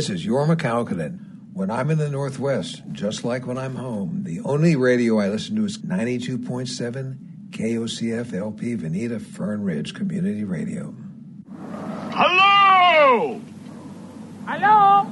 This 0.00 0.08
is 0.08 0.26
Jorma 0.26 0.56
Kaukonen. 0.56 1.18
When 1.52 1.70
I'm 1.70 1.90
in 1.90 1.98
the 1.98 2.08
Northwest, 2.08 2.82
just 2.90 3.22
like 3.22 3.46
when 3.46 3.58
I'm 3.58 3.74
home, 3.74 4.22
the 4.24 4.40
only 4.46 4.74
radio 4.74 5.18
I 5.18 5.28
listen 5.28 5.56
to 5.56 5.66
is 5.66 5.76
92.7 5.76 7.18
KOCF 7.50 8.32
LP 8.32 8.76
Veneta 8.76 9.20
Fern 9.20 9.62
Ridge 9.62 9.92
Community 9.92 10.42
Radio. 10.42 10.94
Hello! 12.12 13.42
Hello? 14.46 15.02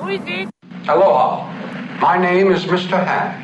Who 0.00 0.08
is 0.08 0.22
it? 0.24 0.48
Aloha. 0.88 1.98
My 2.00 2.16
name 2.16 2.50
is 2.52 2.64
Mr. 2.64 3.04
Han. 3.04 3.38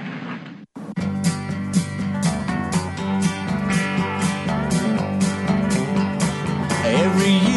Every 6.82 7.47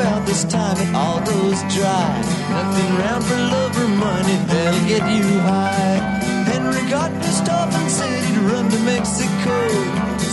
about 0.00 0.24
this 0.26 0.44
time 0.44 0.76
it 0.80 0.94
all 0.94 1.20
goes 1.20 1.60
dry. 1.76 2.08
Nothing 2.56 2.90
round 3.02 3.22
for 3.24 3.36
love 3.36 3.76
or 3.76 3.88
money 3.88 4.36
that'll 4.48 4.86
get 4.88 5.04
you 5.12 5.26
high. 5.44 6.00
Henry 6.48 6.84
got 6.88 7.10
pissed 7.20 7.48
off 7.48 7.70
and 7.74 7.90
said 7.90 8.20
he'd 8.24 8.40
run 8.50 8.66
to 8.70 8.80
Mexico. 8.80 9.56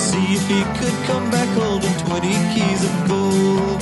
See 0.08 0.28
if 0.40 0.44
he 0.48 0.62
could 0.80 0.98
come 1.10 1.30
back 1.30 1.50
holding 1.60 1.96
20 2.08 2.32
keys 2.54 2.82
of 2.90 2.94
gold. 3.12 3.82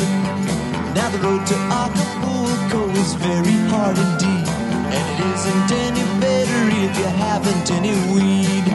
Now 0.98 1.10
the 1.14 1.22
road 1.22 1.46
to 1.52 1.58
Acapulco 1.82 2.82
is 3.04 3.14
very 3.30 3.58
hard 3.70 3.98
indeed. 4.06 4.48
And 4.96 5.06
it 5.14 5.20
isn't 5.34 5.70
any 5.86 6.06
better 6.26 6.62
if 6.86 6.94
you 6.98 7.10
haven't 7.26 7.68
any 7.78 7.94
weed. 8.14 8.66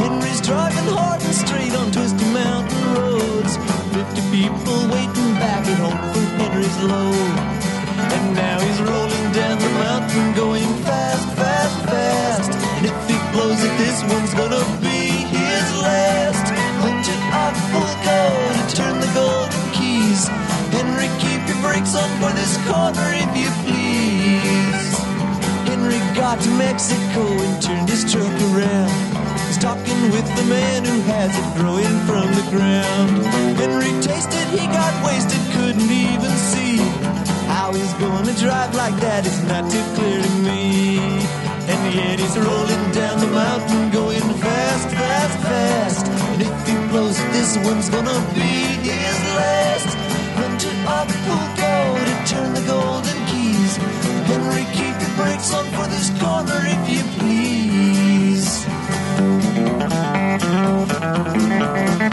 Henry's 0.00 0.40
driving 0.40 0.88
hard 0.96 1.20
and 1.22 1.34
straight 1.34 1.74
on 1.74 1.92
twisty 1.92 2.28
mountain 2.32 2.84
roads. 2.96 3.52
Fifty 3.92 4.22
people 4.32 4.78
waiting 4.88 5.23
back 5.44 5.66
at 5.68 5.78
home 5.84 6.00
for 6.12 6.24
Henry's 6.40 6.78
load. 6.90 7.36
And 8.16 8.24
now 8.34 8.56
he's 8.66 8.80
rolling 8.80 9.26
down 9.38 9.56
the 9.66 9.72
mountain 9.84 10.26
going 10.42 10.70
fast, 10.88 11.26
fast, 11.40 11.76
fast. 11.92 12.50
And 12.76 12.84
if 12.90 12.96
he 13.10 13.16
blows 13.32 13.60
it, 13.68 13.74
this 13.84 13.98
one's 14.14 14.32
gonna 14.40 14.64
be 14.80 15.00
his 15.36 15.66
last. 15.86 16.46
Went 16.82 17.00
to 17.08 17.14
Acapulco 17.44 18.20
to 18.56 18.64
turn 18.78 18.96
the 19.04 19.10
golden 19.20 19.64
keys. 19.76 20.22
Henry, 20.76 21.08
keep 21.24 21.40
your 21.50 21.60
brakes 21.64 21.94
on 22.02 22.10
for 22.20 22.32
this 22.40 22.54
corner 22.68 23.08
if 23.24 23.30
you 23.40 23.50
please. 23.64 24.90
Henry 25.68 26.00
got 26.20 26.40
to 26.44 26.50
Mexico 26.66 27.22
and 27.44 27.54
turned 27.62 27.88
his 27.88 28.02
truck 28.10 28.36
around. 28.48 29.13
He's 29.54 29.62
talking 29.62 30.10
with 30.10 30.26
the 30.34 30.42
man 30.50 30.84
who 30.84 31.00
has 31.14 31.30
it 31.30 31.48
growing 31.54 31.94
from 32.10 32.26
the 32.34 32.42
ground. 32.50 33.22
Henry 33.54 33.94
tasted, 34.02 34.48
he 34.50 34.66
got 34.66 34.92
wasted, 35.06 35.38
couldn't 35.54 35.88
even 35.88 36.32
see. 36.50 36.78
How 37.46 37.70
he's 37.72 37.94
gonna 38.02 38.34
drive 38.34 38.74
like 38.74 38.96
that 38.98 39.24
is 39.24 39.38
not 39.46 39.70
too 39.70 39.84
clear 39.94 40.20
to 40.20 40.32
me. 40.42 40.98
And 41.70 41.94
yet 41.94 42.18
he's 42.18 42.36
rolling 42.36 42.84
down 42.98 43.20
the 43.20 43.30
mountain, 43.30 43.92
going 43.92 44.26
fast, 44.42 44.88
fast, 44.90 45.38
fast. 45.46 46.06
And 46.34 46.42
if 46.42 46.66
he 46.66 46.74
blows 46.90 47.18
this 47.30 47.56
one's 47.62 47.88
gonna 47.88 48.18
be 48.34 48.50
his 48.82 49.18
last. 49.38 49.90
Run 50.34 50.58
to 50.58 50.70
Acapulco 50.98 51.74
to 52.02 52.14
turn 52.26 52.54
the 52.58 52.64
golden 52.66 53.18
keys. 53.30 53.76
Henry, 54.26 54.66
keep 54.74 54.98
your 54.98 55.14
brakes 55.14 55.54
on 55.54 55.64
for 55.78 55.86
this 55.94 56.10
corner 56.18 56.58
if 56.58 56.82
you 56.90 57.03
Thank 61.14 62.02
you. 62.02 62.03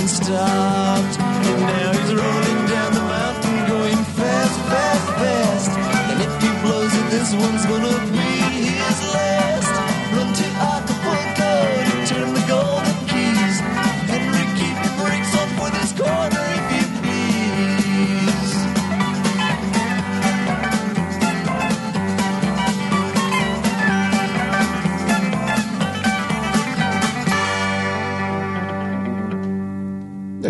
Even 0.00 0.08
stopped. 0.08 1.20
And 1.20 1.60
now 1.60 1.92
he's 1.92 2.14
rolling 2.14 2.66
down 2.66 2.92
the 2.94 3.00
mountain, 3.00 3.68
going 3.68 4.04
fast, 4.16 4.60
fast, 4.70 5.06
fast. 5.20 5.70
And 6.10 6.22
if 6.22 6.42
he 6.42 6.48
blows 6.62 6.94
it, 6.94 7.10
this 7.10 7.34
one's 7.34 7.66
gonna 7.66 8.12
be 8.12 8.29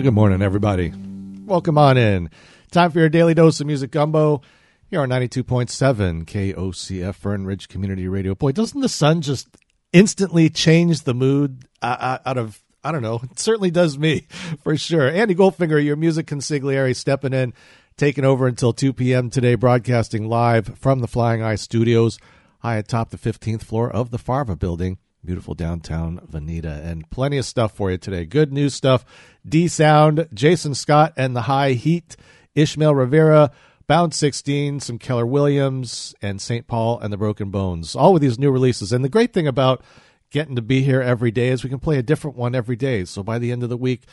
good 0.01 0.15
morning, 0.15 0.41
everybody. 0.41 0.95
Welcome 1.45 1.77
on 1.77 1.99
in. 1.99 2.31
Time 2.71 2.91
for 2.91 3.01
your 3.01 3.11
daily 3.11 3.35
dose 3.35 3.61
of 3.61 3.67
music 3.67 3.91
gumbo 3.91 4.41
here 4.89 5.03
on 5.03 5.11
92.7 5.11 6.25
KOCF 6.25 7.15
Fern 7.15 7.45
Ridge 7.45 7.69
Community 7.69 8.09
Radio. 8.09 8.35
Boy, 8.35 8.53
doesn't 8.53 8.81
the 8.81 8.89
sun 8.89 9.21
just 9.21 9.49
instantly 9.93 10.49
change 10.49 11.03
the 11.03 11.13
mood 11.13 11.67
uh, 11.83 11.97
uh, 12.01 12.19
out 12.25 12.39
of, 12.39 12.63
I 12.83 12.93
don't 12.93 13.03
know, 13.03 13.21
it 13.31 13.39
certainly 13.39 13.71
does 13.71 13.99
me 13.99 14.21
for 14.63 14.75
sure. 14.75 15.11
Andy 15.11 15.35
Goldfinger, 15.35 15.85
your 15.85 15.97
music 15.97 16.27
consigliere, 16.27 16.97
stepping 16.97 17.35
in, 17.35 17.53
taking 17.99 18.25
over 18.25 18.47
until 18.47 18.73
2 18.73 18.95
p.m. 18.95 19.29
today, 19.29 19.55
broadcasting 19.55 20.29
live 20.29 20.79
from 20.79 21.01
the 21.01 21.09
Flying 21.09 21.43
Eye 21.43 21.57
Studios 21.57 22.19
high 22.61 22.77
atop 22.77 23.11
the 23.11 23.19
15th 23.19 23.65
floor 23.65 23.91
of 23.91 24.11
the 24.11 24.19
Farva 24.19 24.57
building 24.57 24.99
beautiful 25.25 25.55
downtown 25.55 26.21
Veneta, 26.31 26.85
and 26.85 27.09
plenty 27.11 27.39
of 27.39 27.45
stuff 27.45 27.73
for 27.73 27.91
you 27.91 27.99
today. 27.99 28.25
Good 28.25 28.53
news 28.53 28.75
stuff. 28.75 29.05
D'Sound, 29.49 30.29
Jason 30.33 30.75
Scott 30.75 31.13
and 31.17 31.35
the 31.35 31.43
High 31.43 31.73
Heat, 31.73 32.17
Ishmael 32.55 32.95
Rivera, 32.95 33.51
Bound 33.87 34.15
16, 34.15 34.81
some 34.81 34.99
Keller 34.99 35.27
Williams, 35.27 36.15
and 36.23 36.41
St. 36.41 36.67
Paul 36.67 37.01
and 37.01 37.13
the 37.13 37.17
Broken 37.17 37.51
Bones. 37.51 37.97
All 37.97 38.13
with 38.13 38.23
these 38.23 38.39
new 38.39 38.51
releases. 38.51 38.93
And 38.93 39.05
the 39.05 39.09
great 39.09 39.33
thing 39.33 39.49
about 39.49 39.83
getting 40.31 40.57
to 40.57 40.63
be 40.63 40.83
here 40.83 41.03
every 41.03 41.31
day 41.31 41.49
is 41.49 41.65
we 41.65 41.71
can 41.71 41.81
play 41.81 41.99
a 41.99 42.03
different 42.03 42.37
one 42.37 42.55
every 42.55 42.77
day. 42.77 43.05
So 43.05 43.23
by 43.23 43.39
the 43.39 43.51
end 43.51 43.63
of 43.63 43.69
the 43.69 43.77
week, 43.77 44.05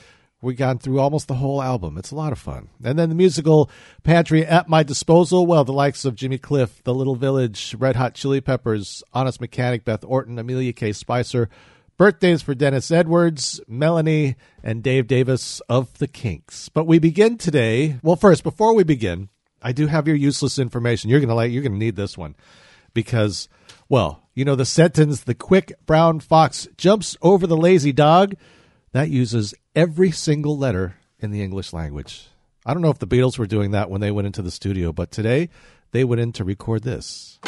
we 0.42 0.53
gone 0.53 0.78
through 0.78 1.00
almost 1.00 1.28
the 1.28 1.36
whole 1.36 1.62
album. 1.62 1.98
It's 1.98 2.12
a 2.12 2.16
lot 2.16 2.31
of 2.31 2.40
fun. 2.40 2.70
And 2.84 2.98
then 2.98 3.09
the 3.09 3.16
musical 3.16 3.70
pantry 4.03 4.46
at 4.46 4.70
my 4.70 4.84
disposal. 4.84 5.46
Well, 5.46 5.64
the 5.64 5.74
likes 5.74 6.06
of 6.06 6.16
Jimmy 6.16 6.38
Cliff, 6.38 6.84
The 6.84 6.94
Little 6.94 7.16
Village, 7.16 7.75
Red 7.78 7.96
Hot 7.96 8.14
Chili 8.14 8.40
Peppers, 8.42 9.03
Honest 9.14 9.42
Mechanik, 9.42 9.84
Beth 9.84 10.03
Orton, 10.06 10.38
Amilia 10.38 10.74
K. 10.74 10.92
Spicer. 10.92 11.50
Birthdays 11.98 12.44
for 12.44 12.53
Dennis 12.53 12.92
Edwards, 12.92 13.59
Melanie, 13.68 14.36
and 14.64 14.84
Dave 14.84 15.08
Davies 15.08 15.64
of 15.68 15.98
the 15.98 16.08
Kinks. 16.08 16.69
But 16.69 16.86
we 16.86 17.00
begin 17.00 17.40
today. 17.40 17.98
Well, 18.04 18.16
first, 18.16 18.44
before 18.44 18.75
we 18.75 18.84
begin, 18.84 19.30
I 19.64 19.72
do 19.72 19.88
have 19.88 20.08
your 20.08 20.16
useless 20.16 20.59
information. 20.59 21.09
You're 21.09 21.19
gonna 21.19 21.34
like. 21.34 21.52
You're 21.52 21.64
gonna 21.64 21.75
need 21.78 21.96
this 21.96 22.16
one 22.16 22.36
because, 22.94 23.50
well, 23.90 24.22
you 24.36 24.45
know 24.45 24.54
the 24.54 24.63
sentence: 24.63 25.22
"The 25.22 25.33
quick 25.33 25.74
brown 25.88 26.19
fox 26.19 26.68
jumps 26.78 27.18
over 27.24 27.48
the 27.48 27.57
lazy 27.57 27.92
dog." 27.92 28.36
That 28.94 29.10
uses 29.10 29.54
every 29.75 30.12
single 30.12 30.57
letter 30.57 30.95
in 31.19 31.31
the 31.31 31.44
English 31.44 31.74
language. 31.74 32.28
I 32.66 32.74
don't 32.74 32.81
know 32.81 32.89
if 32.89 33.00
the 33.00 33.07
Beatles 33.07 33.38
were 33.38 33.45
doing 33.45 33.72
that 33.72 33.89
when 33.89 34.01
they 34.01 34.12
went 34.12 34.28
into 34.28 34.42
the 34.42 34.51
studio, 34.51 34.92
but 34.92 35.12
today 35.12 35.50
they 35.92 36.04
went 36.04 36.22
in 36.22 36.31
to 36.34 36.44
record 36.44 36.84
this. 36.84 37.39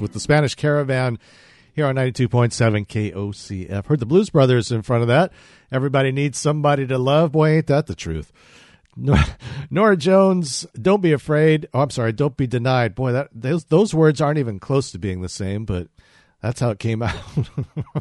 With 0.00 0.12
the 0.12 0.20
Spanish 0.20 0.54
Caravan 0.54 1.18
here 1.74 1.86
on 1.86 1.94
92.7 1.96 2.86
KOCF. 2.86 3.86
Heard 3.86 4.00
the 4.00 4.06
Blues 4.06 4.30
Brothers 4.30 4.72
in 4.72 4.82
front 4.82 5.02
of 5.02 5.08
that. 5.08 5.32
Everybody 5.70 6.12
needs 6.12 6.38
somebody 6.38 6.86
to 6.86 6.98
love. 6.98 7.32
Boy, 7.32 7.50
ain't 7.50 7.66
that 7.68 7.86
the 7.86 7.94
truth. 7.94 8.32
Norah, 9.70 9.96
Jones, 9.96 10.66
don't 10.80 11.00
be 11.00 11.12
afraid. 11.12 11.68
Oh, 11.72 11.80
I'm 11.80 11.90
sorry, 11.90 12.12
don't 12.12 12.36
be 12.36 12.46
denied. 12.46 12.94
Boy, 12.94 13.12
that 13.12 13.28
those 13.32 13.64
those 13.64 13.94
words 13.94 14.20
aren't 14.20 14.38
even 14.38 14.58
close 14.58 14.90
to 14.92 14.98
being 14.98 15.22
the 15.22 15.28
same, 15.28 15.64
but 15.64 15.88
that's 16.42 16.60
how 16.60 16.70
it 16.70 16.78
came 16.78 17.02
out. 17.02 17.14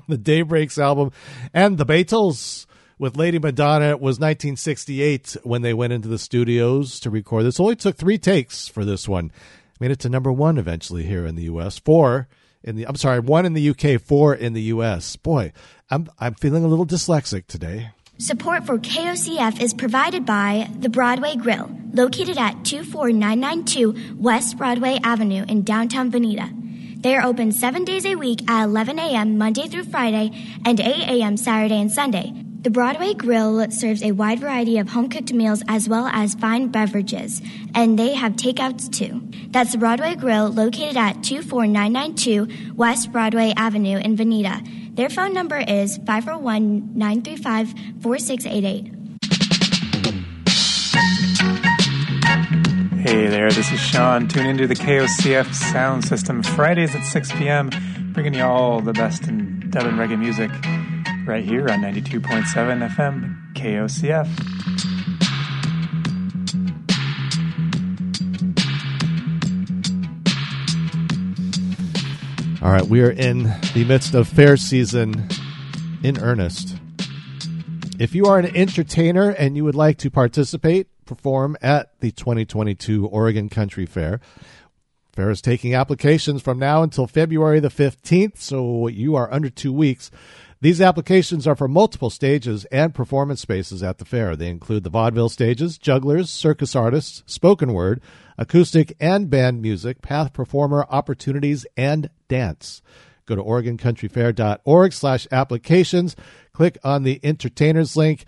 the 0.07 0.17
Day 0.17 0.41
Breaks 0.41 0.77
album 0.77 1.11
and 1.53 1.77
the 1.77 1.85
Beatles 1.85 2.65
with 2.97 3.15
Lady 3.15 3.39
Madonna 3.39 3.89
it 3.89 4.01
was 4.01 4.19
1968 4.19 5.37
when 5.43 5.61
they 5.61 5.73
went 5.73 5.93
into 5.93 6.09
the 6.09 6.19
studios 6.19 6.99
to 7.01 7.09
record 7.09 7.45
this. 7.45 7.59
Only 7.59 7.75
took 7.75 7.95
three 7.95 8.17
takes 8.17 8.67
for 8.67 8.83
this 8.83 9.07
one. 9.07 9.31
Made 9.79 9.91
it 9.91 9.99
to 9.99 10.09
number 10.09 10.31
one 10.31 10.57
eventually 10.57 11.03
here 11.05 11.25
in 11.25 11.35
the 11.35 11.43
U.S. 11.43 11.79
Four 11.79 12.27
in 12.63 12.75
the 12.75 12.87
I'm 12.87 12.95
sorry, 12.95 13.19
one 13.19 13.45
in 13.45 13.53
the 13.53 13.69
UK, 13.69 14.01
four 14.01 14.35
in 14.35 14.53
the 14.53 14.61
U.S. 14.63 15.15
Boy, 15.15 15.53
I'm 15.89 16.07
I'm 16.19 16.33
feeling 16.33 16.63
a 16.63 16.67
little 16.67 16.85
dyslexic 16.85 17.47
today. 17.47 17.91
Support 18.17 18.65
for 18.65 18.77
KOCF 18.77 19.61
is 19.61 19.73
provided 19.73 20.25
by 20.25 20.69
the 20.77 20.89
Broadway 20.89 21.37
Grill, 21.37 21.71
located 21.93 22.37
at 22.37 22.65
24992 22.65 24.17
West 24.17 24.57
Broadway 24.57 24.99
Avenue 25.03 25.45
in 25.47 25.63
downtown 25.63 26.11
Veneta. 26.11 26.51
They 27.01 27.15
are 27.15 27.25
open 27.25 27.53
seven 27.53 27.85
days 27.85 28.05
a 28.05 28.15
week 28.15 28.41
at 28.49 28.65
11 28.65 28.99
a.m. 28.99 29.37
Monday 29.37 29.69
through 29.69 29.85
Friday 29.85 30.31
and 30.65 30.81
8 30.81 30.85
a.m. 30.85 31.37
Saturday 31.37 31.79
and 31.79 31.89
Sunday. 31.89 32.48
The 32.61 32.69
Broadway 32.69 33.13
Grill 33.13 33.71
serves 33.71 34.03
a 34.03 34.11
wide 34.11 34.41
variety 34.41 34.79
of 34.79 34.89
home 34.89 35.07
cooked 35.07 35.31
meals 35.31 35.63
as 35.69 35.87
well 35.87 36.07
as 36.07 36.35
fine 36.35 36.67
beverages, 36.67 37.41
and 37.73 37.97
they 37.97 38.13
have 38.13 38.33
takeouts 38.33 38.91
too. 38.91 39.25
That's 39.51 39.71
the 39.71 39.77
Broadway 39.77 40.15
Grill 40.15 40.49
located 40.49 40.97
at 40.97 41.23
24992 41.23 42.73
West 42.75 43.13
Broadway 43.13 43.53
Avenue 43.55 43.97
in 43.99 44.17
Veneta. 44.17 44.61
Their 44.93 45.09
phone 45.09 45.33
number 45.33 45.55
is 45.57 45.99
541 45.99 46.97
935 46.97 47.73
4688. 48.01 48.91
Hey 52.99 53.27
there, 53.27 53.49
this 53.51 53.71
is 53.71 53.79
Sean. 53.79 54.27
Tune 54.27 54.47
into 54.47 54.67
the 54.67 54.75
KOCF 54.75 55.53
sound 55.53 56.03
system 56.03 56.43
Fridays 56.43 56.93
at 56.93 57.05
6 57.05 57.31
p.m., 57.31 57.69
bringing 58.11 58.33
you 58.33 58.43
all 58.43 58.81
the 58.81 58.91
best 58.91 59.29
in 59.29 59.69
dub 59.69 59.85
and 59.85 59.97
reggae 59.97 60.19
music 60.19 60.51
right 61.25 61.43
here 61.43 61.69
on 61.69 61.81
92.7 61.81 62.89
FM 62.89 63.53
KOCF. 63.53 64.27
All 72.61 72.71
right, 72.71 72.85
we 72.85 73.01
are 73.01 73.11
in 73.11 73.43
the 73.73 73.85
midst 73.87 74.13
of 74.13 74.27
fair 74.27 74.57
season 74.57 75.27
in 76.03 76.19
earnest. 76.19 76.75
If 77.99 78.13
you 78.13 78.25
are 78.25 78.39
an 78.39 78.55
entertainer 78.55 79.29
and 79.29 79.55
you 79.55 79.63
would 79.63 79.75
like 79.75 79.97
to 79.99 80.11
participate, 80.11 80.87
perform 81.05 81.57
at 81.61 81.99
the 81.99 82.11
2022 82.11 83.07
Oregon 83.07 83.49
Country 83.49 83.85
Fair, 83.85 84.19
Fair 85.19 85.29
is 85.29 85.41
taking 85.41 85.75
applications 85.75 86.41
from 86.41 86.59
now 86.59 86.81
until 86.81 87.05
February 87.05 87.59
the 87.59 87.67
15th, 87.67 88.37
so 88.37 88.87
you 88.87 89.15
are 89.15 89.29
under 89.33 89.49
two 89.49 89.73
weeks. 89.73 90.11
These 90.61 90.81
applications 90.81 91.47
are 91.47 91.55
for 91.55 91.69
multiple 91.69 92.09
stages 92.09 92.65
and 92.65 92.93
performance 92.93 93.39
spaces 93.39 93.81
at 93.81 93.97
the 93.97 94.03
fair. 94.03 94.35
They 94.35 94.49
include 94.49 94.83
the 94.83 94.89
vaudeville 94.89 95.29
stages, 95.29 95.77
jugglers, 95.77 96.29
circus 96.29 96.75
artists, 96.75 97.23
spoken 97.25 97.71
word, 97.71 98.01
acoustic 98.37 98.93
and 98.99 99.29
band 99.29 99.61
music, 99.61 100.01
path 100.01 100.33
performer 100.33 100.85
opportunities, 100.89 101.65
and 101.77 102.09
dance. 102.27 102.81
Go 103.25 103.35
to 103.35 103.43
OregonCountryFair.org 103.43 104.91
slash 104.91 105.27
applications, 105.31 106.17
click 106.51 106.77
on 106.83 107.03
the 107.03 107.21
entertainers 107.23 107.95
link, 107.95 108.25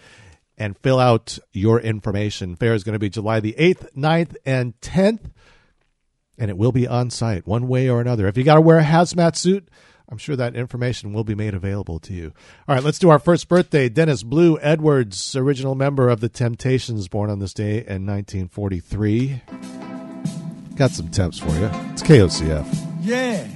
and 0.57 0.77
fill 0.77 0.99
out 0.99 1.37
your 1.51 1.81
information. 1.81 2.55
Fair 2.55 2.75
is 2.75 2.85
going 2.85 2.93
to 2.93 2.99
be 2.99 3.09
July 3.09 3.41
the 3.41 3.55
8th, 3.59 3.93
9th, 3.93 4.37
and 4.45 4.79
10th, 4.79 5.31
and 6.37 6.49
it 6.49 6.57
will 6.57 6.71
be 6.71 6.87
on 6.87 7.09
site 7.09 7.45
one 7.45 7.67
way 7.67 7.89
or 7.89 7.99
another. 7.99 8.27
If 8.27 8.37
you 8.37 8.45
got 8.45 8.55
to 8.55 8.61
wear 8.61 8.77
a 8.77 8.83
hazmat 8.83 9.35
suit, 9.35 9.67
I'm 10.11 10.17
sure 10.17 10.35
that 10.35 10.55
information 10.55 11.13
will 11.13 11.23
be 11.23 11.35
made 11.35 11.53
available 11.53 11.97
to 11.99 12.13
you. 12.13 12.33
All 12.67 12.75
right, 12.75 12.83
let's 12.83 12.99
do 12.99 13.09
our 13.09 13.17
first 13.19 13.47
birthday. 13.47 13.87
Dennis 13.87 14.23
Blue 14.23 14.59
Edwards, 14.59 15.37
original 15.37 15.73
member 15.73 16.09
of 16.09 16.19
the 16.19 16.27
Temptations, 16.27 17.07
born 17.07 17.29
on 17.29 17.39
this 17.39 17.53
day 17.53 17.77
in 17.77 18.05
1943. 18.05 19.41
Got 20.75 20.91
some 20.91 21.07
temps 21.09 21.39
for 21.39 21.51
you. 21.51 21.69
It's 21.93 22.03
KOCF. 22.03 22.67
Yeah. 23.01 23.47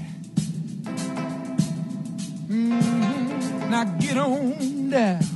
Mhm. 2.47 3.69
Now 3.69 3.83
get 3.99 4.17
on 4.17 4.89
down. 4.89 5.34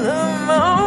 The 0.00 0.26
morning 0.46 0.81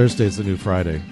You 0.00 0.04
know, 0.04 0.08
Thursday's 0.08 0.38
the 0.38 0.44
new 0.44 0.56
Friday. 0.56 1.02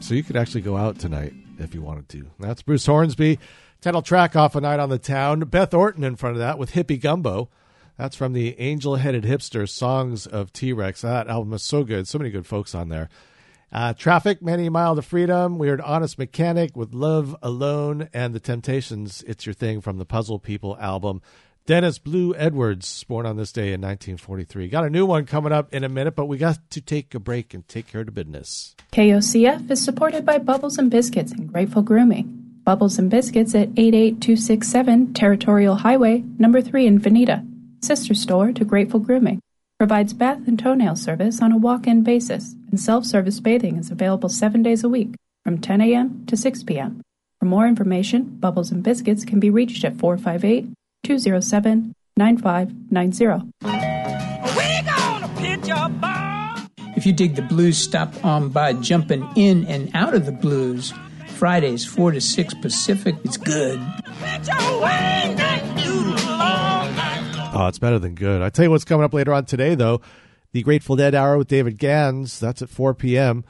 So 0.00 0.14
you 0.14 0.22
could 0.22 0.36
actually 0.38 0.62
go 0.62 0.74
out 0.74 0.98
tonight 0.98 1.34
if 1.58 1.74
you 1.74 1.82
wanted 1.82 2.08
to. 2.08 2.26
That's 2.40 2.62
Bruce 2.62 2.86
Hornsby. 2.86 3.38
Title 3.82 4.00
track 4.00 4.34
off 4.34 4.54
a 4.54 4.60
night 4.62 4.80
on 4.80 4.88
the 4.88 4.98
town. 4.98 5.40
Beth 5.40 5.74
Orton 5.74 6.02
in 6.02 6.16
front 6.16 6.34
of 6.34 6.38
that 6.38 6.58
with 6.58 6.72
Hippie 6.72 6.98
Gumbo. 6.98 7.50
That's 7.98 8.16
from 8.16 8.32
the 8.32 8.58
Angel 8.58 8.96
Headed 8.96 9.24
Hipster 9.24 9.68
Songs 9.68 10.26
of 10.26 10.50
T 10.50 10.72
Rex. 10.72 11.02
That 11.02 11.28
album 11.28 11.52
is 11.52 11.62
so 11.62 11.84
good. 11.84 12.08
So 12.08 12.16
many 12.16 12.30
good 12.30 12.46
folks 12.46 12.74
on 12.74 12.88
there. 12.88 13.10
Uh, 13.70 13.92
Traffic, 13.92 14.40
Many 14.40 14.70
Mile 14.70 14.96
to 14.96 15.02
Freedom. 15.02 15.58
We 15.58 15.68
heard 15.68 15.82
Honest 15.82 16.16
Mechanik 16.16 16.74
with 16.74 16.94
Love 16.94 17.36
Alone 17.42 18.08
and 18.14 18.34
The 18.34 18.40
Temptations. 18.40 19.24
It's 19.26 19.44
Your 19.44 19.52
Thing 19.52 19.82
from 19.82 19.98
the 19.98 20.06
Puzzle 20.06 20.38
People 20.38 20.78
album. 20.80 21.20
Dennis 21.66 21.98
Blue 21.98 22.32
Edwards, 22.36 23.02
born 23.02 23.26
on 23.26 23.36
this 23.36 23.50
day 23.50 23.72
in 23.72 23.80
1943. 23.80 24.68
Got 24.68 24.84
a 24.84 24.90
new 24.90 25.04
one 25.04 25.26
coming 25.26 25.50
up 25.50 25.74
in 25.74 25.82
a 25.82 25.88
minute, 25.88 26.14
but 26.14 26.26
we 26.26 26.38
got 26.38 26.70
to 26.70 26.80
take 26.80 27.12
a 27.12 27.18
break 27.18 27.54
and 27.54 27.66
take 27.66 27.88
care 27.88 28.02
of 28.02 28.14
business. 28.14 28.76
KOCF 28.92 29.68
is 29.68 29.84
supported 29.84 30.24
by 30.24 30.38
Bubbles 30.38 30.78
and 30.78 30.88
Biscuits 30.92 31.32
and 31.32 31.52
Grateful 31.52 31.82
Grooming. 31.82 32.60
Bubbles 32.62 33.00
and 33.00 33.10
Biscuits 33.10 33.52
at 33.56 33.70
88267 33.76 35.12
Territorial 35.12 35.74
Highway, 35.74 36.22
number 36.38 36.62
3 36.62 36.86
in 36.86 37.00
Veneta. 37.00 37.44
Sister 37.84 38.14
store 38.14 38.52
to 38.52 38.64
Grateful 38.64 39.00
Grooming. 39.00 39.40
Provides 39.76 40.12
bath 40.12 40.46
and 40.46 40.56
toenail 40.56 40.94
service 40.94 41.42
on 41.42 41.50
a 41.50 41.58
walk 41.58 41.88
in 41.88 42.04
basis, 42.04 42.54
and 42.70 42.78
self 42.78 43.04
service 43.04 43.40
bathing 43.40 43.76
is 43.76 43.90
available 43.90 44.28
seven 44.28 44.62
days 44.62 44.84
a 44.84 44.88
week 44.88 45.16
from 45.42 45.58
10 45.58 45.80
a.m. 45.80 46.26
to 46.26 46.36
6 46.36 46.62
p.m. 46.62 47.02
For 47.40 47.46
more 47.46 47.66
information, 47.66 48.38
Bubbles 48.38 48.70
and 48.70 48.84
Biscuits 48.84 49.24
can 49.24 49.40
be 49.40 49.50
reached 49.50 49.84
at 49.84 49.96
458 49.96 50.68
207 51.04 51.94
9590. 52.16 53.52
If 56.96 57.04
you 57.04 57.12
dig 57.12 57.34
the 57.34 57.42
blues, 57.42 57.76
stop 57.76 58.24
on 58.24 58.48
by 58.48 58.72
jumping 58.72 59.28
in 59.36 59.66
and 59.66 59.90
out 59.94 60.14
of 60.14 60.24
the 60.24 60.32
blues. 60.32 60.92
Fridays, 61.28 61.84
4 61.84 62.12
to 62.12 62.20
6 62.20 62.54
Pacific. 62.54 63.14
It's 63.24 63.36
good. 63.36 63.78
Oh, 67.58 67.66
it's 67.68 67.78
better 67.78 67.98
than 67.98 68.14
good. 68.14 68.40
I 68.42 68.48
tell 68.48 68.64
you 68.64 68.70
what's 68.70 68.84
coming 68.84 69.04
up 69.04 69.12
later 69.12 69.34
on 69.34 69.44
today, 69.44 69.74
though. 69.74 70.00
The 70.52 70.62
Grateful 70.62 70.96
Dead 70.96 71.14
Hour 71.14 71.36
with 71.36 71.48
David 71.48 71.76
Gans. 71.78 72.40
That's 72.40 72.62
at 72.62 72.70
4 72.70 72.94
p.m. 72.94 73.44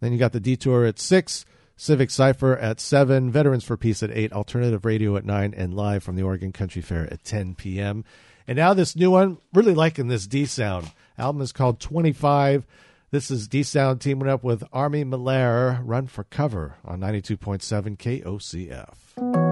Then 0.00 0.12
you 0.12 0.18
got 0.18 0.32
the 0.32 0.40
Detour 0.40 0.84
at 0.84 0.98
6, 0.98 1.46
Civic 1.80 2.10
Cipher 2.10 2.58
at 2.58 2.78
7, 2.78 3.30
Veterans 3.30 3.64
for 3.64 3.78
Peace 3.78 4.02
at 4.02 4.10
8, 4.10 4.34
Alternative 4.34 4.84
Radio 4.84 5.16
at 5.16 5.24
9, 5.24 5.54
and 5.56 5.72
live 5.72 6.02
from 6.02 6.14
the 6.14 6.22
Oregon 6.22 6.52
Country 6.52 6.82
Fair 6.82 7.10
at 7.10 7.24
10 7.24 7.54
p.m. 7.54 8.04
And 8.46 8.58
now 8.58 8.74
this 8.74 8.94
new 8.94 9.10
one, 9.10 9.38
really 9.54 9.72
liking 9.72 10.08
this 10.08 10.26
D'Sound. 10.26 10.92
Album 11.16 11.40
is 11.40 11.52
called 11.52 11.80
25. 11.80 12.66
This 13.10 13.30
is 13.30 13.48
D'Sound 13.48 14.02
teaming 14.02 14.28
up 14.28 14.44
with 14.44 14.62
Army 14.74 15.04
Malaire, 15.04 15.80
Run 15.82 16.06
for 16.06 16.24
Cover 16.24 16.74
on 16.84 17.00
92.7 17.00 17.96
KOCF. 17.96 19.49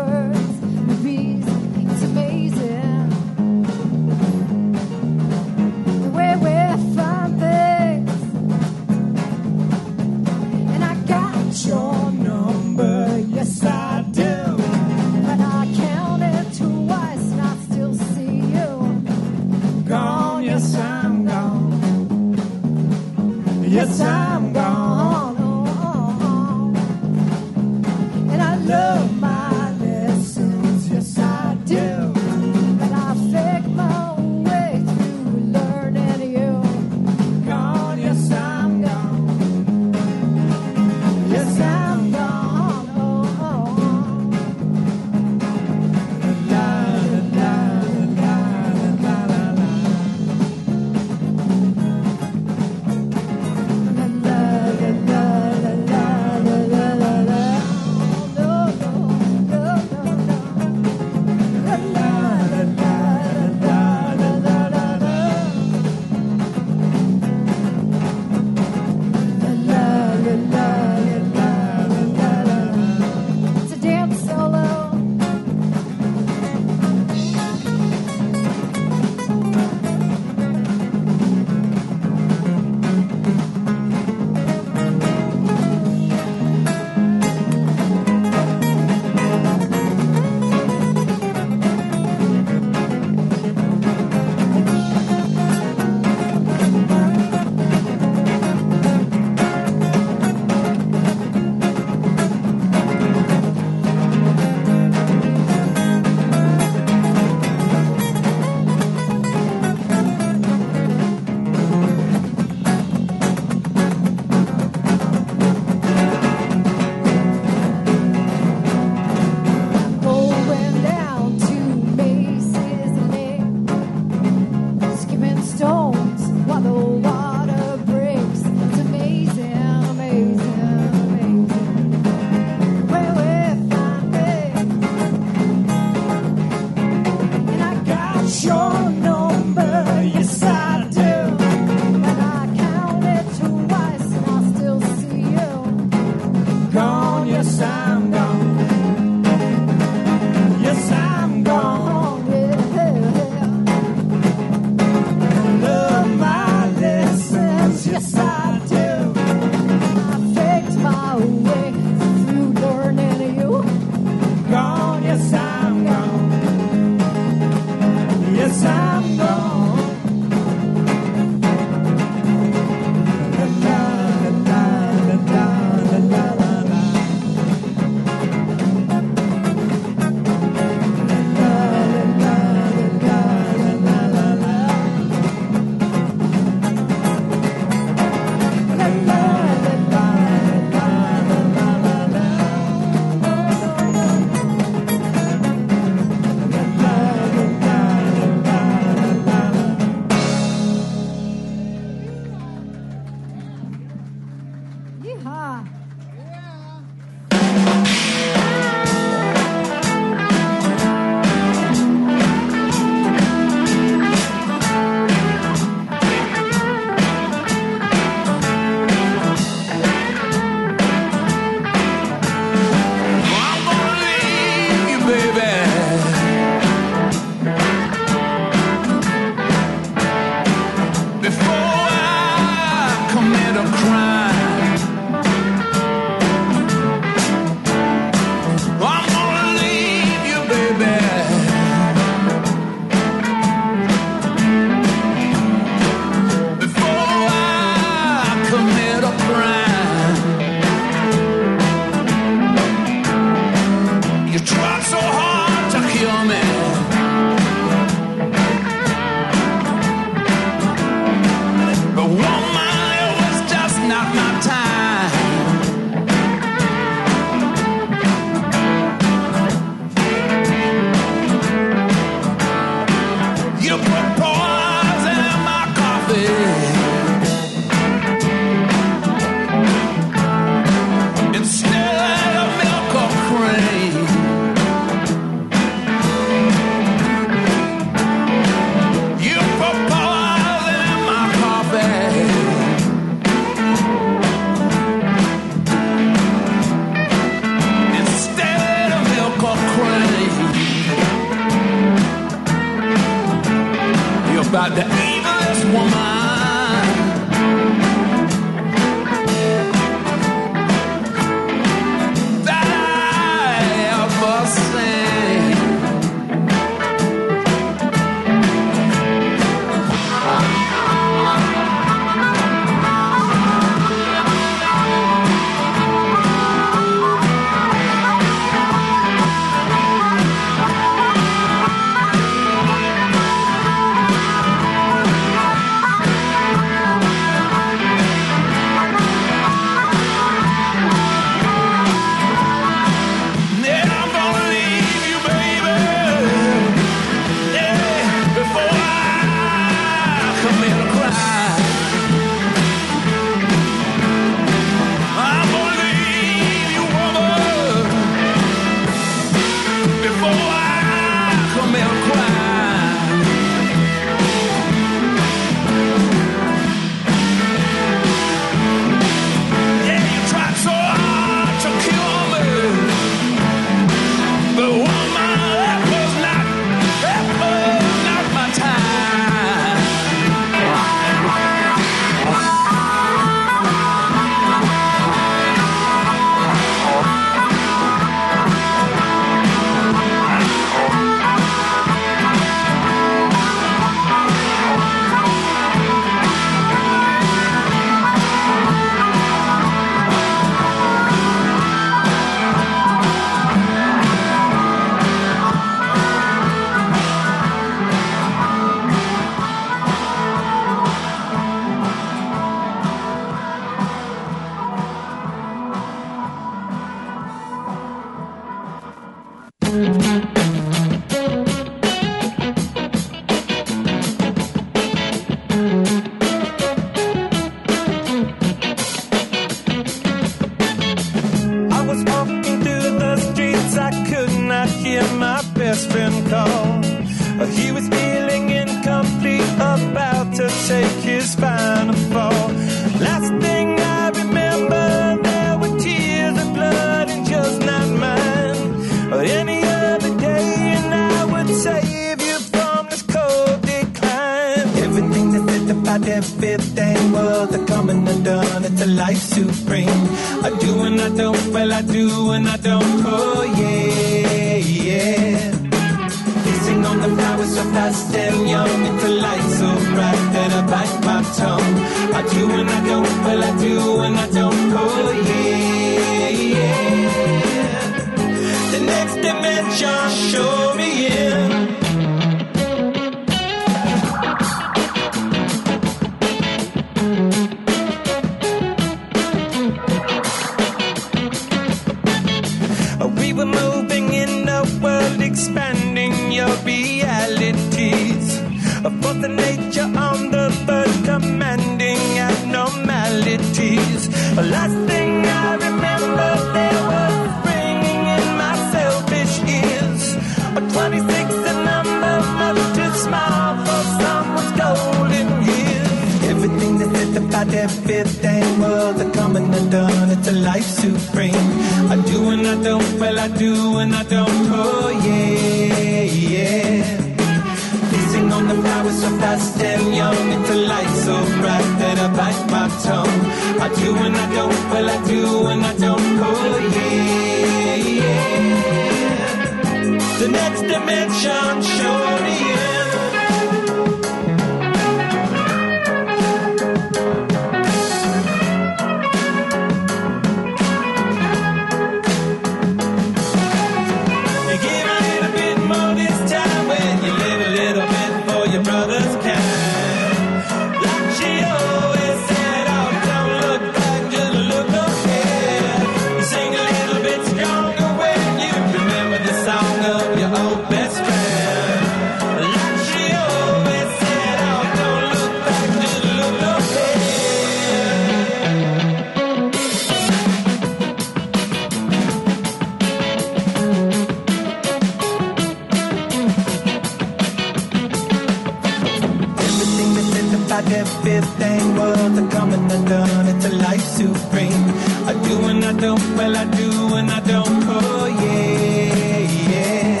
like 590.56 590.70
everything 590.72 591.76
worth 591.76 592.18
and 592.20 592.30
coming 592.30 592.70
undone. 592.70 593.26
It's 593.32 593.44
a 593.44 593.54
life 593.66 593.86
supreme. 594.00 594.64
I 595.10 595.12
do 595.26 595.34
and 595.50 595.62
I 595.64 595.72
don't, 595.84 596.04
well, 596.16 596.34
I 596.34 596.44
do 596.60 596.70
and 596.98 597.10
I 597.10 597.20
don't, 597.20 597.62
oh 597.76 598.06
yeah, 598.24 599.18
yeah. 599.52 600.00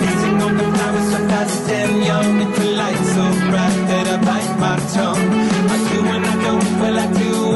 Gazing 0.00 0.38
on 0.46 0.54
the 0.58 0.66
flowers 0.74 1.08
so 1.12 1.18
fast 1.30 1.70
and 1.80 2.04
young, 2.10 2.32
it's 2.44 2.58
a 2.58 2.68
light 2.80 3.02
so 3.14 3.24
bright 3.50 3.78
that 3.90 4.06
I 4.14 4.18
bite 4.28 4.54
my 4.64 4.76
tongue. 4.96 5.28
I 5.74 5.78
do 5.90 5.98
and 6.14 6.26
I 6.32 6.36
don't, 6.44 6.68
well, 6.80 6.98
I 7.04 7.06
do 7.20 7.47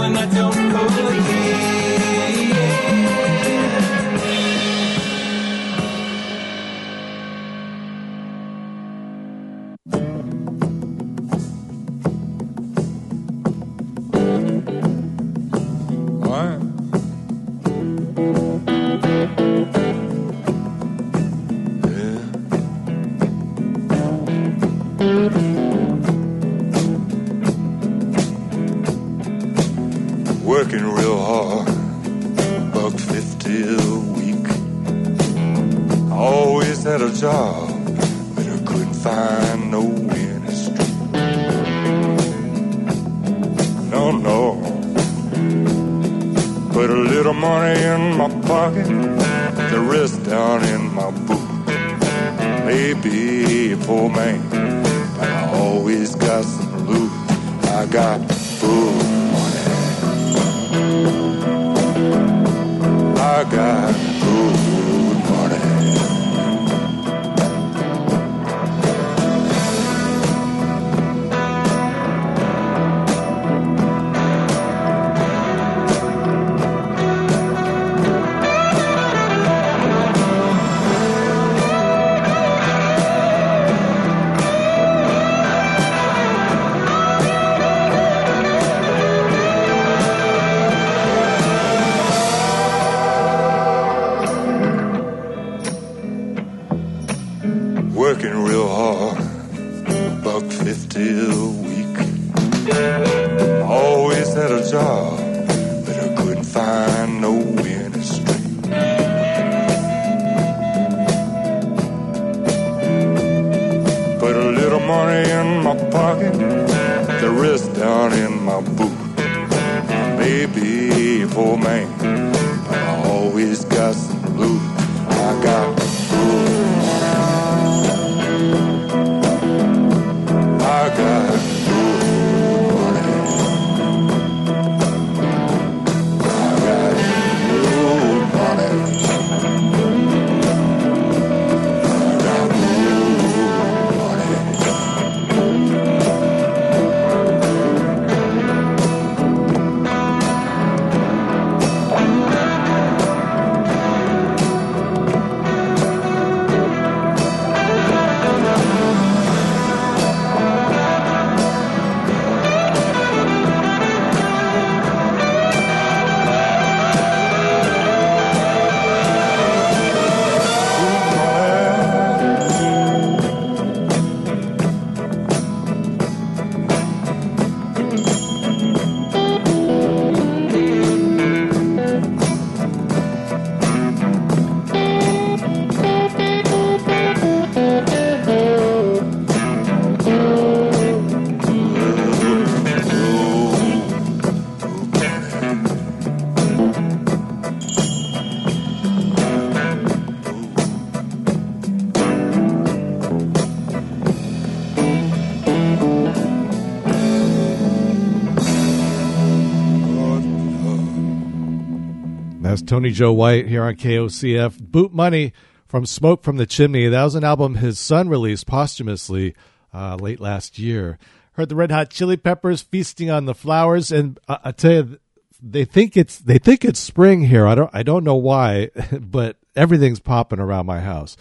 Tony 212.73 212.91
Joe 212.91 213.13
White 213.13 213.49
here 213.49 213.65
on 213.65 213.77
KOCF. 213.77 214.59
Boot 214.59 214.95
Money 214.95 215.35
from 215.67 215.85
Smoke 215.85 216.23
from 216.23 216.39
the 216.39 216.47
Chimney. 216.47 216.89
That 216.89 217.05
was 217.05 217.15
an 217.15 217.23
album 217.23 217.57
his 217.57 217.79
son 217.79 218.09
released 218.09 218.47
posthumously 218.47 219.35
uh, 219.75 219.97
late 219.97 220.21
last 220.21 220.59
year. 220.59 220.99
Heard 221.33 221.51
the 221.51 221.55
Red 221.55 221.71
Hot 221.71 221.91
Chili 221.91 222.17
Peppers 222.17 222.63
feasting 222.63 223.11
on 223.11 223.27
the 223.27 223.35
flowers, 223.35 223.93
and 223.93 224.19
I, 224.27 224.39
I 224.45 224.53
tell 224.53 224.73
you, 224.73 224.99
they 225.43 225.67
think 225.67 225.99
it's 225.99 226.19
they 226.19 226.39
think 226.39 226.65
it's 226.65 226.81
spring 226.81 227.25
here. 227.25 227.47
I 227.47 227.55
don't 227.55 227.69
I 227.75 227.83
don't 227.83 228.05
know 228.05 228.17
why, 228.17 228.71
but 229.03 229.37
everything's 229.55 230.01
popping 230.01 230.41
around 230.41 230.65
my 230.65 230.81
house. 230.81 231.19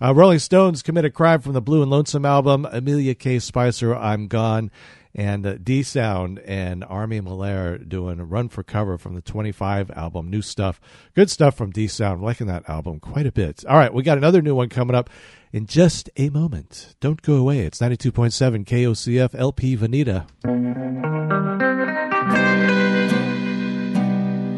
Uh, 0.00 0.14
Rolling 0.14 0.38
Stones 0.38 0.82
commit 0.82 1.04
a 1.04 1.10
crime 1.10 1.42
from 1.42 1.52
the 1.52 1.60
Blue 1.60 1.82
and 1.82 1.90
Lonesome 1.90 2.24
album. 2.24 2.66
Amilia 2.72 3.14
K. 3.14 3.38
Spicer, 3.38 3.94
I'm 3.94 4.28
Gone. 4.28 4.70
And 5.16 5.46
uh, 5.46 5.54
D'Sound 5.54 6.40
and 6.40 6.84
Army 6.84 7.22
Malaire 7.22 7.78
doing 7.78 8.20
a 8.20 8.24
run 8.24 8.50
for 8.50 8.62
cover 8.62 8.98
from 8.98 9.14
the 9.14 9.22
25 9.22 9.90
album. 9.92 10.28
New 10.28 10.42
stuff. 10.42 10.78
Good 11.14 11.30
stuff 11.30 11.56
from 11.56 11.70
D'Sound. 11.70 12.20
Liking 12.20 12.48
that 12.48 12.68
album 12.68 13.00
quite 13.00 13.26
a 13.26 13.32
bit. 13.32 13.64
All 13.66 13.78
right, 13.78 13.92
we 13.92 14.02
got 14.02 14.18
another 14.18 14.42
new 14.42 14.54
one 14.54 14.68
coming 14.68 14.94
up 14.94 15.08
in 15.54 15.64
just 15.64 16.10
a 16.18 16.28
moment. 16.28 16.94
Don't 17.00 17.22
go 17.22 17.36
away. 17.36 17.60
It's 17.60 17.78
92.7 17.80 18.66
KOCF 18.66 19.34
LP 19.34 19.74
Veneta. 19.74 20.26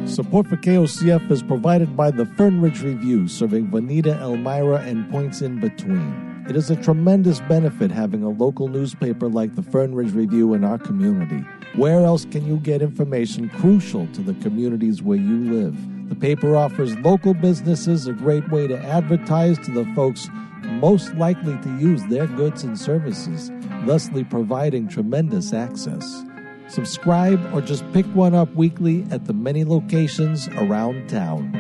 Support 0.08 0.48
for 0.48 0.56
KOCF 0.56 1.30
is 1.30 1.44
provided 1.44 1.96
by 1.96 2.10
the 2.10 2.26
Fern 2.26 2.60
Ridge 2.60 2.82
Review, 2.82 3.28
serving 3.28 3.68
Veneta, 3.68 4.20
Elmira, 4.20 4.80
and 4.80 5.08
points 5.08 5.40
in 5.40 5.60
between. 5.60 6.37
It 6.48 6.56
is 6.56 6.70
a 6.70 6.76
tremendous 6.76 7.40
benefit 7.40 7.90
having 7.90 8.22
a 8.22 8.30
local 8.30 8.68
newspaper 8.68 9.28
like 9.28 9.54
the 9.54 9.62
Fern 9.62 9.94
Ridge 9.94 10.14
Review 10.14 10.54
in 10.54 10.64
our 10.64 10.78
community. 10.78 11.44
Where 11.74 12.02
else 12.06 12.24
can 12.24 12.46
you 12.46 12.56
get 12.56 12.80
information 12.80 13.50
crucial 13.50 14.06
to 14.14 14.22
the 14.22 14.32
communities 14.42 15.02
where 15.02 15.18
you 15.18 15.52
live? 15.52 15.76
The 16.08 16.14
paper 16.14 16.56
offers 16.56 16.96
local 17.00 17.34
businesses 17.34 18.06
a 18.06 18.14
great 18.14 18.50
way 18.50 18.66
to 18.66 18.78
advertise 18.78 19.58
to 19.58 19.72
the 19.72 19.84
folks 19.94 20.30
most 20.62 21.12
likely 21.16 21.58
to 21.58 21.78
use 21.78 22.02
their 22.06 22.26
goods 22.26 22.64
and 22.64 22.78
services, 22.78 23.52
thusly 23.84 24.24
providing 24.24 24.88
tremendous 24.88 25.52
access. 25.52 26.24
Subscribe 26.68 27.38
or 27.52 27.60
just 27.60 27.84
pick 27.92 28.06
one 28.14 28.34
up 28.34 28.50
weekly 28.54 29.04
at 29.10 29.26
the 29.26 29.34
many 29.34 29.64
locations 29.64 30.48
around 30.48 31.10
town. 31.10 31.52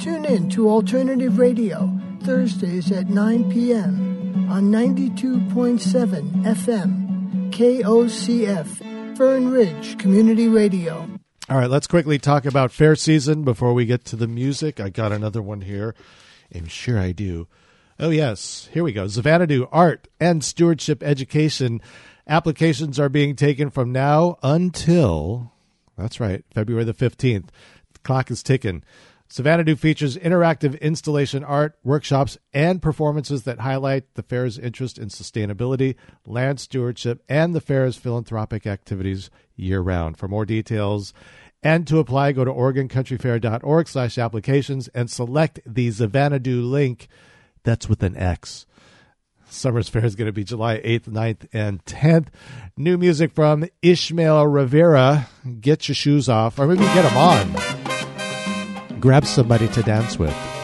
Tune 0.00 0.24
in 0.26 0.48
to 0.50 0.70
Alternative 0.70 1.38
Radio, 1.38 1.90
Thursdays 2.22 2.92
at 2.92 3.08
9 3.08 3.50
p.m. 3.50 4.48
on 4.48 4.70
92.7 4.70 6.44
FM, 6.44 7.50
KOCF, 7.50 9.16
Fern 9.16 9.50
Ridge 9.50 9.98
Community 9.98 10.46
Radio. 10.46 11.08
All 11.48 11.58
right, 11.58 11.68
let's 11.68 11.88
quickly 11.88 12.18
talk 12.18 12.44
about 12.44 12.70
fair 12.70 12.94
season 12.94 13.42
before 13.42 13.74
we 13.74 13.86
get 13.86 14.04
to 14.04 14.14
the 14.14 14.28
music. 14.28 14.78
I 14.78 14.88
got 14.88 15.10
another 15.10 15.42
one 15.42 15.62
here. 15.62 15.96
I'm 16.54 16.66
sure 16.66 17.00
I 17.00 17.10
do. 17.10 17.48
Oh, 17.98 18.10
yes. 18.10 18.68
Here 18.72 18.84
we 18.84 18.92
go. 18.92 19.08
Xanadu 19.08 19.66
Art 19.72 20.06
and 20.20 20.44
Stewardship 20.44 21.02
Education 21.02 21.82
applications 22.28 23.00
are 23.00 23.08
being 23.08 23.34
taken 23.34 23.68
from 23.68 23.90
now 23.90 24.38
until, 24.44 25.52
that's 25.96 26.20
right, 26.20 26.44
February 26.54 26.84
the 26.84 26.94
15th. 26.94 27.48
The 27.94 27.98
clock 28.04 28.30
is 28.30 28.44
ticking. 28.44 28.84
Xanadu 29.30 29.76
features 29.76 30.16
interactive 30.16 30.80
installation 30.80 31.44
art, 31.44 31.78
workshops, 31.84 32.38
and 32.54 32.80
performances 32.80 33.42
that 33.42 33.60
highlight 33.60 34.14
the 34.14 34.22
fair's 34.22 34.58
interest 34.58 34.98
in 34.98 35.08
sustainability, 35.08 35.96
land 36.26 36.60
stewardship, 36.60 37.22
and 37.28 37.54
the 37.54 37.60
fair's 37.60 37.96
philanthropic 37.96 38.66
activities 38.66 39.30
year 39.54 39.80
round. 39.80 40.16
For 40.16 40.28
more 40.28 40.46
details 40.46 41.12
and 41.62 41.86
to 41.88 41.98
apply, 41.98 42.32
go 42.32 42.44
to 42.44 42.52
OregonCountryFair.org 42.52 43.88
slash 43.88 44.16
applications 44.16 44.88
and 44.88 45.10
select 45.10 45.60
the 45.66 45.90
Xanadu 45.90 46.62
link. 46.62 47.08
That's 47.64 47.88
with 47.88 48.02
an 48.02 48.16
X. 48.16 48.64
Summers 49.50 49.88
Fair 49.88 50.04
is 50.04 50.14
going 50.14 50.26
to 50.26 50.32
be 50.32 50.44
July 50.44 50.78
8th, 50.78 51.08
9th, 51.08 51.48
and 51.52 51.84
10th. 51.84 52.28
New 52.76 52.96
music 52.96 53.32
from 53.32 53.66
Ismael 53.82 54.46
Rivera. 54.46 55.28
Get 55.60 55.88
your 55.88 55.94
shoes 55.94 56.28
off, 56.28 56.58
or 56.58 56.66
maybe 56.66 56.84
get 56.84 57.02
them 57.02 57.16
on 57.16 57.77
grab 59.00 59.24
somebody 59.24 59.68
to 59.68 59.82
dance 59.82 60.18
with. 60.18 60.57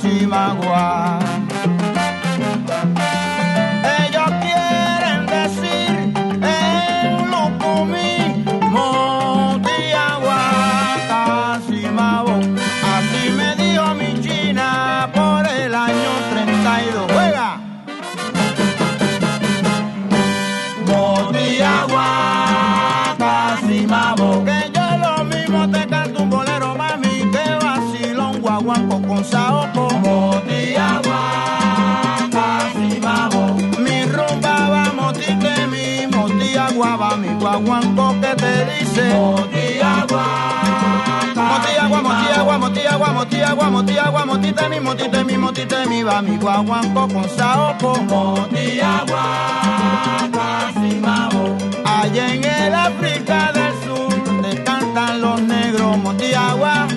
Boca, 0.00 1.21
guamoti, 43.62 43.96
aguamoti, 43.98 44.52
temi, 44.52 44.80
moti, 44.80 45.08
temi, 45.08 45.36
moti, 45.38 45.64
temi, 45.66 46.02
va 46.02 46.20
mi 46.20 46.36
guaguanco 46.36 47.06
con 47.06 47.28
saopo. 47.28 47.94
Moti, 48.10 48.80
agua, 48.80 49.24
casimao. 50.32 51.56
Allá 51.84 52.34
en 52.34 52.44
el 52.44 52.74
África 52.74 53.52
del 53.52 53.72
Sur, 53.84 54.24
donde 54.24 54.62
cantan 54.64 55.20
los 55.20 55.40
negros, 55.42 55.96
moti, 55.98 56.34
agua. 56.34 56.88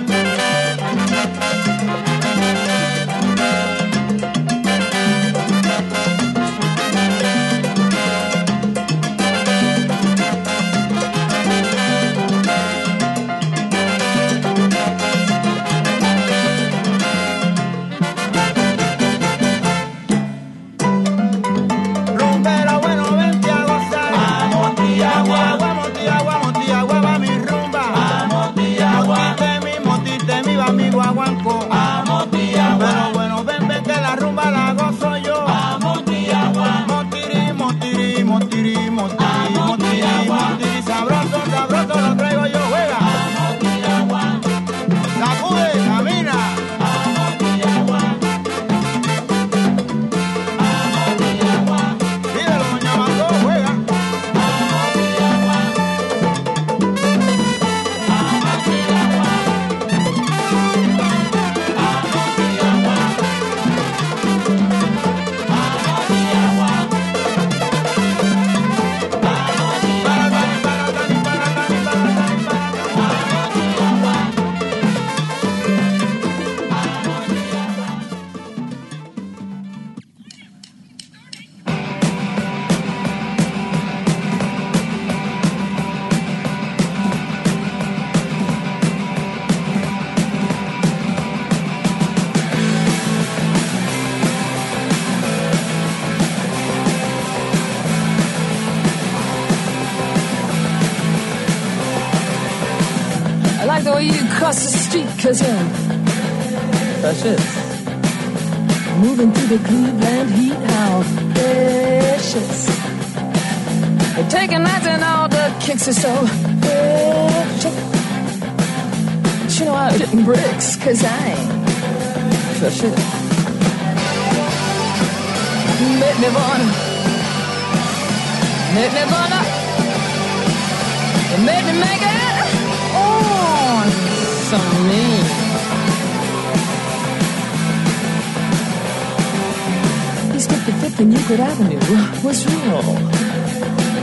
Was 142.36 142.46
real. 142.52 142.82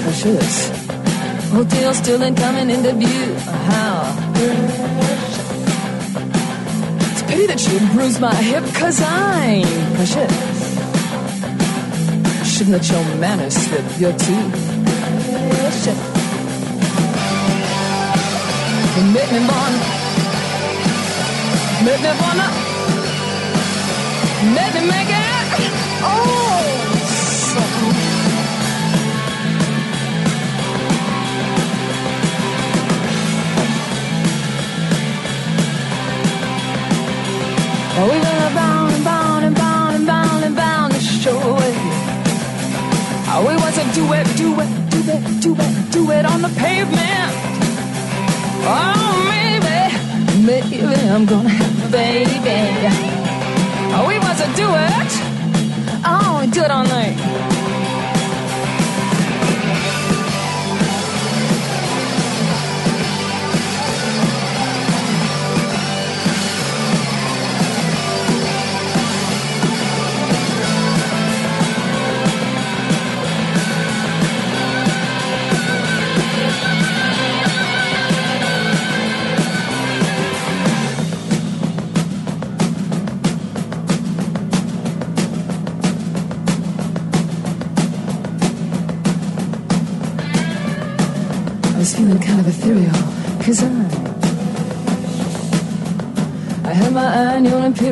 Precious. 0.04 0.70
Hotel 1.52 1.94
still 1.94 2.24
ain't 2.24 2.38
coming 2.38 2.70
into 2.70 2.94
view. 2.94 3.36
How? 3.70 4.16
It's 7.12 7.22
a 7.22 7.26
pity 7.26 7.48
that 7.48 7.62
you 7.68 7.80
bruised 7.94 8.20
my 8.20 8.34
hip, 8.36 8.64
cause 8.74 9.02
I'm 9.02 9.64
precious. 9.96 10.32
Oh, 12.26 12.44
shouldn't 12.46 12.74
let 12.78 12.90
your 12.90 13.04
manners 13.18 13.54
slip. 13.54 13.86
You're 14.00 14.18
too 14.18 14.44
oh, 14.44 15.50
precious. 15.60 16.00
You 18.96 19.04
make 19.14 19.32
me 19.32 19.42
wanna, 19.50 19.80
make 21.86 22.02
me 22.06 22.12
wanna, 22.22 22.48
make 24.58 24.74
me 24.76 24.82
make 24.90 25.10
it. 25.10 25.24
Oh, 26.06 26.43
We 37.96 38.10
went 38.10 38.56
bound 38.56 38.94
and 38.94 39.04
bound 39.04 39.46
and 39.46 39.56
bound 39.56 39.96
and 39.96 40.06
bound 40.08 40.44
and 40.44 40.56
bound. 40.56 40.94
Oh, 43.36 43.46
we 43.48 43.56
want 43.56 43.74
to 43.76 43.84
do 43.94 44.14
it, 44.14 44.28
do 44.36 44.60
it, 44.60 44.70
do 44.92 45.00
it, 45.10 45.42
do 45.42 45.56
it, 45.58 45.92
do 45.92 46.12
it 46.12 46.26
on 46.26 46.42
the 46.42 46.50
pavement. 46.50 47.32
Oh, 48.66 49.26
maybe, 49.30 49.78
maybe 50.46 50.84
I'm 51.10 51.26
gonna 51.26 51.50
have 51.50 51.86
a 51.86 51.92
baby. 51.92 52.88
Oh, 53.96 54.06
we 54.08 54.20
want 54.20 54.38
to 54.38 54.48
do 54.56 54.68
it. 54.70 55.12
Oh, 56.06 56.48
do 56.52 56.64
it 56.64 56.72
all 56.72 56.84
night. 56.84 57.53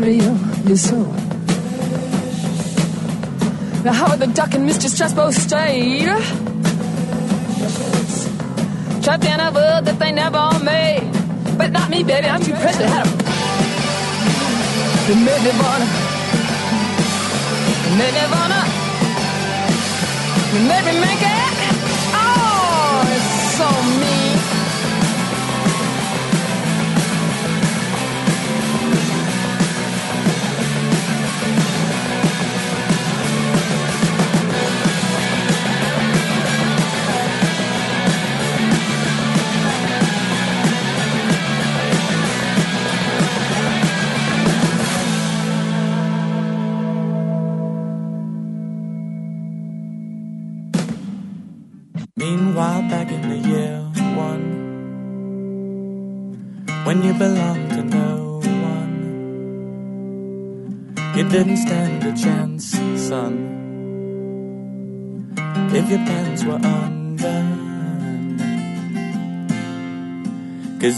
Annual 0.04 0.32
imperial, 0.32 0.70
you 0.70 0.76
saw. 0.76 1.04
Now 3.84 4.16
the 4.16 4.28
Duck 4.28 4.54
and 4.54 4.70
Mr. 4.70 4.90
Strasbow 4.90 5.32
stayed? 5.32 6.06
Trapped 9.04 9.26
in 9.26 9.40
a 9.40 9.52
world 9.52 9.86
that 9.86 9.98
they 10.00 10.12
never 10.12 10.60
made. 10.64 11.10
But 11.58 11.72
not 11.72 11.90
me, 11.90 12.04
baby, 12.04 12.28
I'm 12.28 12.42
too 12.42 12.54
precious. 12.54 12.78
To 12.78 12.88
have 12.88 13.08
You 15.10 15.16
made 15.16 15.44
me 15.44 15.52
wanna. 15.60 15.88
You 17.86 17.96
made 17.98 18.14
me 18.14 18.26
wanna. 18.34 18.62
You 20.54 20.60
made 20.68 20.86
me 20.86 21.00
make 21.00 21.22
it 21.22 21.41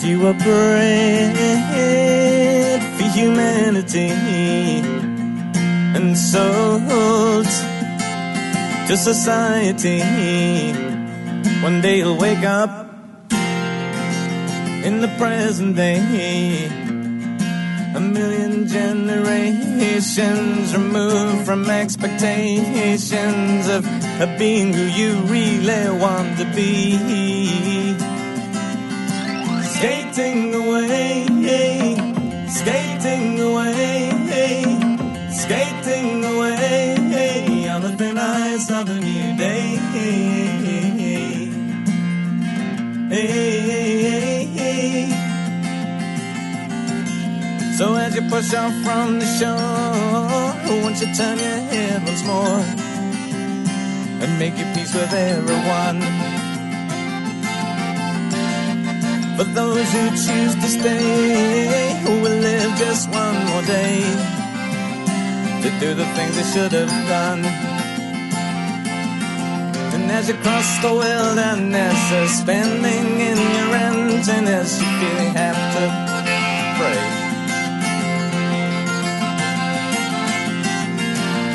you 0.04 0.20
were 0.20 0.34
bred 0.34 1.34
for 2.98 3.04
humanity 3.18 4.10
and 5.96 6.18
sold 6.18 7.46
to 8.88 8.98
society. 8.98 10.02
One 11.62 11.80
day 11.82 12.00
you'll 12.00 12.18
wake 12.18 12.44
up 12.44 12.90
in 14.84 15.02
the 15.02 15.08
present 15.18 15.78
day. 15.78 16.70
A 17.96 18.00
million 18.00 18.68
generations 18.68 20.76
removed 20.76 21.46
from 21.46 21.70
expectations 21.70 23.70
of, 23.70 23.86
of 24.20 24.38
being 24.38 24.74
who 24.74 24.84
you 24.84 25.22
really 25.22 25.90
want 26.00 26.38
to 26.40 26.46
be. 26.56 27.33
Skating 30.14 30.54
away, 30.54 31.26
skating 32.48 33.40
away, 33.40 34.12
skating 35.32 36.24
away 36.24 37.68
on 37.68 37.82
the 37.82 37.96
thin 37.98 38.16
ice 38.20 38.70
of 38.70 38.90
a 38.90 38.94
new 38.94 39.36
day. 39.36 39.74
So 47.76 47.96
as 47.96 48.14
you 48.14 48.22
push 48.30 48.54
off 48.54 48.72
from 48.84 49.20
the 49.20 49.26
shore, 49.26 50.80
won't 50.84 51.02
you 51.02 51.08
to 51.08 51.14
turn 51.18 51.40
your 51.40 51.60
head 51.74 52.04
once 52.06 52.24
more 52.24 52.62
and 54.22 54.38
make 54.38 54.60
your 54.60 54.72
peace 54.76 54.94
with 54.94 55.12
everyone? 55.12 56.43
For 59.44 59.50
those 59.50 59.92
who 59.92 60.10
choose 60.12 60.56
to 60.56 60.68
stay, 60.68 62.00
who 62.06 62.12
will 62.22 62.40
live 62.40 62.72
just 62.78 63.10
one 63.10 63.46
more 63.48 63.62
day 63.64 64.00
to 65.64 65.70
do 65.82 65.94
the 65.94 66.06
things 66.16 66.36
they 66.38 66.48
should 66.54 66.72
have 66.72 66.94
done. 67.10 67.44
And 69.94 70.10
as 70.12 70.30
you 70.30 70.36
cross 70.36 70.82
the 70.82 70.94
wilderness, 70.94 71.98
suspending 72.08 73.20
in 73.20 73.38
your 73.58 73.76
emptiness, 73.92 74.80
you 74.80 74.88
you 75.12 75.16
have 75.36 75.60
to 75.76 75.86
pray. 76.80 77.04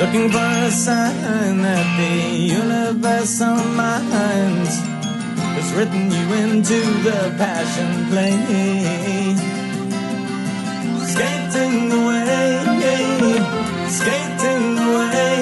Looking 0.00 0.28
for 0.30 0.50
a 0.66 0.70
sign 0.70 1.62
that 1.62 1.86
the 1.96 2.36
universe 2.36 3.40
universal 3.40 3.56
mind 3.80 4.87
has 5.58 5.72
written 5.74 6.06
you 6.10 6.26
into 6.44 6.78
the 7.02 7.34
passion 7.36 7.90
play. 8.10 8.36
Skating 11.12 11.90
away, 11.98 13.02
skating 13.98 14.78
away, 14.88 15.34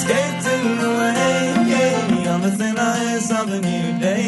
skating 0.00 0.70
away 0.90 2.26
on 2.32 2.40
the 2.42 2.50
thin 2.58 2.76
ice 2.76 3.30
of 3.30 3.46
a 3.52 3.60
new 3.60 3.86
day. 4.00 4.24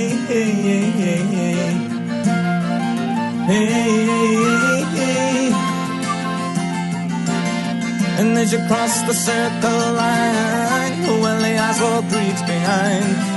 And 8.19 8.39
as 8.39 8.53
you 8.53 8.61
cross 8.69 9.03
the 9.09 9.13
circle 9.13 9.93
line, 10.01 11.03
well, 11.21 11.39
the 11.41 11.59
eyes 11.59 11.81
will 11.81 12.03
creaks 12.11 12.43
behind. 12.43 13.36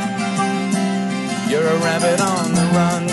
You're 1.50 1.66
a 1.66 1.78
rabbit 1.80 2.22
on 2.22 2.54
the 2.54 2.66
run. 2.78 3.10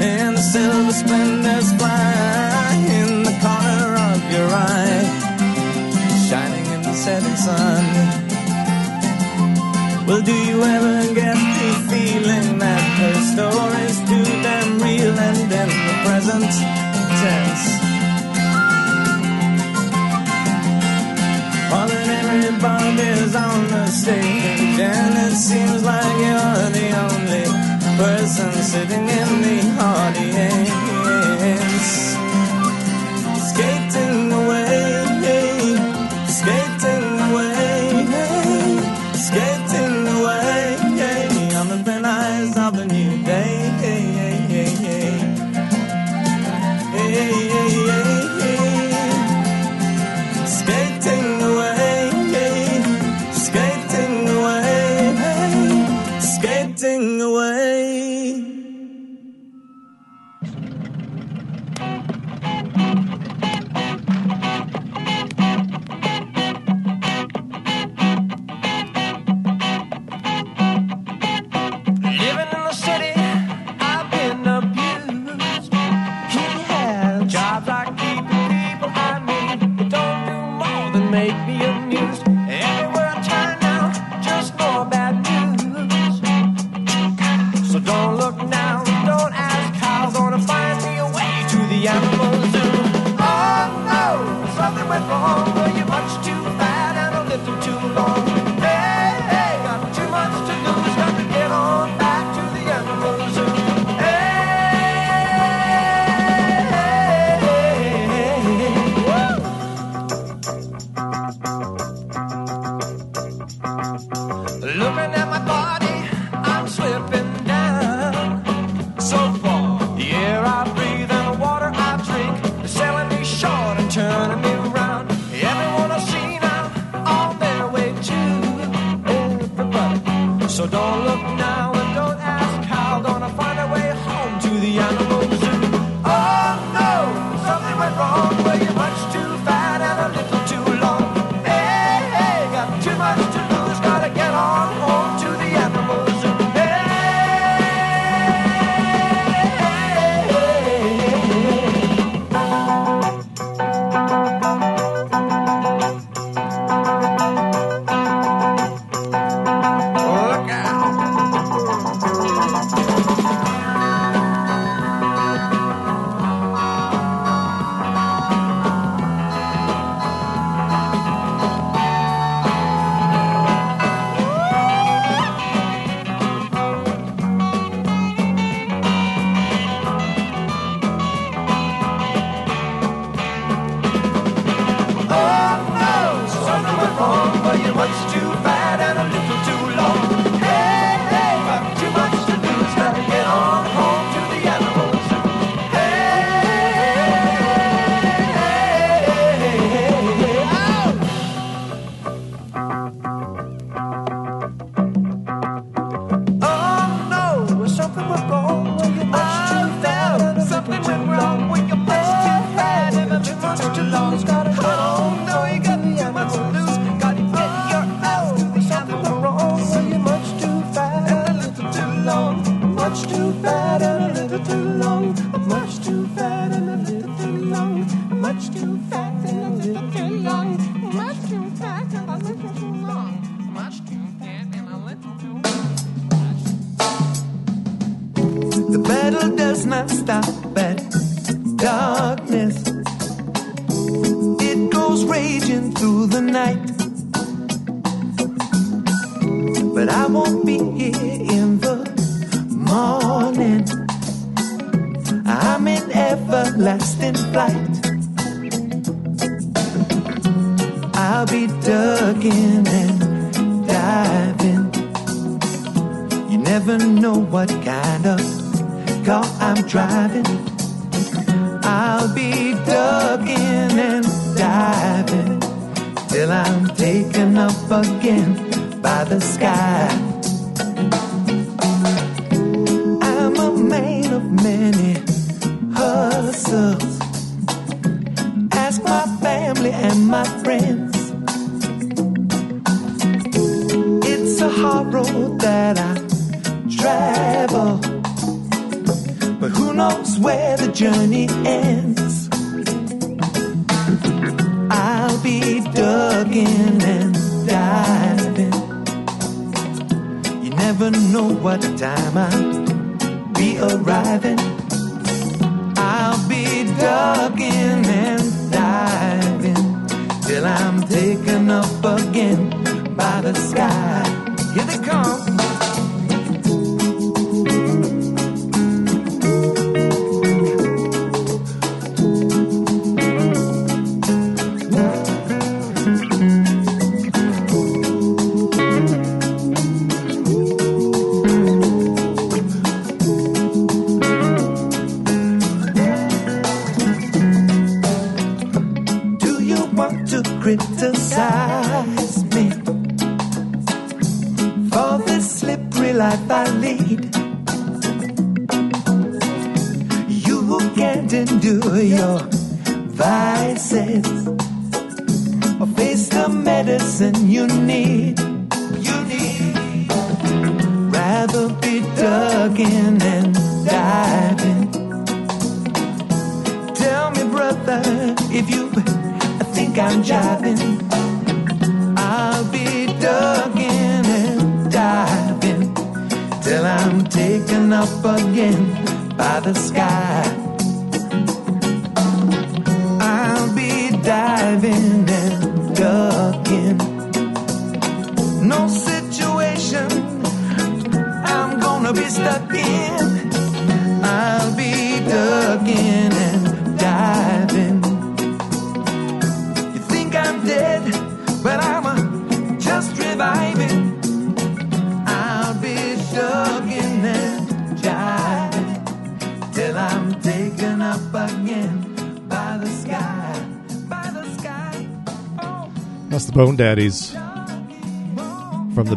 And 0.00 0.36
the 0.36 0.40
silver 0.40 0.92
splendors 0.92 1.72
fly 1.72 2.72
in 3.00 3.24
the 3.24 3.34
corner 3.42 3.90
of 4.10 4.20
your 4.30 4.48
eye, 4.48 5.02
shining 6.28 6.66
in 6.66 6.82
the 6.82 6.92
setting 6.92 7.34
sun. 7.34 7.84
Well, 10.06 10.22
do 10.22 10.32
you 10.32 10.62
ever 10.62 11.12
get 11.12 11.34
the 11.34 11.70
feeling 11.90 12.60
that 12.60 12.84
the 13.00 13.12
story's 13.32 13.98
too 14.08 14.22
damn 14.44 14.78
real 14.78 15.18
and 15.18 15.52
in 15.60 15.68
the 15.88 15.94
present 16.06 16.46
tense? 17.20 17.64
All 21.72 21.90
everybody 21.90 22.77
is 22.98 23.36
stage 23.86 24.80
and 24.80 25.18
it 25.26 25.36
seems 25.36 25.82
like 25.84 26.16
you're 26.24 26.70
the 26.78 26.88
only 27.06 27.44
person 27.96 28.52
sitting 28.62 29.08
in 29.08 29.42
the 29.42 29.58
audience. 29.82 30.87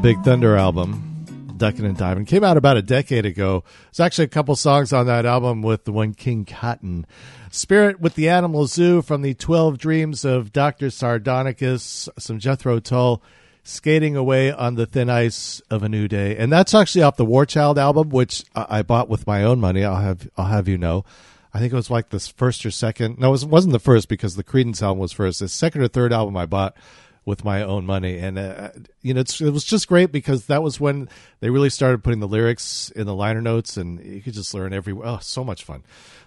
Big 0.01 0.23
Thunder 0.23 0.55
album, 0.55 1.53
Ducking 1.57 1.85
and 1.85 1.95
Diving. 1.95 2.25
Came 2.25 2.43
out 2.43 2.57
about 2.57 2.75
a 2.75 2.81
decade 2.81 3.23
ago. 3.25 3.63
There's 3.85 3.99
actually 3.99 4.25
a 4.25 4.29
couple 4.29 4.55
songs 4.55 4.91
on 4.91 5.05
that 5.05 5.27
album 5.27 5.61
with 5.61 5.83
the 5.83 5.91
one 5.91 6.15
King 6.15 6.43
Cotton. 6.43 7.05
Spirit 7.51 7.99
with 7.99 8.15
the 8.15 8.27
Animal 8.27 8.65
Zoo 8.65 9.03
from 9.03 9.21
the 9.21 9.35
12 9.35 9.77
Dreams 9.77 10.25
of 10.25 10.51
Dr. 10.51 10.87
Sardonicus, 10.87 12.09
some 12.17 12.39
Jethro 12.39 12.79
Tull, 12.79 13.21
Skating 13.63 14.15
Away 14.15 14.51
on 14.51 14.73
the 14.73 14.87
Thin 14.87 15.07
Ice 15.07 15.61
of 15.69 15.83
a 15.83 15.89
New 15.89 16.07
Day. 16.07 16.35
And 16.35 16.51
that's 16.51 16.73
actually 16.73 17.03
off 17.03 17.15
the 17.17 17.25
War 17.25 17.45
Child 17.45 17.77
album, 17.77 18.09
which 18.09 18.43
I 18.55 18.81
bought 18.81 19.07
with 19.07 19.27
my 19.27 19.43
own 19.43 19.59
money. 19.59 19.83
I'll 19.83 19.97
have, 20.01 20.27
I'll 20.35 20.45
have 20.47 20.67
you 20.67 20.79
know. 20.79 21.05
I 21.53 21.59
think 21.59 21.71
it 21.73 21.75
was 21.75 21.91
like 21.91 22.09
this 22.09 22.27
first 22.27 22.65
or 22.65 22.71
second. 22.71 23.19
No, 23.19 23.27
it 23.27 23.31
was- 23.31 23.45
wasn't 23.45 23.73
the 23.73 23.79
first 23.79 24.09
because 24.09 24.35
the 24.35 24.43
Creedence 24.43 24.81
album 24.81 24.99
was 24.99 25.11
first. 25.11 25.41
The 25.41 25.47
second 25.47 25.81
or 25.83 25.87
third 25.87 26.11
album 26.11 26.35
I 26.37 26.47
bought 26.47 26.75
with 27.23 27.45
my 27.45 27.61
own 27.61 27.85
money, 27.85 28.17
and 28.17 28.39
uh, 28.39 28.69
you 29.01 29.13
know, 29.13 29.21
it 29.21 29.53
was 29.53 29.63
just 29.63 29.87
great 29.87 30.11
because 30.11 30.47
that 30.47 30.63
was 30.63 30.79
when 30.79 31.07
they 31.39 31.49
really 31.49 31.69
started 31.69 32.03
putting 32.03 32.19
the 32.19 32.27
lyrics 32.27 32.91
in 32.95 33.05
the 33.05 33.13
liner 33.13 33.41
notes, 33.41 33.77
and 33.77 34.03
you 34.03 34.21
could 34.21 34.33
just 34.33 34.53
learn 34.53 34.73
every. 34.73 34.93
Oh, 34.93 35.19
so 35.21 35.43
much 35.43 35.63
fun! 35.63 35.83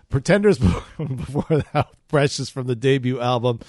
Pretenders 0.09 0.59
before 0.99 1.63
that, 1.73 1.89
Precious 2.09 2.49
from 2.49 2.67
the 2.67 2.77
debut 2.77 3.21
album. 3.21 3.61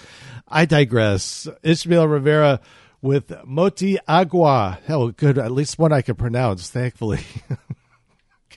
I 0.47 0.65
digress. 0.65 1.47
Ismael 1.63 2.07
Rivera 2.07 2.59
with 3.01 3.33
Moti 3.43 3.97
Agua. 4.07 4.79
Hell, 4.85 5.09
good. 5.09 5.37
At 5.37 5.51
least 5.51 5.79
one 5.79 5.91
I 5.91 6.01
can 6.01 6.15
pronounce. 6.15 6.69
Thankfully. 6.69 7.21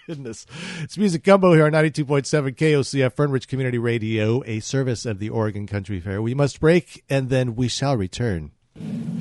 goodness. 0.08 0.46
It's 0.80 0.96
Music 0.96 1.22
Gumbo 1.22 1.52
here 1.52 1.66
on 1.66 1.72
92.7 1.72 2.56
KOCF 2.56 3.14
Fernridge 3.14 3.46
Community 3.46 3.76
Radio, 3.76 4.42
a 4.46 4.60
service 4.60 5.04
of 5.04 5.18
the 5.18 5.28
Oregon 5.28 5.66
Country 5.66 6.00
Fair. 6.00 6.22
We 6.22 6.32
must 6.32 6.60
break 6.60 7.04
and 7.10 7.28
then 7.28 7.56
we 7.56 7.68
shall 7.68 7.94
return. 7.94 8.52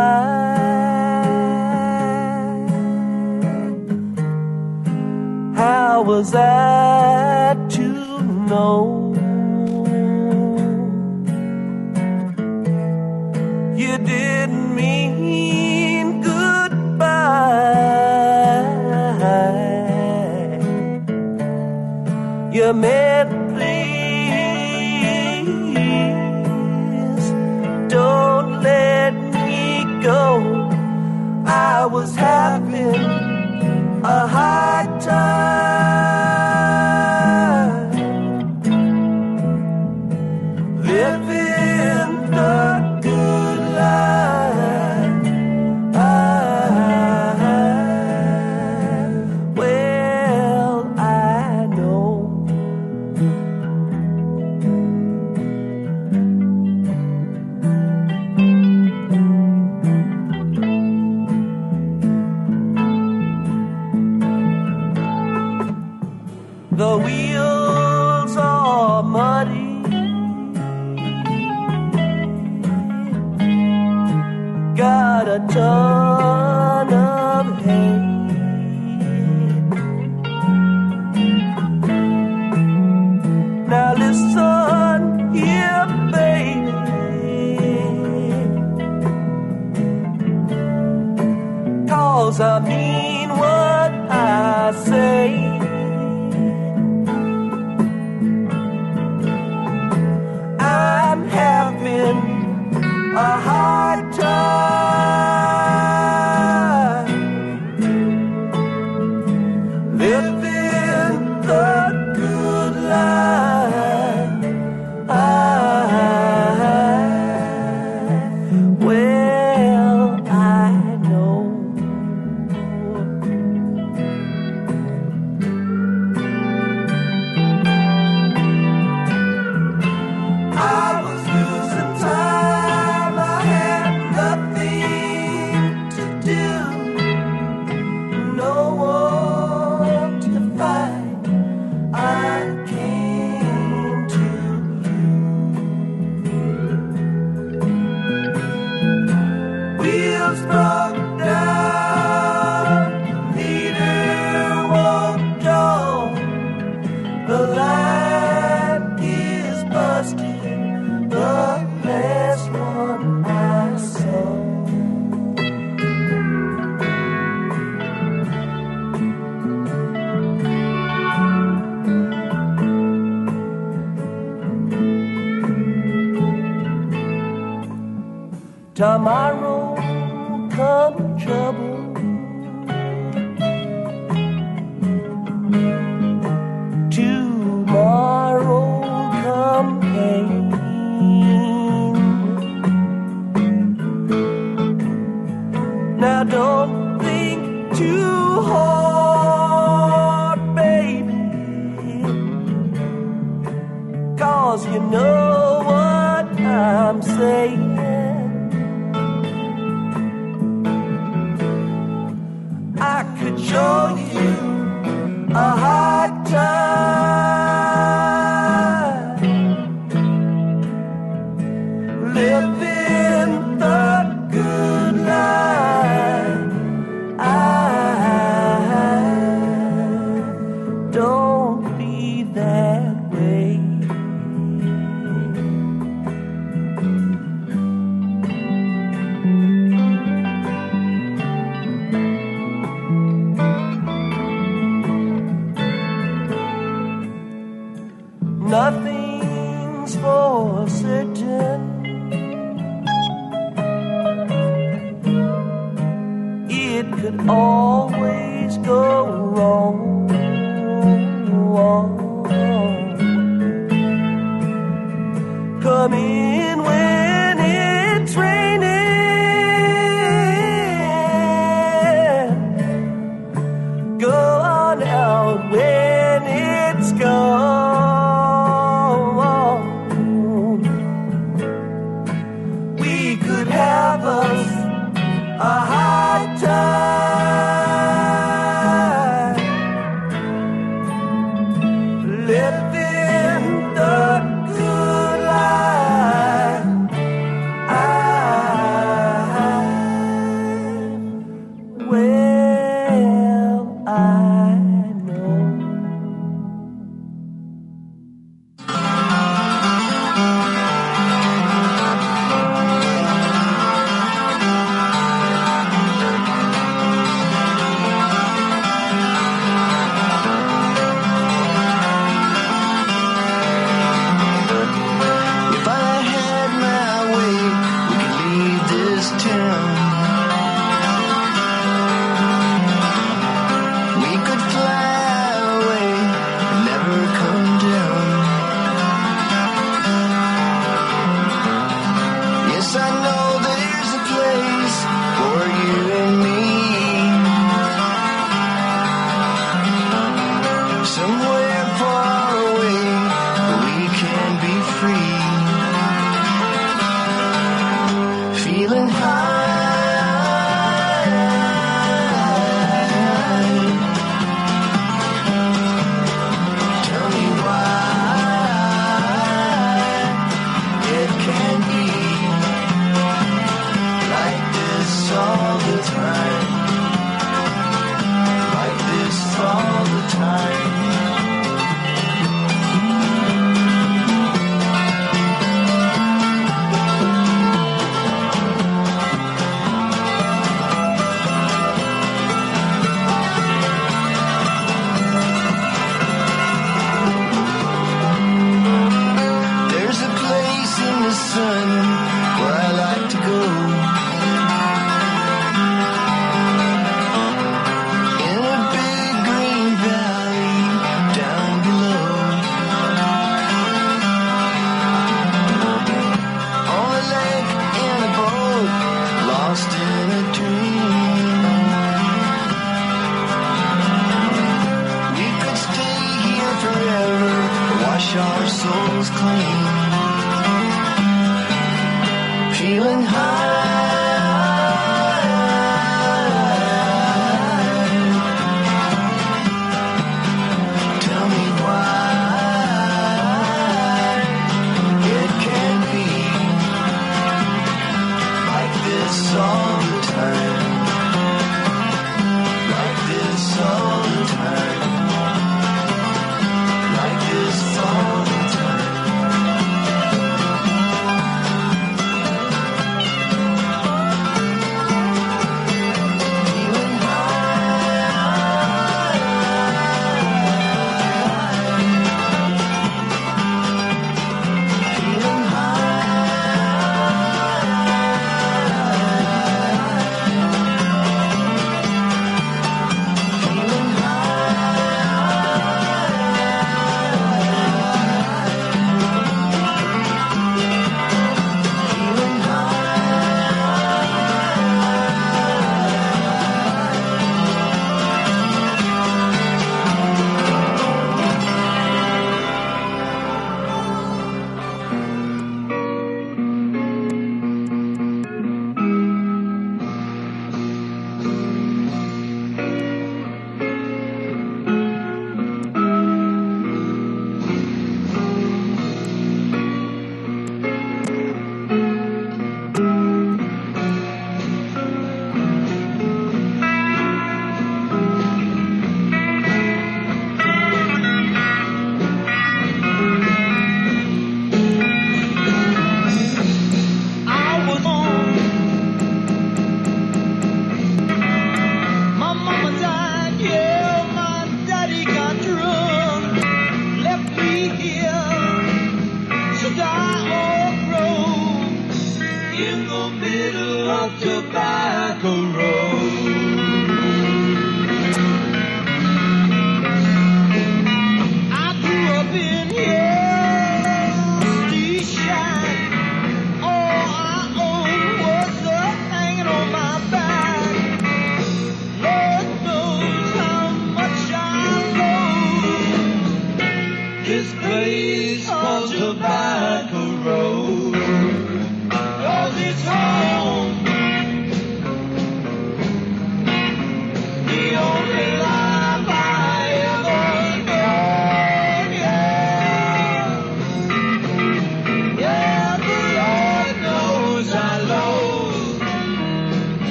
How 5.57 6.03
was 6.03 6.35
I 6.35 7.55
to 7.71 8.23
know? 8.47 9.15
You 13.75 13.97
didn't 13.97 14.75
mean 14.75 16.21
goodbye. 16.21 16.91
You 22.53 22.75
meant 22.75 23.44
me 30.05 30.11
go. 30.11 30.69
I 31.47 31.87
was 31.87 32.15
having 32.15 32.95
a 34.05 34.27
hard 34.27 35.01
time 35.01 36.24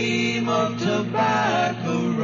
name 0.00 0.48
of 0.48 0.78
Tobacco 0.78 2.19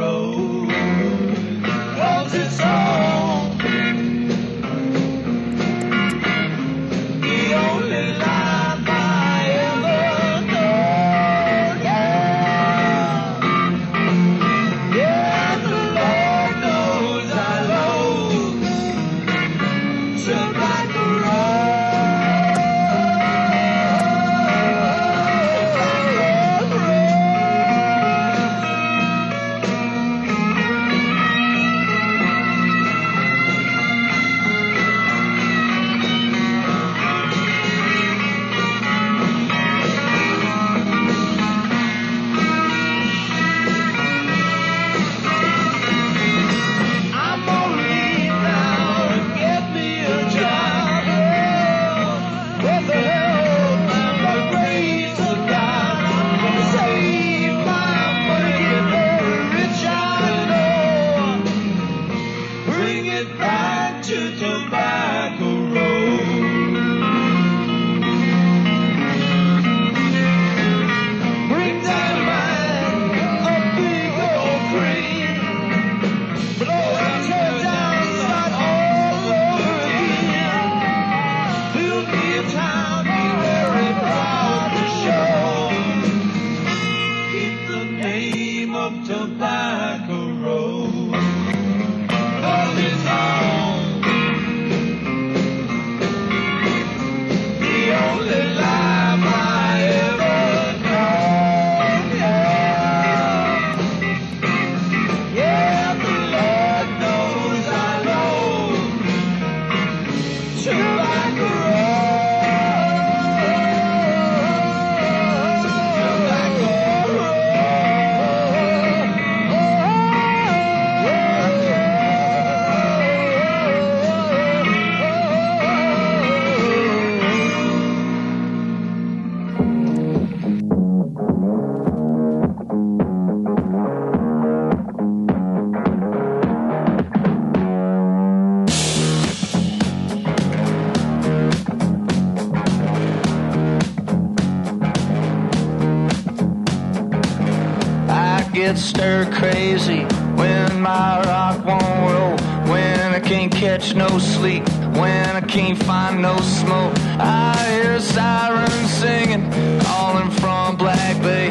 no 153.94 154.18
sleep, 154.18 154.68
when 154.96 155.36
I 155.36 155.40
can't 155.40 155.80
find 155.84 156.20
no 156.22 156.36
smoke. 156.40 156.92
I 157.18 157.54
hear 157.70 158.00
sirens 158.00 158.90
singing, 158.90 159.50
calling 159.80 160.30
from 160.30 160.76
Black 160.76 161.20
Bay. 161.22 161.50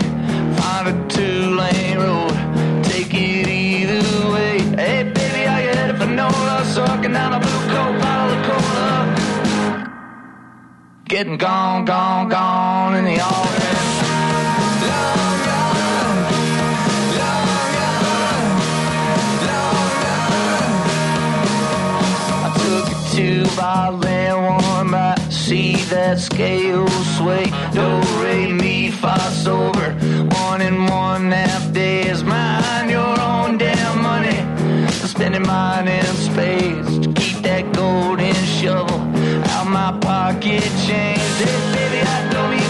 Find 0.60 0.88
a 0.90 1.08
two 1.08 1.56
lane 1.56 1.98
road, 1.98 2.34
take 2.84 3.14
it 3.14 3.48
either 3.48 4.32
way. 4.34 4.60
Hey 4.76 5.04
baby, 5.04 5.48
are 5.48 5.62
you 5.62 5.70
headed 5.70 5.98
for 5.98 6.08
NOLA? 6.08 6.66
Sucking 6.66 7.14
down 7.14 7.34
a 7.34 7.40
blue 7.40 7.68
coat 7.74 8.00
bottle 8.02 8.38
of 8.38 8.46
cola. 8.48 8.96
Getting 11.08 11.38
gone, 11.38 11.86
gone, 11.86 12.30
gone 12.30 12.96
in 12.96 13.06
the 13.06 13.20
offing. 13.22 13.65
Berlin 23.56 24.36
one 24.44 24.92
by 24.92 25.16
see 25.30 25.76
that 25.90 26.20
scale 26.20 26.88
sway. 27.18 27.46
Do 27.72 27.88
re 28.22 28.52
mi 28.52 28.92
fa 28.92 29.18
sober. 29.32 29.94
One 30.48 30.62
in 30.62 30.86
one 30.88 31.32
half 31.32 31.72
days. 31.72 32.24
Mind 32.24 32.90
your 32.90 33.20
own 33.22 33.58
damn 33.58 34.02
money. 34.02 34.38
Spending 34.92 35.46
mine 35.48 35.88
in 35.88 36.06
space 36.30 37.00
to 37.00 37.14
keep 37.14 37.38
that 37.44 37.72
golden 37.74 38.34
shovel 38.34 39.00
out 39.54 39.68
my 39.68 39.98
pocket 40.02 40.64
change. 40.86 41.36
Hey, 41.40 41.60
baby, 41.76 42.02
I 42.16 42.30
don't 42.34 42.52
need 42.52 42.65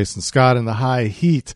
Jason 0.00 0.22
Scott 0.22 0.56
and 0.56 0.66
the 0.66 0.72
High 0.72 1.08
Heat 1.08 1.52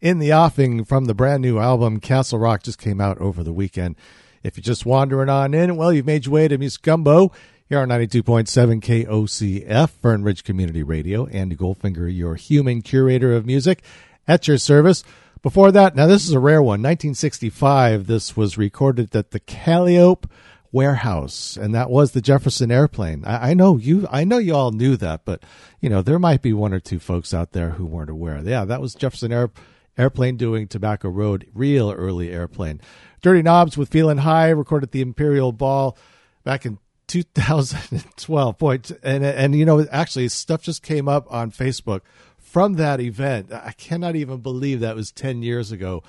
in 0.00 0.18
the 0.18 0.32
offing 0.32 0.82
from 0.82 1.04
the 1.04 1.12
brand 1.12 1.42
new 1.42 1.58
album 1.58 2.00
Castle 2.00 2.38
Rock 2.38 2.62
just 2.62 2.78
came 2.78 3.02
out 3.02 3.18
over 3.18 3.44
the 3.44 3.52
weekend. 3.52 3.96
If 4.42 4.56
you're 4.56 4.62
just 4.62 4.86
wandering 4.86 5.28
on 5.28 5.52
in, 5.52 5.76
well, 5.76 5.92
you've 5.92 6.06
made 6.06 6.24
your 6.24 6.32
way 6.32 6.48
to 6.48 6.56
Music 6.56 6.80
Gumbo 6.80 7.32
here 7.68 7.80
on 7.80 7.90
92.7 7.90 8.80
KOCF, 8.80 9.90
Fern 9.90 10.22
Ridge 10.22 10.42
Community 10.42 10.82
Radio. 10.82 11.26
Andy 11.26 11.54
Goldfinger, 11.54 12.08
your 12.10 12.34
human 12.36 12.80
curator 12.80 13.34
of 13.34 13.44
music, 13.44 13.82
at 14.26 14.48
your 14.48 14.56
service. 14.56 15.04
Before 15.42 15.70
that, 15.70 15.94
now 15.94 16.06
this 16.06 16.24
is 16.24 16.32
a 16.32 16.40
rare 16.40 16.62
one. 16.62 16.80
1965, 16.80 18.06
this 18.06 18.34
was 18.34 18.56
recorded 18.56 19.14
at 19.14 19.32
the 19.32 19.40
Calliope 19.40 20.26
Warehouse, 20.72 21.56
and 21.56 21.74
that 21.74 21.90
was 21.90 22.12
the 22.12 22.22
Jefferson 22.22 22.70
Airplane. 22.72 23.24
I, 23.26 23.50
I 23.50 23.54
know 23.54 23.76
you, 23.76 24.08
I 24.10 24.24
know 24.24 24.38
you 24.38 24.54
all 24.54 24.72
knew 24.72 24.96
that, 24.96 25.24
but 25.24 25.42
you 25.80 25.90
know 25.90 26.00
there 26.02 26.18
might 26.18 26.42
be 26.42 26.52
one 26.52 26.72
or 26.72 26.80
two 26.80 26.98
folks 26.98 27.34
out 27.34 27.52
there 27.52 27.70
who 27.70 27.84
weren't 27.84 28.10
aware. 28.10 28.40
Yeah, 28.42 28.64
that 28.64 28.80
was 28.80 28.94
Jefferson 28.94 29.32
Air, 29.32 29.50
Airplane 29.98 30.36
doing 30.36 30.66
Tobacco 30.66 31.10
Road, 31.10 31.46
real 31.54 31.92
early 31.92 32.30
airplane. 32.30 32.80
Dirty 33.20 33.42
Knobs 33.42 33.76
with 33.76 33.90
Feeling 33.90 34.18
High 34.18 34.48
recorded 34.48 34.90
the 34.90 35.02
Imperial 35.02 35.52
Ball 35.52 35.96
back 36.42 36.64
in 36.64 36.78
2012. 37.06 38.58
Boy, 38.58 38.80
and 39.02 39.24
and 39.24 39.54
you 39.54 39.66
know 39.66 39.86
actually 39.92 40.28
stuff 40.28 40.62
just 40.62 40.82
came 40.82 41.06
up 41.06 41.30
on 41.30 41.50
Facebook 41.50 42.00
from 42.38 42.74
that 42.74 43.00
event. 43.00 43.50
I 43.50 43.72
cannot 43.72 44.14
even 44.14 44.40
believe 44.40 44.80
that 44.80 44.94
was 44.94 45.10
10 45.10 45.42
years 45.42 45.72
ago. 45.72 46.02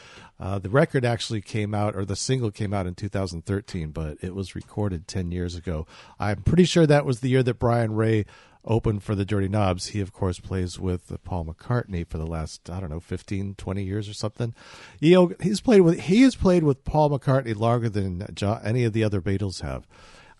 Uh, 0.43 0.59
the 0.59 0.69
record 0.69 1.05
actually 1.05 1.39
came 1.39 1.73
out, 1.73 1.95
or 1.95 2.03
the 2.03 2.17
single 2.17 2.51
came 2.51 2.73
out 2.73 2.85
in 2.85 2.93
2013, 2.93 3.91
but 3.91 4.17
it 4.21 4.35
was 4.35 4.55
recorded 4.55 5.07
10 5.07 5.31
years 5.31 5.55
ago. 5.55 5.87
I'm 6.19 6.41
pretty 6.41 6.65
sure 6.65 6.85
that 6.85 7.05
was 7.05 7.21
the 7.21 7.29
year 7.29 7.43
that 7.43 7.59
Brian 7.59 7.93
Ray 7.95 8.25
opened 8.65 9.03
for 9.03 9.15
the 9.15 9.23
Dirty 9.23 9.47
Knobs. 9.47 9.87
He, 9.87 10.01
of 10.01 10.11
course, 10.11 10.41
plays 10.41 10.77
with 10.77 11.13
Paul 11.23 11.45
McCartney 11.45 12.05
for 12.05 12.17
the 12.17 12.27
last, 12.27 12.69
I 12.69 12.81
don't 12.81 12.89
know, 12.89 12.99
15, 12.99 13.55
20 13.55 13.83
years 13.83 14.09
or 14.09 14.13
something. 14.13 14.53
You 14.99 15.13
know, 15.13 15.33
he's 15.39 15.61
played 15.61 15.79
with, 15.79 16.01
he 16.01 16.23
has 16.23 16.35
played 16.35 16.65
with 16.65 16.83
Paul 16.83 17.09
McCartney 17.09 17.55
longer 17.55 17.87
than 17.87 18.27
any 18.65 18.83
of 18.83 18.91
the 18.91 19.03
other 19.05 19.21
Beatles 19.21 19.61
have. 19.61 19.87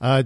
Uh, 0.01 0.23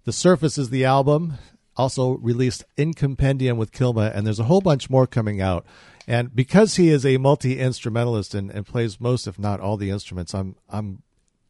The 0.05 0.13
Surface 0.13 0.59
is 0.59 0.71
the 0.71 0.85
album, 0.85 1.39
also 1.77 2.19
released 2.19 2.65
in 2.77 2.95
compendium 2.95 3.59
with 3.59 3.73
Kilma, 3.73 4.13
and 4.15 4.25
there's 4.25 4.39
a 4.39 4.45
whole 4.45 4.61
bunch 4.61 4.89
more 4.89 5.09
coming 5.09 5.41
out. 5.41 5.67
And 6.07 6.37
because 6.37 6.77
he 6.77 6.89
is 6.89 7.05
a 7.05 7.17
multi 7.17 7.59
instrumentalist 7.59 8.33
and, 8.33 8.49
and 8.49 8.65
plays 8.65 9.01
most, 9.01 9.27
if 9.27 9.41
not 9.41 9.59
all, 9.59 9.77
the 9.77 9.91
instruments, 9.91 10.37
I'm 10.37 10.55
I'm 10.69 11.03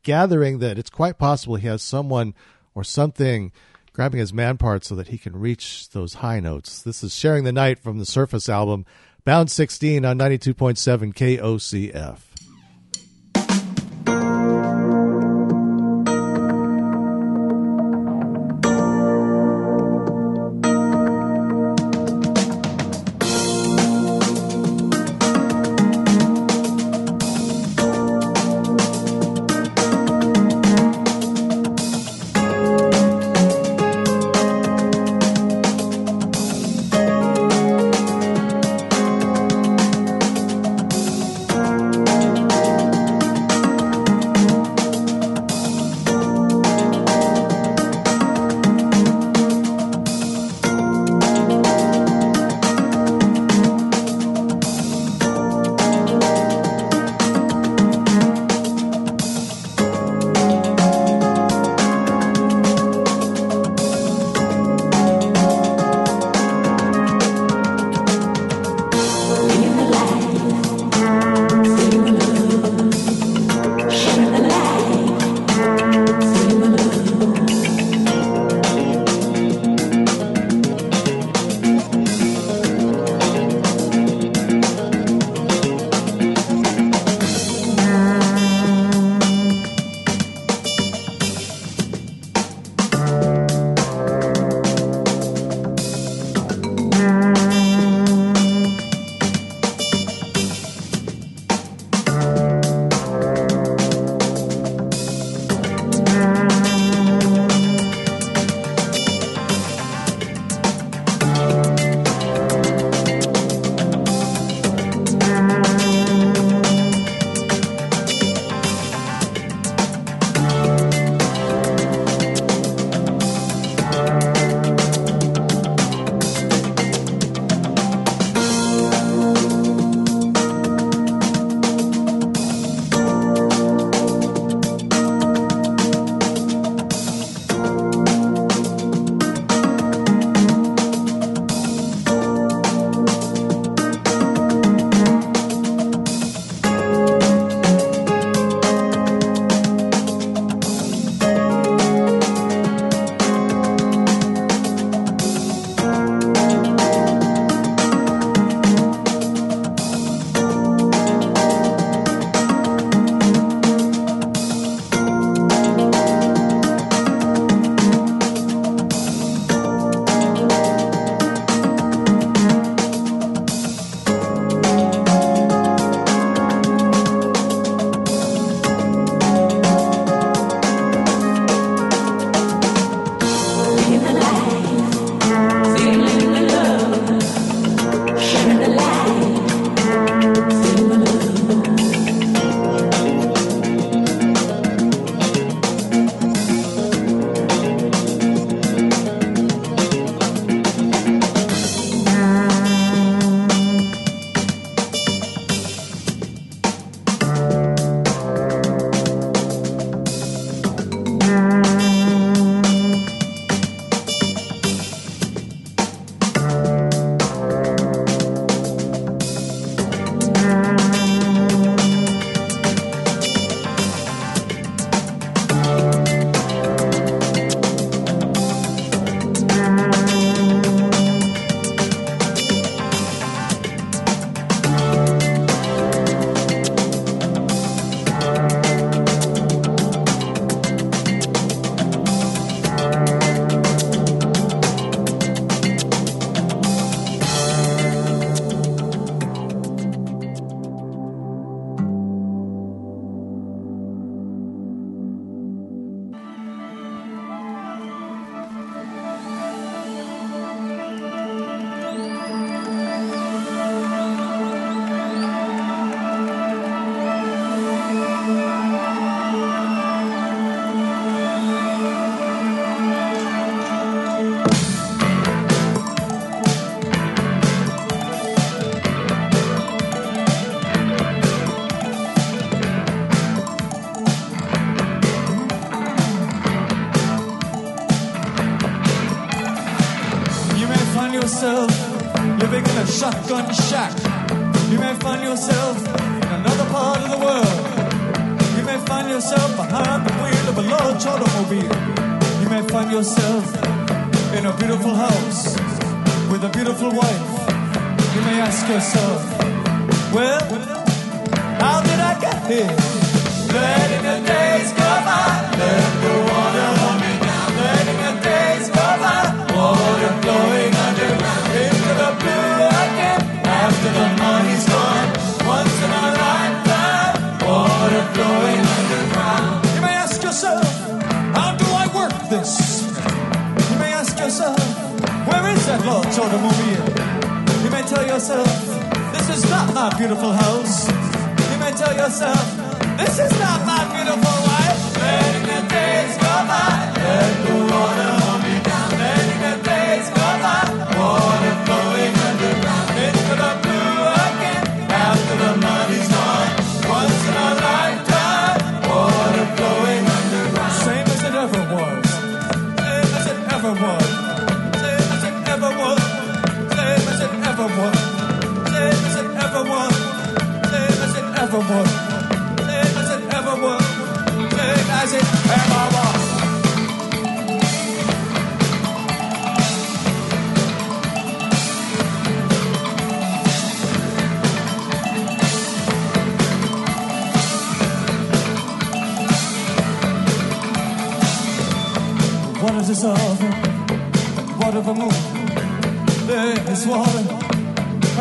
gathering 0.03 0.61
that 0.61 0.79
it's 0.79 0.89
quite 0.89 1.19
possible 1.19 1.57
he 1.57 1.67
has 1.67 1.83
someone 1.83 2.33
or 2.75 2.85
something 2.85 3.53
grabbing 3.99 4.21
his 4.21 4.33
man 4.33 4.57
part 4.57 4.85
so 4.85 4.95
that 4.95 5.09
he 5.09 5.19
can 5.19 5.35
reach 5.35 5.91
those 5.91 6.15
high 6.15 6.39
notes. 6.39 6.83
This 6.83 7.03
is 7.03 7.13
Sharing 7.13 7.43
the 7.43 7.51
Night 7.51 7.81
from 7.81 7.99
the 7.99 8.07
Surface 8.07 8.49
album, 8.49 8.87
Bound16 9.27 10.09
on 10.09 10.17
92.7 10.17 11.13
KOCF. 11.13 12.28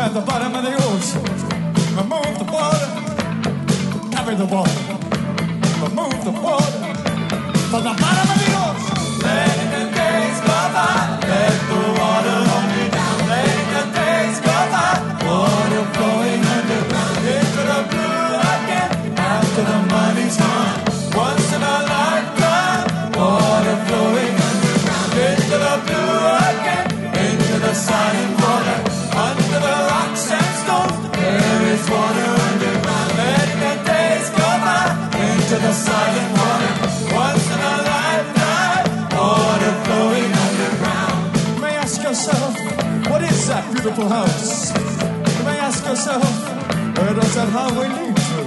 at 0.08 0.14
the 0.14 0.20
bottom 0.22 0.54
of 0.54 0.64
the 0.64 0.77
Chapel 43.98 44.14
House. 44.14 44.70
You 44.70 45.44
may 45.44 45.58
ask 45.58 45.84
yourself, 45.84 46.22
where 46.98 47.14
does 47.14 47.34
that 47.34 47.48
highway 47.50 47.88
lead 47.88 48.14
to? 48.14 48.38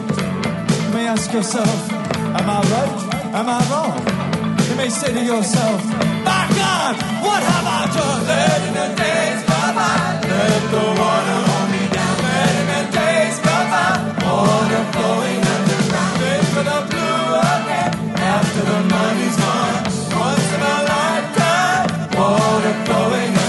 You 0.84 0.94
may 0.94 1.08
ask 1.08 1.34
yourself, 1.34 1.92
am 1.92 2.50
I 2.50 2.62
right? 2.72 3.00
Am 3.36 3.50
I 3.50 3.60
wrong? 3.68 4.00
You 4.70 4.76
may 4.76 4.88
say 4.88 5.12
to 5.12 5.22
yourself, 5.22 5.84
my 6.24 6.48
God, 6.56 6.96
what 7.26 7.44
have 7.44 7.68
I 7.68 7.84
done? 7.92 8.28
Let 8.32 8.62
in 8.68 8.74
the 8.80 8.90
days 8.96 9.42
go 9.44 9.60
by, 9.76 10.24
let 10.24 10.64
the 10.72 10.86
water 11.02 11.40
hold 11.48 11.68
me 11.74 11.84
down. 11.92 12.16
Let 12.32 12.56
the 12.72 12.82
days 12.96 13.38
go 13.44 13.58
by, 13.74 13.92
water 14.24 14.84
flowing 14.96 15.42
underground. 15.52 16.16
Wait 16.22 16.46
for 16.56 16.64
the 16.64 16.80
blue 16.88 17.28
again, 17.52 17.92
after 18.24 18.62
the 18.72 18.80
money's 18.88 19.36
gone. 19.36 19.84
Once 20.16 20.48
in 20.56 20.62
a 20.64 20.78
lifetime, 20.96 21.88
water 22.16 22.76
flowing 22.88 23.41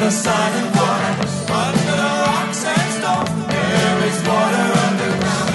the 0.00 0.10
silent 0.10 0.74
water, 0.76 1.12
under 1.52 1.96
the 2.00 2.12
rocks 2.24 2.64
and. 2.64 3.28
There 3.52 3.98
is 4.08 4.18
water 4.24 4.66
underground, 4.86 5.52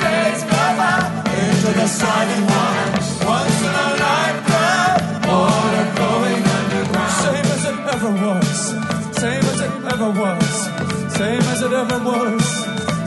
days 0.00 0.42
go 0.48 0.64
by 0.80 1.04
into 1.44 1.70
the 1.76 1.88
water. 2.48 2.88
Once 3.28 3.60
in 3.68 3.74
a 3.84 3.88
lifetime, 4.00 5.28
water 5.28 5.84
flowing 5.94 6.42
underground. 6.56 7.20
Same 7.26 7.48
as 7.56 7.64
it 7.70 7.78
ever 7.94 8.12
was, 8.24 8.58
same 9.20 9.44
as 9.52 9.60
it 9.60 9.74
ever 9.92 10.10
was, 10.20 10.54
same 11.18 11.44
as 11.52 11.60
it 11.60 11.72
ever 11.84 12.00
was, 12.08 12.44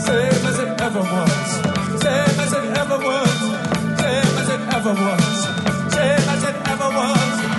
same 0.05 0.45
as 0.49 0.59
it 0.59 0.81
ever 0.85 1.01
was, 1.01 1.47
same 2.05 2.39
as 2.45 2.53
it 2.53 2.65
ever 2.77 2.97
was, 3.09 3.37
same 4.03 4.33
as 4.41 4.49
it 4.55 4.61
ever 4.77 4.93
was, 4.93 5.35
same 5.97 6.25
as 6.35 6.43
it 6.43 6.57
ever 6.69 6.89
was. 6.99 7.58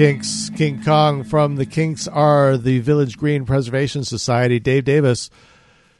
Kinks. 0.00 0.48
King 0.56 0.82
Kong 0.82 1.24
from 1.24 1.56
the 1.56 1.66
Kinks 1.66 2.08
are 2.08 2.56
the 2.56 2.78
Village 2.78 3.18
Green 3.18 3.44
Preservation 3.44 4.02
Society. 4.02 4.58
Dave 4.58 4.86
Davies 4.86 5.28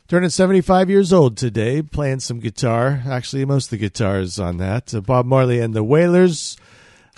turning 0.09 0.31
75 0.31 0.89
years 0.89 1.13
old 1.13 1.37
today, 1.37 1.83
playing 1.83 2.21
some 2.21 2.41
guitar. 2.41 3.03
Actually, 3.07 3.45
most 3.45 3.67
of 3.67 3.73
the 3.73 3.77
guitars 3.77 4.39
on 4.39 4.57
that. 4.57 4.95
Uh, 4.95 5.03
Bob 5.03 5.27
Marley 5.27 5.61
and 5.61 5.75
the 5.75 5.85
Wailers. 5.85 6.57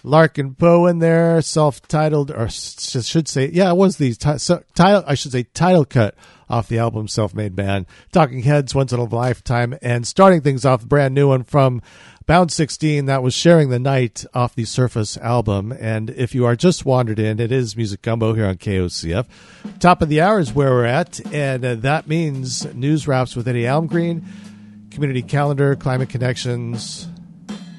Larkin 0.03 0.57
Poe 0.57 0.87
in 0.87 0.99
there, 0.99 1.41
self-titled, 1.41 2.33
or 2.33 2.49
should 2.49 3.29
say, 3.29 3.49
yeah, 3.53 3.71
it 3.71 3.77
was 3.77 3.99
the 3.99 4.15
title. 4.15 5.05
I 5.07 5.15
should 5.15 5.31
say 5.31 5.45
title 5.45 5.85
cut 5.85 6.17
off 6.53 6.69
the 6.69 6.79
album 6.79 7.09
"Self-Made 7.09 7.57
Man." 7.57 7.87
Talking 8.13 8.43
Heads, 8.43 8.77
Once 8.77 8.93
in 8.93 9.01
a 9.01 9.05
Lifetime, 9.05 9.77
and 9.83 10.07
starting 10.07 10.43
things 10.43 10.65
off, 10.65 10.87
brand 10.87 11.15
new 11.15 11.29
one 11.29 11.43
from 11.43 11.83
Bound16 12.29 13.07
that 13.07 13.23
was 13.23 13.35
sharing 13.35 13.71
the 13.71 13.79
night 13.79 14.25
off 14.33 14.55
the 14.55 14.65
Surface 14.65 15.17
album. 15.17 15.73
And 15.73 16.11
if 16.11 16.35
you 16.35 16.45
are 16.45 16.55
just 16.55 16.85
wandered 16.85 17.19
in, 17.19 17.41
it 17.41 17.51
is 17.51 17.77
Music 17.77 18.03
Gumbo 18.03 18.35
here 18.35 18.47
on 18.47 18.57
KOCF. 18.59 19.27
Top 19.81 20.03
of 20.03 20.09
the 20.09 20.21
hour 20.21 20.39
is 20.39 20.53
where 20.53 20.71
we're 20.71 20.85
at, 20.85 21.21
and 21.33 21.65
uh, 21.65 21.75
that 21.77 22.07
means 22.07 22.73
news 22.75 23.09
wraps 23.09 23.35
with 23.35 23.49
Eddie 23.49 23.65
Almgreen, 23.65 24.23
community 24.91 25.23
calendar, 25.23 25.75
climate 25.75 26.11
connections, 26.11 27.09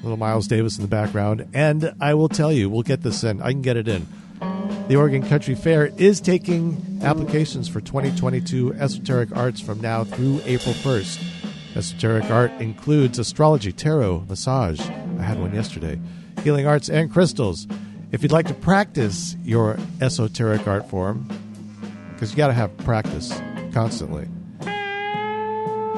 little 0.02 0.18
Miles 0.18 0.46
Davis 0.46 0.76
in 0.76 0.82
the 0.82 0.88
background. 0.88 1.48
And 1.54 1.94
I 2.00 2.14
will 2.14 2.28
tell 2.28 2.52
you, 2.52 2.68
we'll 2.68 2.82
get 2.82 3.02
this 3.02 3.24
in. 3.24 3.40
I 3.40 3.52
can 3.52 3.62
get 3.62 3.76
it 3.76 3.88
in. 3.88 4.06
The 4.88 4.96
Oregon 4.96 5.22
Country 5.26 5.54
Fair 5.54 5.86
is 5.96 6.20
taking 6.20 7.00
applications 7.02 7.68
for 7.68 7.80
2022 7.80 8.74
esoteric 8.74 9.34
arts 9.34 9.60
from 9.60 9.80
now 9.80 10.04
through 10.04 10.42
April 10.44 10.74
1st. 10.74 11.24
Esoteric 11.76 12.30
art 12.30 12.52
includes 12.60 13.18
astrology, 13.18 13.72
tarot, 13.72 14.26
massage. 14.28 14.80
I 14.80 15.22
had 15.22 15.40
one 15.40 15.54
yesterday. 15.54 15.98
Healing 16.42 16.66
arts 16.66 16.90
and 16.90 17.10
crystals. 17.10 17.66
If 18.12 18.22
you'd 18.22 18.30
like 18.30 18.46
to 18.48 18.54
practice 18.54 19.36
your 19.42 19.78
esoteric 20.00 20.68
art 20.68 20.88
form, 20.88 21.28
because 22.12 22.30
you 22.30 22.36
got 22.36 22.48
to 22.48 22.52
have 22.52 22.76
practice 22.78 23.32
constantly. 23.72 24.28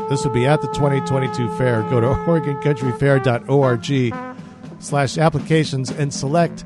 This 0.09 0.25
will 0.25 0.33
be 0.33 0.47
at 0.47 0.63
the 0.63 0.69
2022 0.69 1.57
fair. 1.57 1.83
Go 1.91 2.01
to 2.01 2.07
OregonCountryFair.org 2.27 4.15
slash 4.79 5.19
applications 5.19 5.91
and 5.91 6.15
select 6.15 6.65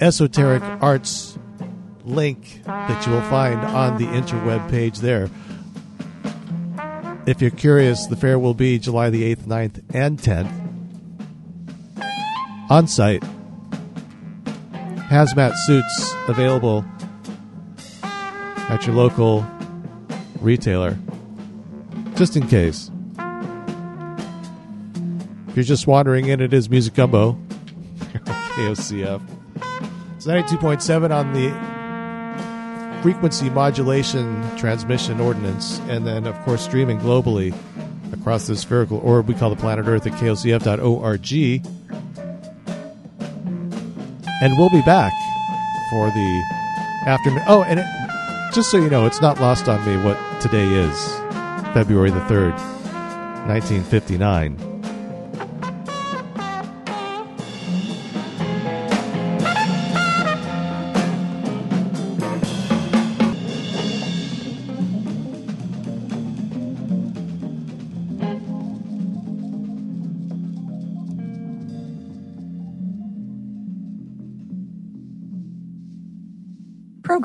esoteric 0.00 0.62
arts 0.82 1.38
link 2.04 2.62
that 2.64 3.06
you 3.06 3.12
will 3.12 3.22
find 3.22 3.60
on 3.60 3.98
the 3.98 4.06
interweb 4.06 4.70
page 4.70 4.98
there. 4.98 5.28
If 7.26 7.42
you're 7.42 7.50
curious, 7.50 8.06
the 8.06 8.16
fair 8.16 8.38
will 8.38 8.54
be 8.54 8.78
July 8.78 9.10
the 9.10 9.34
8th, 9.34 9.46
9th, 9.46 9.82
and 9.92 10.18
10th. 10.18 10.52
On 12.70 12.86
site. 12.86 13.24
Hazmat 15.08 15.54
suits 15.66 16.14
available 16.28 16.84
at 18.02 18.86
your 18.86 18.94
local 18.94 19.46
retailer. 20.40 20.96
Just 22.14 22.36
in 22.36 22.46
case. 22.46 22.90
If 25.48 25.56
you're 25.56 25.64
just 25.64 25.86
wandering 25.86 26.26
in, 26.26 26.40
it 26.40 26.52
is 26.52 26.68
Music 26.70 26.94
Gumbo. 26.94 27.32
KOCF. 28.56 29.35
It's 30.28 30.50
92.7 30.50 31.14
on 31.14 31.32
the 31.34 31.52
frequency 33.00 33.48
modulation 33.48 34.42
transmission 34.56 35.20
ordinance, 35.20 35.78
and 35.88 36.04
then, 36.04 36.26
of 36.26 36.36
course, 36.40 36.62
streaming 36.62 36.98
globally 36.98 37.54
across 38.12 38.48
the 38.48 38.56
spherical 38.56 38.98
orb 38.98 39.28
we 39.28 39.34
call 39.34 39.50
the 39.50 39.56
planet 39.56 39.86
Earth 39.86 40.04
at 40.04 40.14
kocf.org. 40.14 41.32
And 44.42 44.58
we'll 44.58 44.70
be 44.70 44.82
back 44.82 45.12
for 45.90 46.10
the 46.10 46.42
afternoon. 47.06 47.44
Oh, 47.46 47.62
and 47.62 47.78
it, 47.78 47.86
just 48.52 48.72
so 48.72 48.78
you 48.78 48.90
know, 48.90 49.06
it's 49.06 49.20
not 49.20 49.40
lost 49.40 49.68
on 49.68 49.86
me 49.86 49.96
what 50.02 50.18
today 50.40 50.66
is 50.66 51.08
February 51.72 52.10
the 52.10 52.18
3rd, 52.22 52.56
1959. 53.46 54.65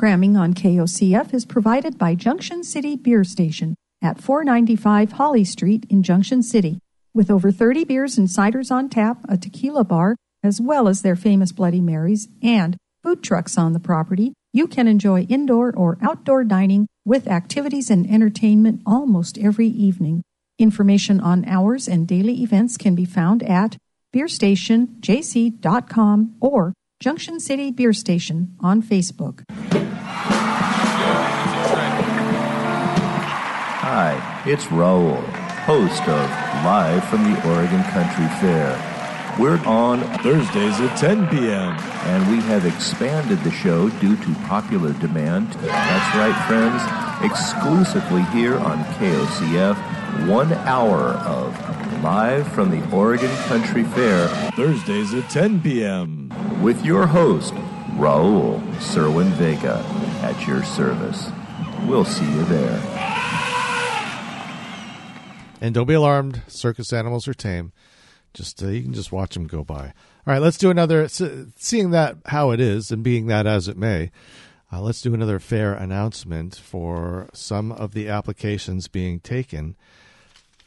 Programming 0.01 0.33
on 0.35 0.55
KOCF 0.55 1.31
is 1.31 1.45
provided 1.45 1.99
by 1.99 2.15
Junction 2.15 2.63
City 2.63 2.95
Beer 2.95 3.23
Station 3.23 3.75
at 4.01 4.19
495 4.19 5.11
Holly 5.11 5.43
Street 5.43 5.85
in 5.91 6.01
Junction 6.01 6.41
City. 6.41 6.79
With 7.13 7.29
over 7.29 7.51
30 7.51 7.83
beers 7.83 8.17
and 8.17 8.27
ciders 8.27 8.71
on 8.71 8.89
tap, 8.89 9.19
a 9.29 9.37
tequila 9.37 9.83
bar, 9.83 10.15
as 10.41 10.59
well 10.59 10.87
as 10.87 11.03
their 11.03 11.15
famous 11.15 11.51
Bloody 11.51 11.81
Marys 11.81 12.29
and 12.41 12.77
food 13.03 13.21
trucks 13.21 13.59
on 13.59 13.73
the 13.73 13.79
property, 13.79 14.33
you 14.51 14.65
can 14.65 14.87
enjoy 14.87 15.21
indoor 15.29 15.71
or 15.71 15.99
outdoor 16.01 16.45
dining 16.45 16.87
with 17.05 17.27
activities 17.27 17.91
and 17.91 18.09
entertainment 18.09 18.81
almost 18.87 19.37
every 19.37 19.67
evening. 19.67 20.23
Information 20.57 21.19
on 21.19 21.45
hours 21.45 21.87
and 21.87 22.07
daily 22.07 22.41
events 22.41 22.75
can 22.75 22.95
be 22.95 23.05
found 23.05 23.43
at 23.43 23.77
beerstationjc.com 24.15 26.35
or 26.39 26.73
Junction 27.01 27.39
City 27.39 27.71
Beer 27.71 27.93
Station 27.93 28.55
on 28.59 28.83
Facebook. 28.83 29.43
Hi, 33.81 34.43
it's 34.45 34.65
Raul, 34.65 35.19
host 35.65 36.03
of 36.03 36.29
Live 36.63 37.03
from 37.09 37.23
the 37.23 37.49
Oregon 37.49 37.81
Country 37.85 38.27
Fair. 38.39 38.77
We're 39.39 39.57
on 39.65 40.01
Thursdays 40.19 40.79
at 40.79 40.95
10 40.99 41.27
p.m. 41.29 41.75
And 42.05 42.29
we 42.29 42.39
have 42.43 42.67
expanded 42.67 43.39
the 43.39 43.49
show 43.51 43.89
due 43.89 44.15
to 44.17 44.35
popular 44.45 44.93
demand. 44.93 45.53
That's 45.53 46.15
right, 46.15 46.35
friends. 46.45 46.83
Exclusively 47.25 48.21
here 48.25 48.59
on 48.59 48.83
KOCF, 48.99 49.75
one 50.27 50.53
hour 50.53 51.09
of 51.25 52.03
Live 52.03 52.51
from 52.51 52.71
the 52.71 52.95
Oregon 52.95 53.29
Country 53.43 53.83
Fair. 53.83 54.27
Thursdays 54.51 55.13
at 55.13 55.29
10 55.29 55.61
p.m. 55.61 56.61
With 56.61 56.83
your 56.83 57.05
host, 57.07 57.53
Raul 57.95 58.59
Serwin 58.77 59.29
Vega, 59.33 59.77
at 60.21 60.47
your 60.47 60.63
service. 60.63 61.29
We'll 61.85 62.05
see 62.05 62.25
you 62.25 62.43
there. 62.45 62.79
And 65.61 65.75
don't 65.75 65.85
be 65.85 65.93
alarmed, 65.93 66.41
circus 66.47 66.91
animals 66.91 67.27
are 67.27 67.33
tame. 67.33 67.71
Just 68.33 68.63
uh, 68.63 68.67
you 68.67 68.81
can 68.81 68.93
just 68.93 69.11
watch 69.11 69.35
them 69.35 69.45
go 69.45 69.63
by. 69.63 69.85
All 69.85 70.33
right, 70.33 70.41
let's 70.41 70.57
do 70.57 70.69
another. 70.69 71.07
Seeing 71.07 71.91
that 71.91 72.17
how 72.27 72.51
it 72.51 72.59
is, 72.59 72.91
and 72.91 73.03
being 73.03 73.27
that 73.27 73.45
as 73.45 73.67
it 73.67 73.77
may, 73.77 74.11
uh, 74.73 74.81
let's 74.81 75.01
do 75.01 75.13
another 75.13 75.38
fair 75.38 75.73
announcement 75.73 76.55
for 76.55 77.29
some 77.33 77.71
of 77.71 77.93
the 77.93 78.07
applications 78.07 78.88
being 78.88 79.19
taken 79.19 79.75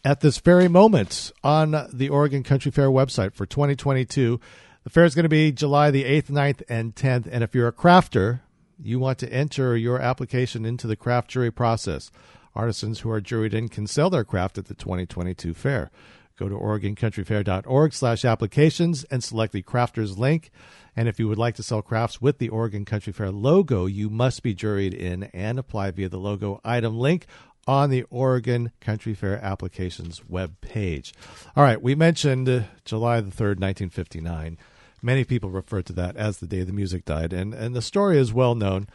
at 0.05 0.21
this 0.21 0.39
very 0.39 0.69
moment 0.69 1.33
on 1.43 1.89
the 1.93 2.11
Oregon 2.11 2.43
Country 2.43 2.71
Fair 2.71 2.89
website 2.89 3.35
for 3.35 3.47
2022. 3.47 4.39
The 4.85 4.91
fair 4.91 5.05
is 5.05 5.15
going 5.15 5.25
to 5.25 5.31
be 5.31 5.51
July 5.51 5.91
the 5.91 6.05
8th, 6.05 6.27
9th, 6.27 6.63
and 6.69 6.95
10th. 6.95 7.27
And 7.31 7.43
if 7.43 7.55
you're 7.55 7.69
a 7.69 7.73
crafter, 7.73 8.41
you 8.83 8.99
want 8.99 9.19
to 9.21 9.33
enter 9.33 9.77
your 9.77 9.99
application 9.99 10.67
into 10.67 10.87
the 10.87 10.97
craft 10.97 11.31
jury 11.31 11.51
process. 11.51 12.11
Artisans 12.55 13.01
who 13.01 13.11
are 13.11 13.21
juried 13.21 13.55
in 13.55 13.69
can 13.69 13.87
sell 13.87 14.11
their 14.11 14.25
craft 14.25 14.59
at 14.59 14.67
the 14.67 14.75
2022 14.75 15.55
fair. 15.55 15.91
Go 16.39 16.49
to 16.49 16.55
OregonCountryFair.org 16.57 17.93
slash 17.93 18.25
applications 18.25 19.05
and 19.05 19.23
select 19.23 19.53
the 19.53 19.63
crafters 19.63 20.19
link. 20.19 20.51
And 20.97 21.09
if 21.09 21.19
you 21.19 21.29
would 21.29 21.39
like 21.39 21.55
to 21.57 21.63
sell 21.63 21.81
crafts 21.81 22.21
with 22.21 22.39
the 22.39 22.49
Oregon 22.49 22.85
Country 22.85 23.13
Fair 23.13 23.31
logo, 23.31 23.87
you 23.87 24.11
must 24.11 24.43
be 24.43 24.55
juried 24.55 24.95
in 24.95 25.25
and 25.33 25.59
apply 25.59 25.93
via 25.93 26.09
the 26.09 26.19
logo 26.19 26.61
item 26.65 26.99
link 26.99 27.27
on 27.67 27.91
the 27.91 28.05
Oregon 28.11 28.73
Country 28.81 29.15
Fair 29.15 29.43
applications 29.43 30.23
web 30.29 30.61
page. 30.61 31.13
All 31.57 31.65
right, 31.65 31.81
we 31.81 31.95
mentioned 31.95 32.49
uh, 32.49 32.63
July 32.85 33.21
the 33.21 33.31
3rd, 33.31 33.61
1959. 33.61 34.59
Many 35.03 35.25
people 35.25 35.51
refer 35.51 35.83
to 35.83 35.93
that 35.95 36.17
as 36.17 36.39
the 36.39 36.47
day 36.47 36.63
the 36.63 36.73
music 36.73 37.05
died, 37.05 37.33
and, 37.33 37.53
and 37.53 37.75
the 37.75 37.83
story 37.83 38.19
is 38.19 38.33
well 38.33 38.55
known. 38.55 38.89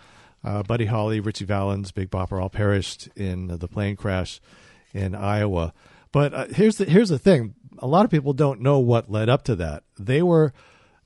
Uh, 0.43 0.63
Buddy 0.63 0.85
Holly, 0.85 1.19
Ritchie 1.19 1.45
Valens, 1.45 1.91
Big 1.91 2.09
Bopper 2.09 2.41
all 2.41 2.49
perished 2.49 3.09
in 3.15 3.47
the 3.47 3.67
plane 3.67 3.95
crash 3.95 4.39
in 4.93 5.13
Iowa. 5.13 5.73
But 6.11 6.33
uh, 6.33 6.45
here's 6.47 6.77
the 6.77 6.85
here's 6.85 7.09
the 7.09 7.19
thing: 7.19 7.55
a 7.77 7.87
lot 7.87 8.05
of 8.05 8.11
people 8.11 8.33
don't 8.33 8.61
know 8.61 8.79
what 8.79 9.11
led 9.11 9.29
up 9.29 9.43
to 9.43 9.55
that. 9.57 9.83
They 9.99 10.21
were 10.21 10.53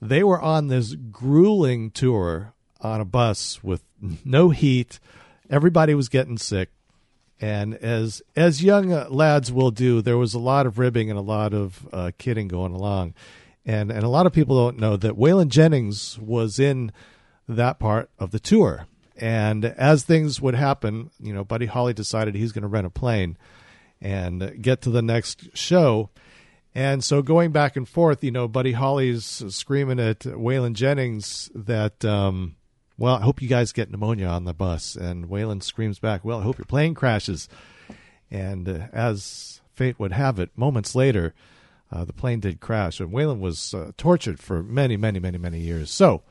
they 0.02 0.24
were 0.24 0.40
on 0.40 0.68
this 0.68 0.96
grueling 0.96 1.92
tour 1.92 2.54
on 2.82 3.02
a 3.02 3.06
bus 3.06 3.64
with 3.64 3.84
no 4.26 4.50
heat. 4.50 5.00
Everybody 5.50 5.94
was 5.94 6.10
getting 6.10 6.38
sick, 6.38 6.70
and 7.44 7.76
as 7.76 8.22
as 8.38 8.64
young 8.64 8.94
uh, 8.94 9.08
lads 9.10 9.52
will 9.52 9.72
do, 9.72 10.02
there 10.02 10.18
was 10.18 10.34
a 10.34 10.40
lot 10.40 10.66
of 10.66 10.80
ribbing 10.80 11.10
and 11.10 11.20
a 11.20 11.22
lot 11.22 11.54
of 11.54 11.86
uh, 11.92 12.12
kidding 12.18 12.48
going 12.48 12.74
along, 12.74 13.14
and 13.66 13.92
and 13.92 14.04
a 14.04 14.08
lot 14.08 14.26
of 14.26 14.32
people 14.32 14.56
don't 14.56 14.80
know 14.80 14.96
that 14.96 15.18
Waylon 15.18 15.50
Jennings 15.50 16.18
was 16.18 16.58
in 16.58 16.94
that 17.50 17.80
part 17.80 18.10
of 18.18 18.32
the 18.32 18.40
tour. 18.40 18.88
And 19.18 19.66
as 19.66 20.04
things 20.04 20.40
would 20.40 20.56
happen, 20.56 21.12
you 21.20 21.34
know, 21.34 21.44
Buddy 21.44 21.66
Holly 21.66 21.94
decided 21.94 22.34
he's 22.34 22.54
going 22.54 22.62
to 22.62 22.70
rent 22.70 22.88
a 22.88 22.90
plane 22.90 23.38
and 24.02 24.62
get 24.62 24.82
to 24.84 24.90
the 24.90 25.02
next 25.02 25.56
show. 25.56 26.12
And 26.74 27.04
so 27.04 27.22
going 27.22 27.52
back 27.52 27.76
and 27.76 27.88
forth, 27.88 28.24
you 28.24 28.32
know, 28.32 28.48
Buddy 28.48 28.72
Holly's 28.72 29.44
screaming 29.50 30.00
at 30.00 30.20
Waylon 30.20 30.74
Jennings 30.74 31.52
that, 31.54 32.06
um, 32.06 32.56
well, 33.04 33.18
I 33.18 33.22
hope 33.22 33.42
you 33.42 33.50
guys 33.50 33.74
get 33.74 33.92
pneumonia 33.92 34.28
on 34.28 34.46
the 34.46 34.54
bus. 34.54 34.96
And 34.96 35.28
Waylon 35.28 35.62
screams 35.62 36.00
back, 36.00 36.24
well, 36.24 36.40
I 36.40 36.44
hope 36.44 36.58
your 36.58 36.64
plane 36.64 36.94
crashes. 36.94 37.50
And 38.32 38.70
uh, 38.70 38.88
as 38.94 39.60
fate 39.76 40.00
would 40.00 40.14
have 40.14 40.40
it, 40.40 40.52
moments 40.56 40.96
later, 40.96 41.34
uh, 41.92 42.06
the 42.06 42.14
plane 42.14 42.40
did 42.40 42.62
crash. 42.62 43.02
And 43.02 43.12
Waylon 43.12 43.42
was 43.42 43.74
uh, 43.74 43.92
tortured 43.98 44.40
for 44.40 44.64
many, 44.64 44.96
many, 44.96 45.20
many, 45.20 45.38
many 45.38 45.60
years. 45.60 45.92
So 45.92 46.22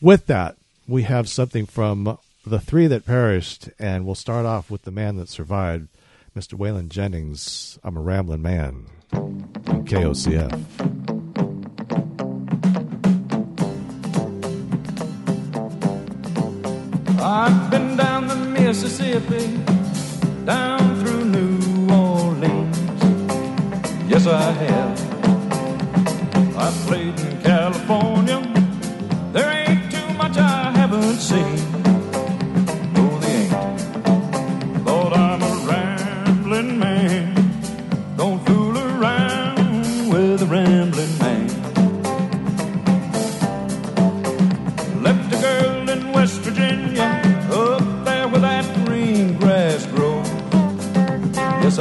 with 0.00 0.26
that, 0.26 0.54
we 0.86 1.02
have 1.02 1.28
something 1.28 1.66
from 1.66 2.16
the 2.46 2.60
three 2.60 2.86
that 2.86 3.04
perished, 3.04 3.70
and 3.80 4.06
we'll 4.06 4.14
start 4.14 4.46
off 4.46 4.70
with 4.70 4.82
the 4.82 4.92
man 4.92 5.16
that 5.16 5.28
survived, 5.28 5.88
Mr. 6.36 6.56
Waylon 6.56 6.88
Jennings. 6.88 7.80
I'm 7.82 7.96
a 7.96 8.00
rambling 8.00 8.42
man. 8.42 8.86
KOCF. 9.10 11.21
I've 17.24 17.70
been 17.70 17.96
down 17.96 18.26
the 18.26 18.34
Mississippi, 18.34 19.56
down 20.44 20.96
through 21.00 21.24
New 21.26 21.94
Orleans. 21.94 22.76
Yes, 24.08 24.26
I 24.26 24.50
have. 24.50 24.98
I've 26.56 26.74
played 26.88 27.18
in 27.20 27.40
California. 27.42 28.40
There 29.32 29.48
ain't 29.48 29.92
too 29.92 30.12
much 30.14 30.36
I 30.36 30.72
haven't 30.72 31.18
seen. 31.18 31.61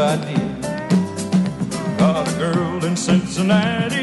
I 0.01 0.15
did. 0.15 0.61
Got 1.99 2.27
a 2.27 2.37
girl 2.39 2.83
in 2.85 2.95
Cincinnati 2.97 4.00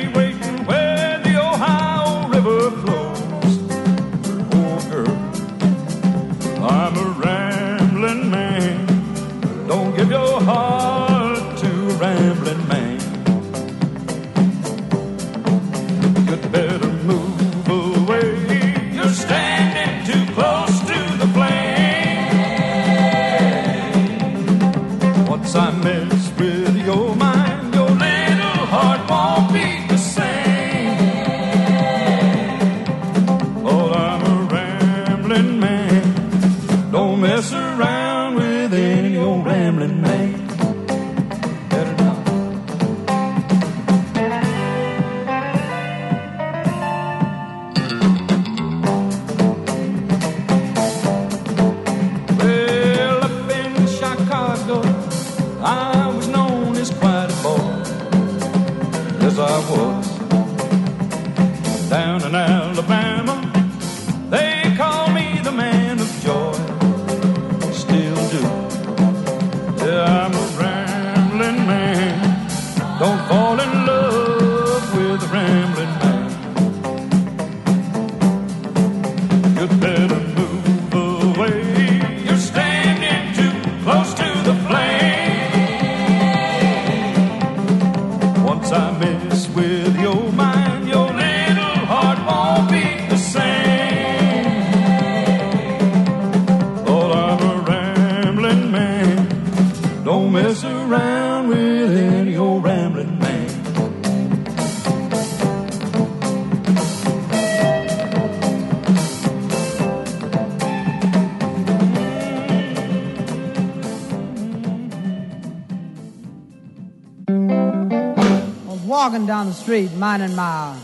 walking 118.88 119.26
down 119.26 119.46
the 119.46 119.52
street 119.52 119.92
minding 119.92 120.34
my 120.34 120.74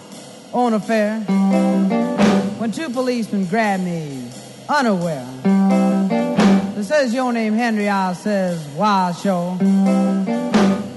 own 0.53 0.75
affair 0.75 1.21
when 2.61 2.71
two 2.71 2.91
policemen 2.91 3.47
grabbed 3.47 3.83
me 3.83 4.29
unaware. 4.69 5.27
They 6.77 6.83
says 6.83 7.15
your 7.15 7.33
name 7.33 7.55
Henry, 7.55 7.89
I 7.89 8.13
says 8.13 8.63
why 8.77 9.13
sure. 9.13 9.57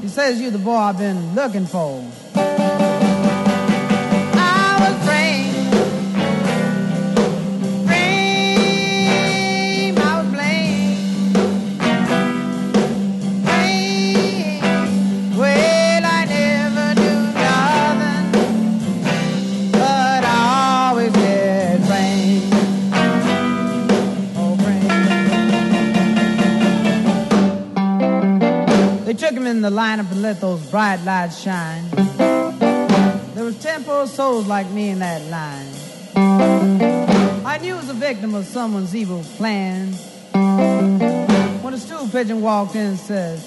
He 0.01 0.09
says 0.09 0.41
you 0.41 0.51
the 0.51 0.59
boy 0.59 0.75
I've 0.75 0.97
been 0.97 1.33
looking 1.33 1.65
for. 1.65 2.03
The 29.69 29.75
lineup 29.75 30.09
and 30.11 30.21
let 30.21 30.39
those 30.39 30.65
bright 30.71 31.03
lights 31.03 31.41
shine. 31.41 31.83
There 33.35 33.43
was 33.43 33.61
ten 33.61 33.83
poor 33.83 34.07
souls 34.07 34.47
like 34.47 34.69
me 34.71 34.91
in 34.91 34.99
that 34.99 35.21
line. 35.23 35.73
I 37.45 37.57
knew 37.61 37.73
I 37.73 37.77
was 37.77 37.89
a 37.89 37.93
victim 37.93 38.33
of 38.33 38.45
someone's 38.45 38.95
evil 38.95 39.23
plan. 39.35 39.91
When 41.63 41.73
a 41.73 41.77
stool 41.77 42.07
pigeon 42.07 42.41
walked 42.41 42.75
in 42.75 42.85
and 42.85 42.97
says, 42.97 43.43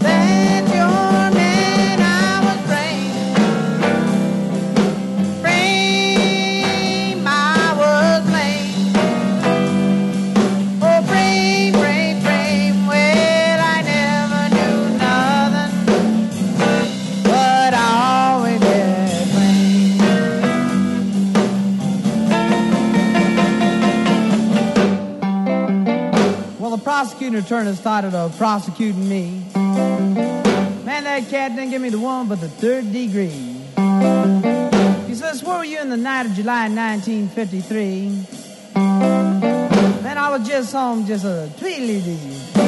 That's 0.00 0.74
your 0.74 0.88
man 0.88 1.41
prosecuting 27.22 27.44
attorney 27.44 27.76
started 27.76 28.14
uh, 28.14 28.28
prosecuting 28.30 29.08
me. 29.08 29.44
Man, 29.54 31.04
that 31.04 31.28
cat 31.30 31.54
didn't 31.54 31.70
give 31.70 31.80
me 31.80 31.88
the 31.88 32.00
one 32.00 32.26
but 32.28 32.40
the 32.40 32.48
third 32.48 32.92
degree. 32.92 33.28
He 35.06 35.14
says, 35.14 35.44
Where 35.44 35.58
were 35.58 35.64
you 35.64 35.80
in 35.80 35.88
the 35.88 35.96
night 35.96 36.26
of 36.26 36.32
July 36.32 36.68
1953? 36.68 38.26
Man, 40.02 40.18
I 40.18 40.36
was 40.36 40.48
just 40.48 40.72
home, 40.72 41.06
just 41.06 41.24
a 41.24 41.48
tweedly 41.58 42.00
dee. 42.00 42.62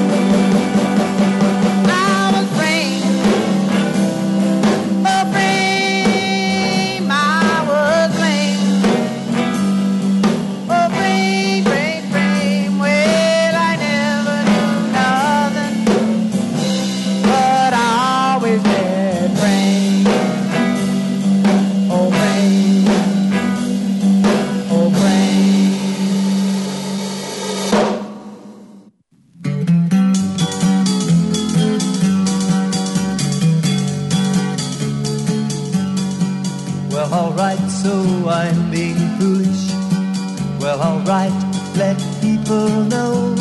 Well, 41.04 41.20
alright, 41.20 41.76
let 41.76 41.98
people 42.22 42.68
know 42.84 43.34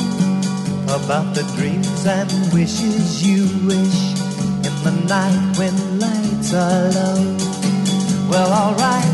about 0.90 1.34
the 1.34 1.44
dreams 1.56 2.06
and 2.06 2.30
wishes 2.54 3.26
you 3.26 3.44
wish 3.66 4.00
in 4.68 4.76
the 4.84 4.92
night 5.08 5.58
when 5.58 5.74
lights 5.98 6.54
are 6.54 6.92
low. 6.92 7.38
Well, 8.30 8.52
alright, 8.52 9.14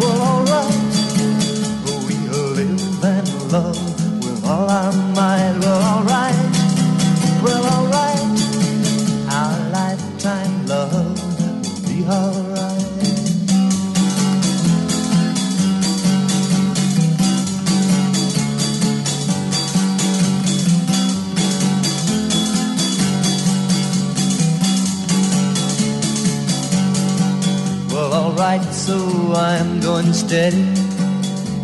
well, 0.00 0.20
alright, 0.22 0.74
we'll 1.84 2.50
live 2.56 3.04
and 3.04 3.52
love 3.52 4.24
with 4.24 4.44
all 4.44 4.68
our 4.68 4.92
might. 5.14 5.56
Well, 5.60 5.82
alright, 5.82 6.34
well, 7.44 7.64
alright, 7.76 8.40
our 9.30 9.70
lifetime 9.70 10.66
love 10.66 10.92
will 11.38 11.88
be 11.88 12.04
alright. 12.06 12.45
Alright, 28.36 28.74
so 28.74 29.32
I'm 29.34 29.80
going 29.80 30.12
steady. 30.12 30.68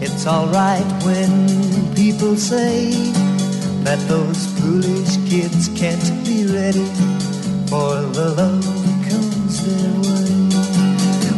It's 0.01 0.27
alright 0.27 0.87
when 1.05 1.95
people 1.95 2.35
say 2.35 2.93
that 3.85 3.99
those 4.09 4.47
foolish 4.59 5.19
kids 5.29 5.69
can't 5.77 6.01
be 6.25 6.47
ready 6.47 6.87
for 7.69 8.01
the 8.17 8.33
love 8.39 8.65
that 8.65 9.11
comes 9.11 9.55
their 9.67 9.93
way. 10.01 10.33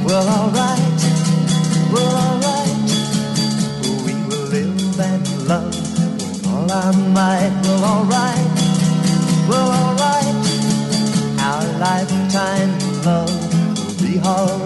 Well, 0.07 0.27
alright, 0.39 1.01
well, 1.91 2.15
alright, 2.27 2.87
we 4.07 4.15
will 4.29 4.47
live 4.55 5.01
and 5.01 5.49
love 5.49 5.75
with 5.75 6.47
all 6.47 6.71
our 6.71 6.93
might. 7.11 7.51
Well, 7.65 7.85
alright, 7.93 8.55
well, 9.49 9.71
alright, 9.83 10.37
our 11.43 11.65
lifetime 11.81 12.71
love 13.03 13.35
will 13.75 14.07
be 14.07 14.21
alright. 14.21 14.64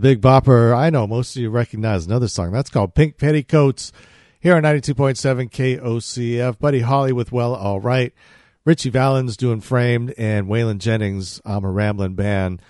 the 0.00 0.08
Big 0.08 0.22
Bopper. 0.22 0.74
I 0.74 0.88
know 0.88 1.06
most 1.06 1.36
of 1.36 1.42
you 1.42 1.50
recognize 1.50 2.06
another 2.06 2.28
song. 2.28 2.52
That's 2.52 2.70
called 2.70 2.94
Pink 2.94 3.18
Petticoats 3.18 3.92
here 4.40 4.56
on 4.56 4.62
92.7 4.62 5.50
KOCF. 5.50 6.58
Buddy 6.58 6.80
Holly 6.80 7.12
with 7.12 7.32
Well 7.32 7.54
All 7.54 7.80
Right. 7.80 8.14
Ritchie 8.64 8.90
Valens 8.90 9.36
doing 9.36 9.60
Framed 9.60 10.14
and 10.16 10.46
Waylon 10.46 10.78
Jennings, 10.78 11.40
I'm 11.44 11.64
a 11.64 11.70
Ramblin' 11.70 12.14
Band. 12.14 12.62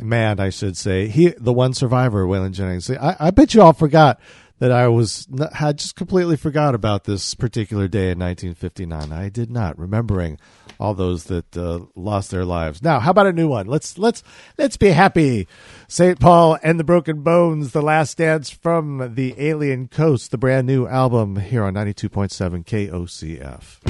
Man, 0.00 0.40
I 0.40 0.50
should 0.50 0.76
say. 0.76 1.08
He, 1.08 1.28
the 1.38 1.52
one 1.52 1.72
survivor, 1.74 2.26
Waylon 2.26 2.52
Jennings. 2.52 2.90
I, 2.90 3.16
I 3.18 3.30
bet 3.30 3.54
you 3.54 3.62
all 3.62 3.72
forgot 3.72 4.20
that 4.58 4.70
I 4.70 4.88
was 4.88 5.26
had 5.52 5.78
just 5.78 5.96
completely 5.96 6.36
forgot 6.36 6.74
about 6.74 7.04
this 7.04 7.34
particular 7.34 7.88
day 7.88 8.10
in 8.10 8.18
1959. 8.18 9.12
I 9.12 9.28
did 9.28 9.50
not 9.50 9.78
remembering 9.78 10.38
all 10.78 10.94
those 10.94 11.24
that 11.24 11.56
uh, 11.56 11.80
lost 11.94 12.30
their 12.30 12.44
lives. 12.44 12.82
Now, 12.82 13.00
how 13.00 13.10
about 13.10 13.26
a 13.26 13.32
new 13.32 13.48
one? 13.48 13.66
Let's 13.66 13.98
let's 13.98 14.22
let's 14.58 14.76
be 14.76 14.88
happy. 14.88 15.48
St. 15.88 16.20
Paul 16.20 16.58
and 16.62 16.78
the 16.78 16.84
Broken 16.84 17.22
Bones, 17.22 17.72
The 17.72 17.82
Last 17.82 18.18
Dance 18.18 18.50
from 18.50 19.14
the 19.14 19.34
Alien 19.38 19.88
Coast, 19.88 20.30
the 20.30 20.38
brand 20.38 20.66
new 20.66 20.86
album 20.86 21.36
here 21.36 21.64
on 21.64 21.74
92.7 21.74 22.64
KOCF. 22.64 23.80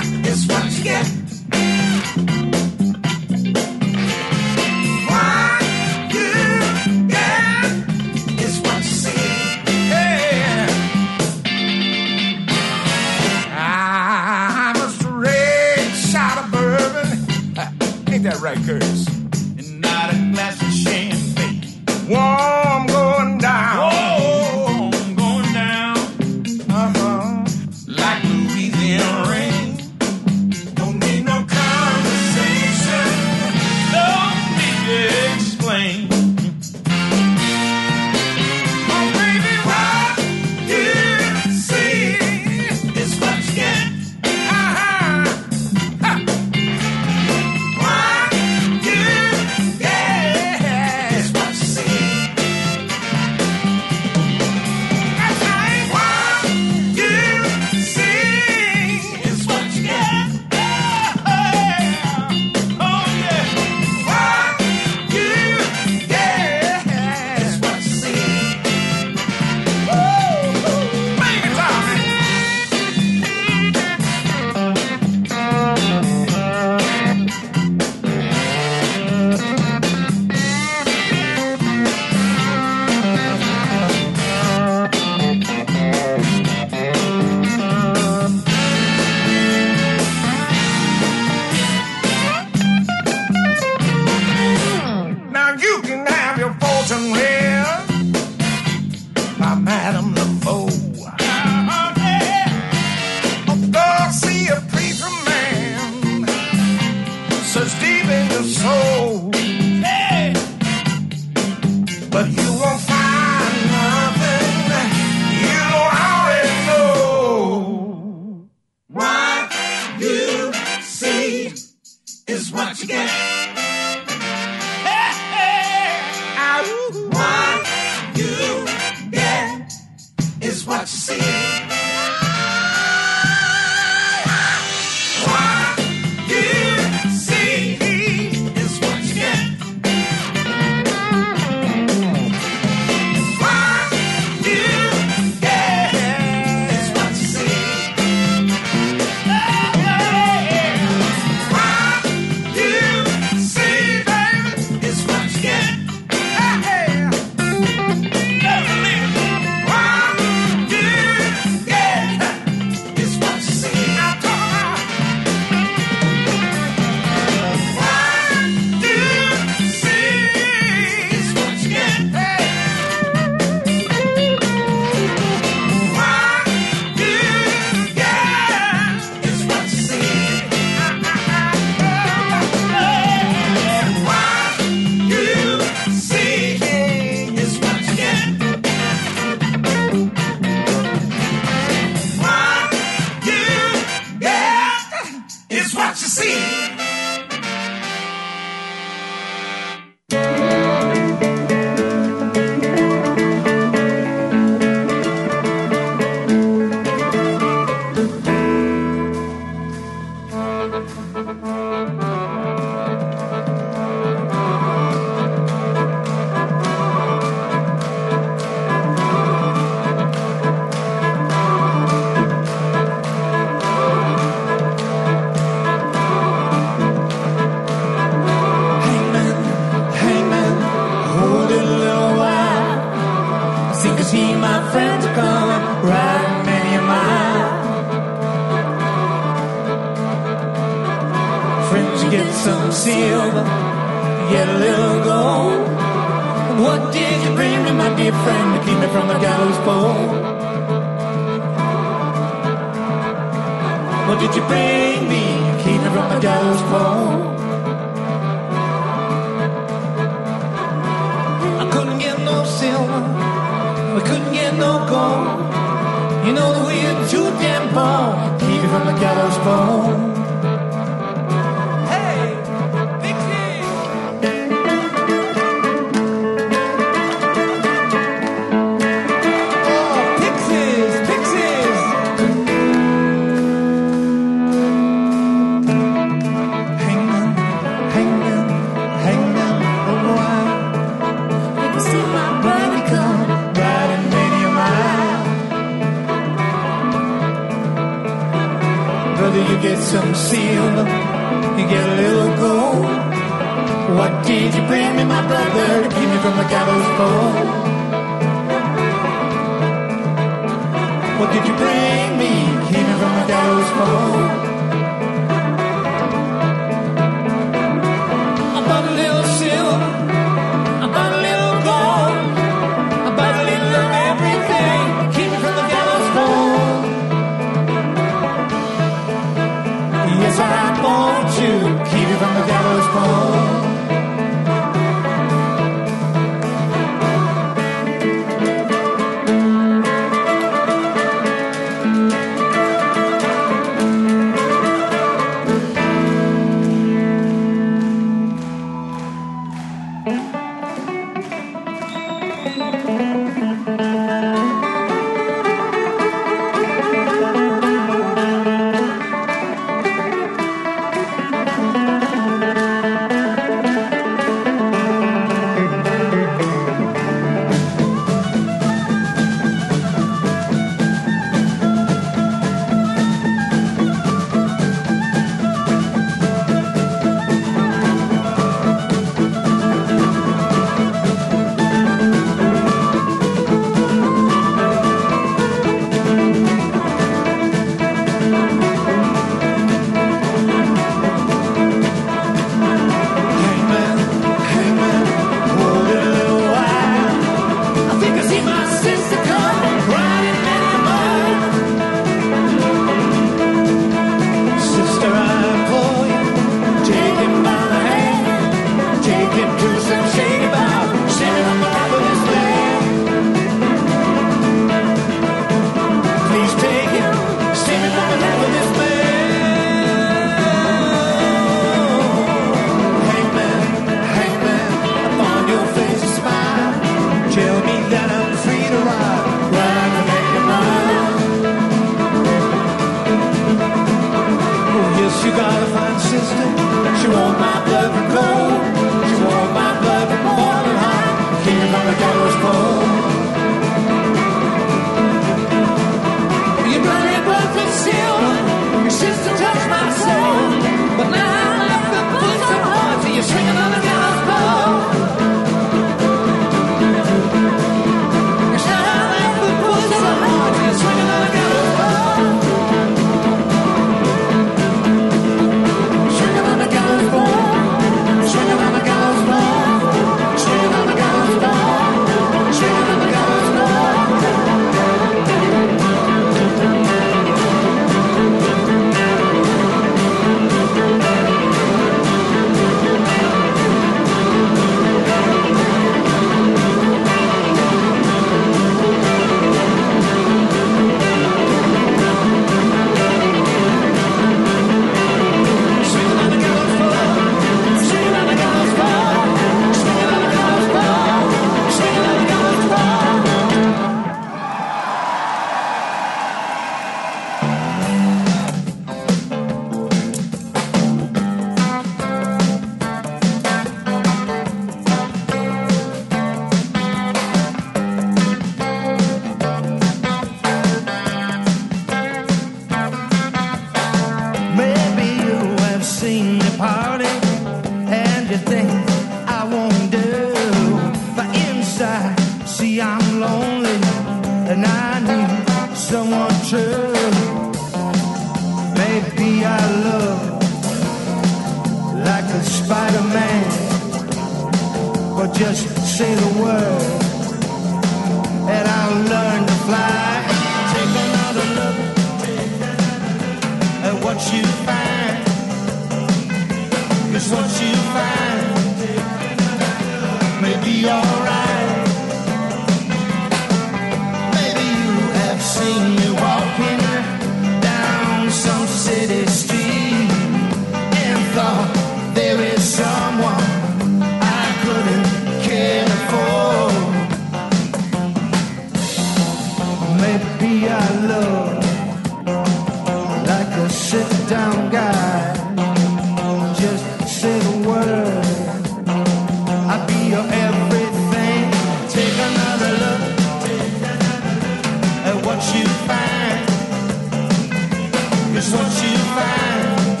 is 598.42 598.52
what 598.54 598.72
you 598.82 598.94
find. 599.16 600.00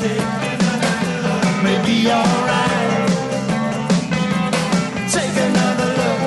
may 1.64 1.78
be 1.86 1.96
alright. 2.10 3.10
Take 5.16 5.36
another 5.48 5.88
look 6.00 6.22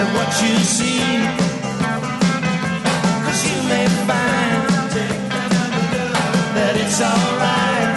at 0.00 0.06
what 0.16 0.30
you 0.42 0.54
see. 0.76 1.04
Cause 3.24 3.40
you 3.48 3.58
may 3.72 3.86
find 4.08 4.62
that 6.56 6.74
it's 6.82 7.00
alright. 7.10 7.90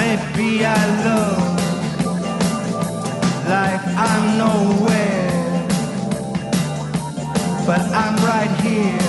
Maybe 0.00 0.48
I 0.64 0.82
love 1.06 1.42
like 3.54 3.84
I'm 4.08 4.24
nowhere 4.38 5.03
but 7.66 7.80
I'm 7.80 8.16
right 8.16 8.50
here. 8.60 9.00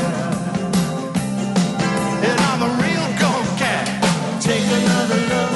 And 2.28 2.40
I'm 2.50 2.62
a 2.64 2.72
real 2.84 3.08
gold 3.20 3.50
cat. 3.60 3.86
Take 4.42 4.64
another 4.64 5.20
look 5.32 5.56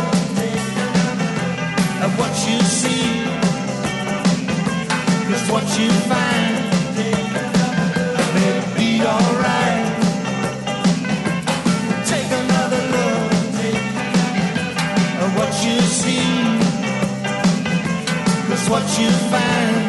at 2.04 2.12
what 2.20 2.34
you 2.48 2.60
see. 2.60 3.24
Cause 5.30 5.46
what 5.50 5.68
you 5.80 5.90
find 6.12 6.56
may 8.36 8.54
be 8.76 9.02
alright. 9.06 9.86
Take 12.06 12.30
another 12.44 12.82
look 12.96 13.32
at 15.24 15.30
what 15.38 15.54
you 15.66 15.80
see. 15.80 16.28
Cause 18.50 18.70
what 18.70 18.86
you 19.00 19.10
find 19.32 19.89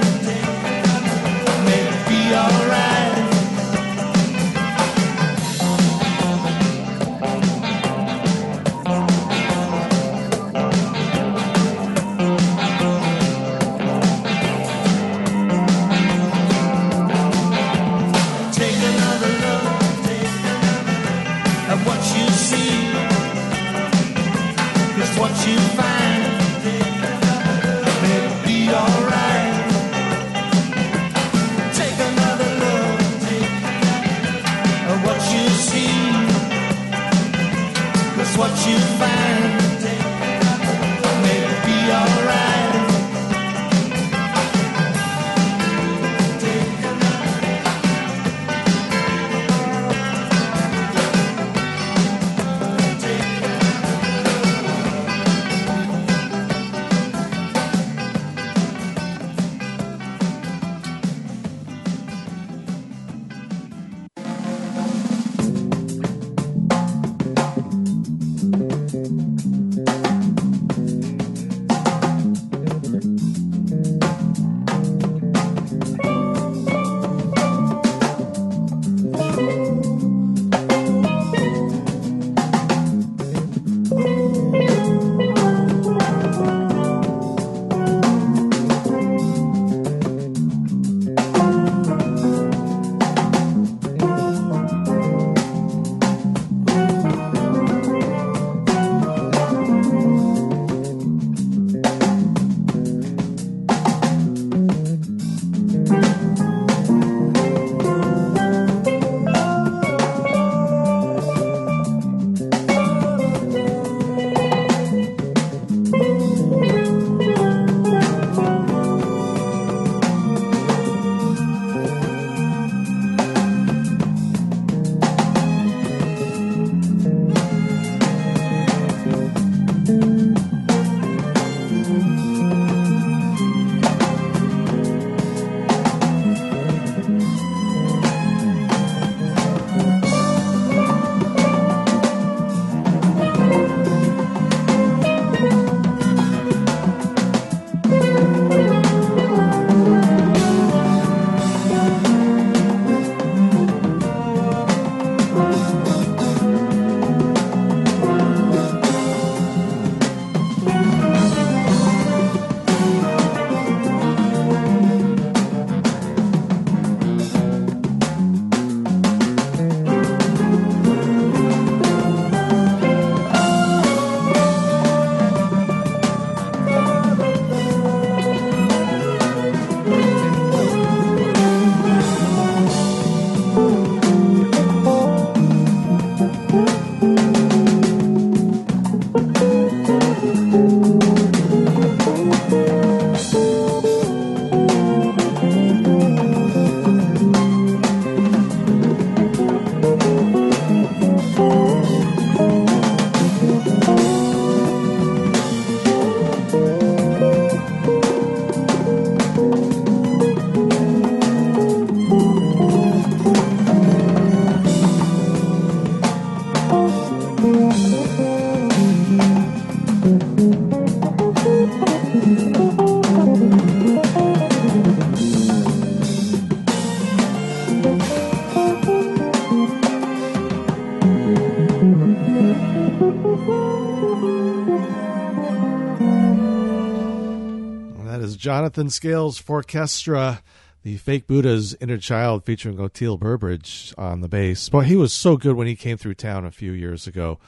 Jonathan 238.40 238.88
Scales 238.88 239.42
Orchestra, 239.46 240.42
the 240.82 240.96
Fake 240.96 241.26
Buddha's 241.26 241.76
Inner 241.78 241.98
Child 241.98 242.46
featuring 242.46 242.78
Oteil 242.78 243.18
Burbridge 243.18 243.92
on 243.98 244.22
the 244.22 244.28
bass. 244.28 244.70
Boy, 244.70 244.84
he 244.84 244.96
was 244.96 245.12
so 245.12 245.36
good 245.36 245.56
when 245.56 245.66
he 245.66 245.76
came 245.76 245.98
through 245.98 246.14
town 246.14 246.46
a 246.46 246.50
few 246.50 246.72
years 246.72 247.06
ago. 247.06 247.38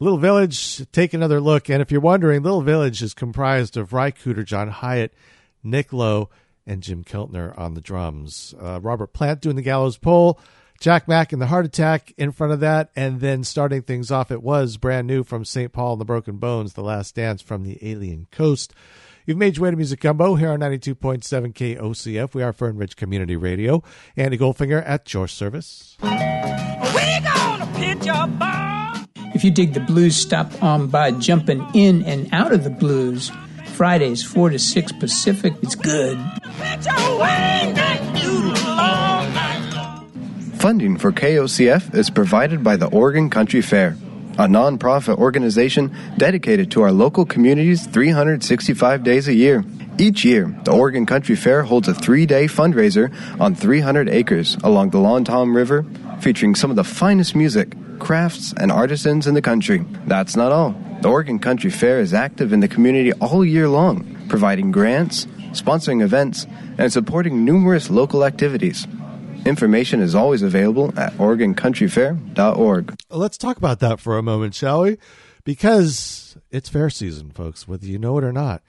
Little 0.00 0.16
Village, 0.16 0.90
take 0.90 1.12
another 1.12 1.38
look. 1.38 1.68
And 1.68 1.82
if 1.82 1.92
you're 1.92 2.00
wondering, 2.00 2.42
Little 2.42 2.62
Village 2.62 3.02
is 3.02 3.12
comprised 3.12 3.76
of 3.76 3.92
Ry 3.92 4.10
Cooder, 4.10 4.42
John 4.42 4.70
Hiatt, 4.70 5.10
Nick 5.62 5.92
Lowe, 5.92 6.30
and 6.66 6.82
Jim 6.82 7.04
Keltner 7.04 7.56
on 7.58 7.74
the 7.74 7.82
drums. 7.82 8.54
Uh, 8.58 8.80
Robert 8.80 9.12
Plant 9.12 9.42
doing 9.42 9.56
the 9.56 9.60
gallows 9.60 9.98
pole, 9.98 10.40
Jack 10.80 11.06
Mack 11.06 11.34
and 11.34 11.42
the 11.42 11.48
Heart 11.48 11.66
Attack 11.66 12.14
in 12.16 12.32
front 12.32 12.54
of 12.54 12.60
that, 12.60 12.90
and 12.96 13.20
then 13.20 13.44
starting 13.44 13.82
things 13.82 14.10
off, 14.10 14.30
it 14.30 14.42
was 14.42 14.78
brand 14.78 15.06
new 15.06 15.24
from 15.24 15.44
St. 15.44 15.72
Paul 15.72 15.92
and 15.92 16.00
the 16.00 16.06
Broken 16.06 16.38
Bones, 16.38 16.72
The 16.72 16.82
Last 16.82 17.16
Dance 17.16 17.42
from 17.42 17.64
the 17.64 17.78
Alien 17.82 18.28
Coast. 18.30 18.72
You've 19.28 19.36
made 19.36 19.58
your 19.58 19.64
way 19.64 19.70
to 19.72 19.76
Music 19.76 20.00
Gumbo 20.00 20.36
here 20.36 20.52
on 20.52 20.60
92.7 20.60 21.52
KOCF. 21.52 22.32
We 22.32 22.42
are 22.42 22.54
Fern 22.54 22.78
Ridge 22.78 22.96
Community 22.96 23.36
Radio. 23.36 23.82
Andy 24.16 24.38
Goldfinger 24.38 24.82
at 24.86 25.12
your 25.12 25.28
service. 25.28 25.98
We 26.00 26.08
gonna 26.08 27.70
pitch 27.74 28.06
a 28.06 28.26
bomb. 28.26 29.06
If 29.34 29.44
you 29.44 29.50
dig 29.50 29.74
the 29.74 29.80
blues, 29.80 30.16
stop 30.16 30.62
on 30.62 30.86
by 30.86 31.10
jumping 31.10 31.62
in 31.74 32.04
and 32.04 32.32
out 32.32 32.54
of 32.54 32.64
the 32.64 32.70
blues. 32.70 33.30
Fridays, 33.74 34.24
4 34.24 34.48
to 34.48 34.58
6 34.58 34.92
Pacific. 34.92 35.52
It's 35.60 35.74
good. 35.74 36.16
Pitch 36.58 36.86
a 36.86 37.16
wing 37.18 37.78
and 37.78 38.18
doodle 38.18 38.66
all 38.66 39.28
night. 39.28 40.04
Funding 40.54 40.96
for 40.96 41.12
KOCF 41.12 41.94
is 41.94 42.08
provided 42.08 42.64
by 42.64 42.76
the 42.76 42.86
Oregon 42.86 43.28
Country 43.28 43.60
Fair, 43.60 43.94
a 44.38 44.46
nonprofit 44.46 45.18
organization 45.18 45.94
dedicated 46.16 46.70
to 46.70 46.82
our 46.82 46.92
local 46.92 47.26
communities 47.26 47.86
365 47.86 49.02
days 49.02 49.26
a 49.26 49.34
year. 49.34 49.64
Each 49.98 50.24
year, 50.24 50.56
the 50.62 50.70
Oregon 50.70 51.06
Country 51.06 51.34
Fair 51.34 51.64
holds 51.64 51.88
a 51.88 51.94
three 51.94 52.24
day 52.24 52.46
fundraiser 52.46 53.12
on 53.40 53.56
300 53.56 54.08
acres 54.08 54.56
along 54.62 54.90
the 54.90 55.00
Long 55.00 55.24
Tom 55.24 55.56
River, 55.56 55.84
featuring 56.20 56.54
some 56.54 56.70
of 56.70 56.76
the 56.76 56.84
finest 56.84 57.34
music, 57.34 57.74
crafts, 57.98 58.54
and 58.56 58.70
artisans 58.70 59.26
in 59.26 59.34
the 59.34 59.42
country. 59.42 59.84
That's 60.06 60.36
not 60.36 60.52
all. 60.52 60.70
The 61.02 61.08
Oregon 61.08 61.40
Country 61.40 61.70
Fair 61.70 61.98
is 61.98 62.14
active 62.14 62.52
in 62.52 62.60
the 62.60 62.68
community 62.68 63.12
all 63.14 63.44
year 63.44 63.68
long, 63.68 64.16
providing 64.28 64.70
grants, 64.70 65.26
sponsoring 65.50 66.00
events, 66.00 66.46
and 66.78 66.92
supporting 66.92 67.44
numerous 67.44 67.90
local 67.90 68.24
activities. 68.24 68.86
Information 69.48 70.02
is 70.02 70.14
always 70.14 70.42
available 70.42 70.92
at 70.98 71.14
OregonCountryFair.org. 71.14 73.00
Let's 73.08 73.38
talk 73.38 73.56
about 73.56 73.80
that 73.80 73.98
for 73.98 74.18
a 74.18 74.22
moment, 74.22 74.54
shall 74.54 74.82
we? 74.82 74.98
Because 75.42 76.36
it's 76.50 76.68
fair 76.68 76.90
season, 76.90 77.30
folks, 77.30 77.66
whether 77.66 77.86
you 77.86 77.98
know 77.98 78.18
it 78.18 78.24
or 78.24 78.32
not. 78.32 78.62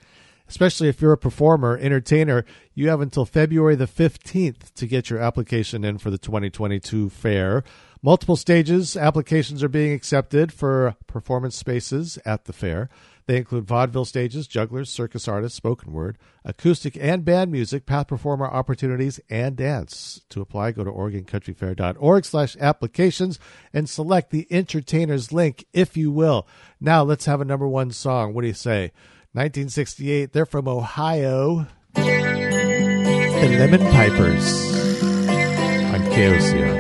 Especially 0.48 0.88
if 0.88 1.02
you're 1.02 1.12
a 1.12 1.18
performer, 1.18 1.78
entertainer, 1.78 2.46
you 2.74 2.88
have 2.88 3.02
until 3.02 3.26
February 3.26 3.76
the 3.76 3.88
15th 3.88 4.74
to 4.76 4.88
get 4.88 5.10
your 5.10 5.20
application 5.20 5.84
in 5.84 5.98
for 5.98 6.10
the 6.10 6.18
2022 6.18 7.10
fair. 7.10 7.62
Multiple 8.02 8.38
stages, 8.38 8.96
applications 8.96 9.62
are 9.62 9.68
being 9.68 9.92
accepted 9.92 10.54
for 10.54 10.96
performance 11.08 11.58
spaces 11.58 12.18
at 12.26 12.46
the 12.46 12.54
fair. 12.54 12.90
They 13.30 13.38
include 13.38 13.68
vaudeville 13.68 14.06
stages, 14.06 14.48
jugglers, 14.48 14.90
circus 14.90 15.28
artists, 15.28 15.56
spoken 15.56 15.94
word, 15.94 16.18
acoustic 16.44 16.98
and 17.00 17.24
band 17.24 17.52
music, 17.52 17.86
path 17.86 18.08
performer 18.08 18.48
opportunities, 18.48 19.20
and 19.30 19.56
dance. 19.56 20.22
To 20.30 20.42
apply, 20.42 20.72
go 20.72 20.84
to 20.84 20.90
OregonCountryFair.org 20.90 22.26
slash 22.26 22.58
applications 22.60 23.38
and 23.72 23.88
select 23.88 24.32
the 24.32 24.48
entertainers 24.50 25.32
link, 25.32 25.66
if 25.74 25.96
you 25.96 26.12
will. 26.12 26.48
Now 26.82 27.04
let's 27.04 27.26
have 27.26 27.40
a 27.40 27.46
number 27.46 27.68
one 27.68 27.92
song. 27.92 28.34
What 28.34 28.42
do 28.42 28.48
you 28.48 28.54
say? 28.56 28.92
1968, 29.34 30.34
they're 30.34 30.48
from 30.48 30.68
Ohio. 30.68 31.68
The 31.94 32.02
Lemon 33.60 33.82
Pipers 33.92 35.04
on 35.94 36.02
KOCO. 36.14 36.79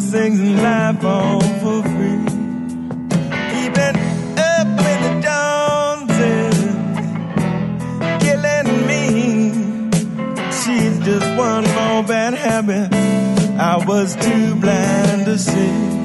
blessings 0.00 0.40
and 0.40 0.62
life 0.62 1.04
all 1.04 1.40
for 1.60 1.82
free. 1.82 2.24
Keeping 3.50 3.96
up 4.38 4.66
with 4.80 5.00
the 5.04 5.12
Joneses, 5.26 6.58
killing 8.22 8.70
me. 8.86 9.02
She's 10.60 10.98
just 11.04 11.26
one 11.36 11.64
more 11.64 12.02
bad 12.02 12.32
habit 12.32 12.92
I 13.60 13.84
was 13.86 14.16
too 14.16 14.54
blind 14.54 15.26
to 15.26 15.36
see. 15.38 15.99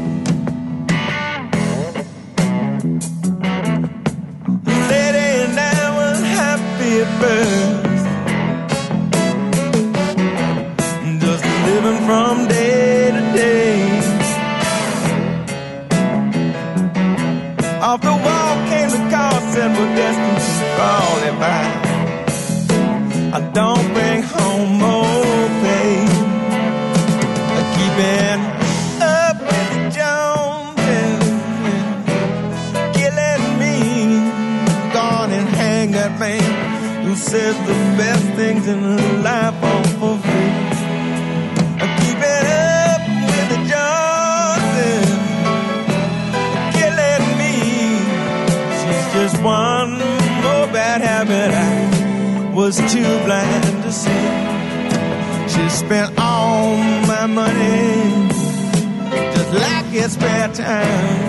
time. 60.56 61.20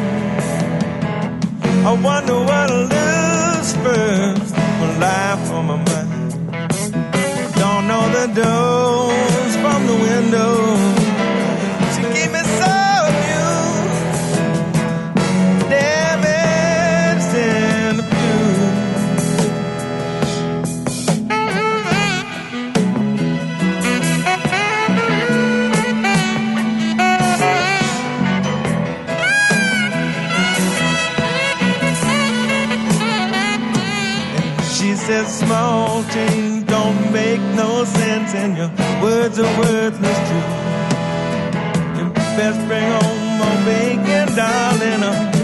I 1.85 1.93
wonder 2.01 2.39
what 2.49 2.71
love's 2.71 3.73
first 3.83 4.55
will 4.79 4.95
lie 5.01 5.37
for 5.47 5.63
my 5.63 5.77
mind. 5.77 6.31
Don't 7.57 7.89
know 7.89 8.05
the 8.19 8.27
doors 8.43 9.57
from 9.57 9.87
the 9.87 9.95
windows. 9.95 10.86
no 37.57 37.85
sense, 37.85 38.35
and 38.35 38.57
your 38.57 38.70
words 39.02 39.39
are 39.39 39.59
worthless 39.59 40.18
too. 40.28 40.44
You 41.97 42.12
best 42.36 42.60
bring 42.68 42.85
home 42.85 43.41
oh, 43.41 43.49
a 43.49 43.65
bacon, 43.65 44.36
darling. 44.36 45.02
Oh. 45.02 45.36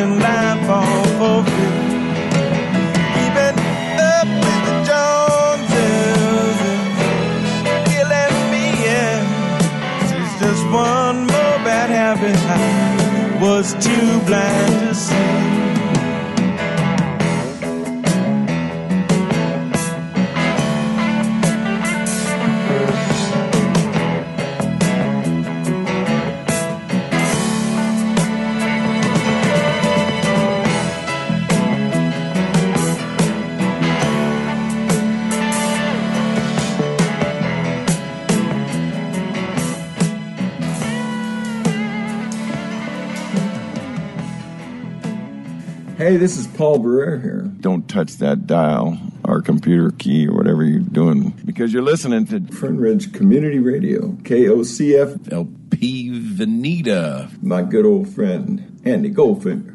and 0.00 0.18
lies. 0.18 0.39
Here. 46.82 47.50
Don't 47.60 47.88
touch 47.88 48.16
that 48.16 48.46
dial 48.46 48.98
or 49.24 49.42
computer 49.42 49.90
key 49.90 50.26
or 50.26 50.34
whatever 50.34 50.64
you're 50.64 50.80
doing 50.80 51.30
because 51.44 51.72
you're 51.72 51.82
listening 51.82 52.26
to 52.26 52.40
Fern 52.52 52.78
Ridge 52.78 53.12
Community 53.12 53.58
Radio, 53.58 54.12
KOCF. 54.22 55.32
LP 55.32 56.10
Veneta. 56.10 57.42
My 57.42 57.62
good 57.62 57.84
old 57.84 58.08
friend, 58.08 58.80
Andy 58.84 59.10
Goldfinger. 59.10 59.69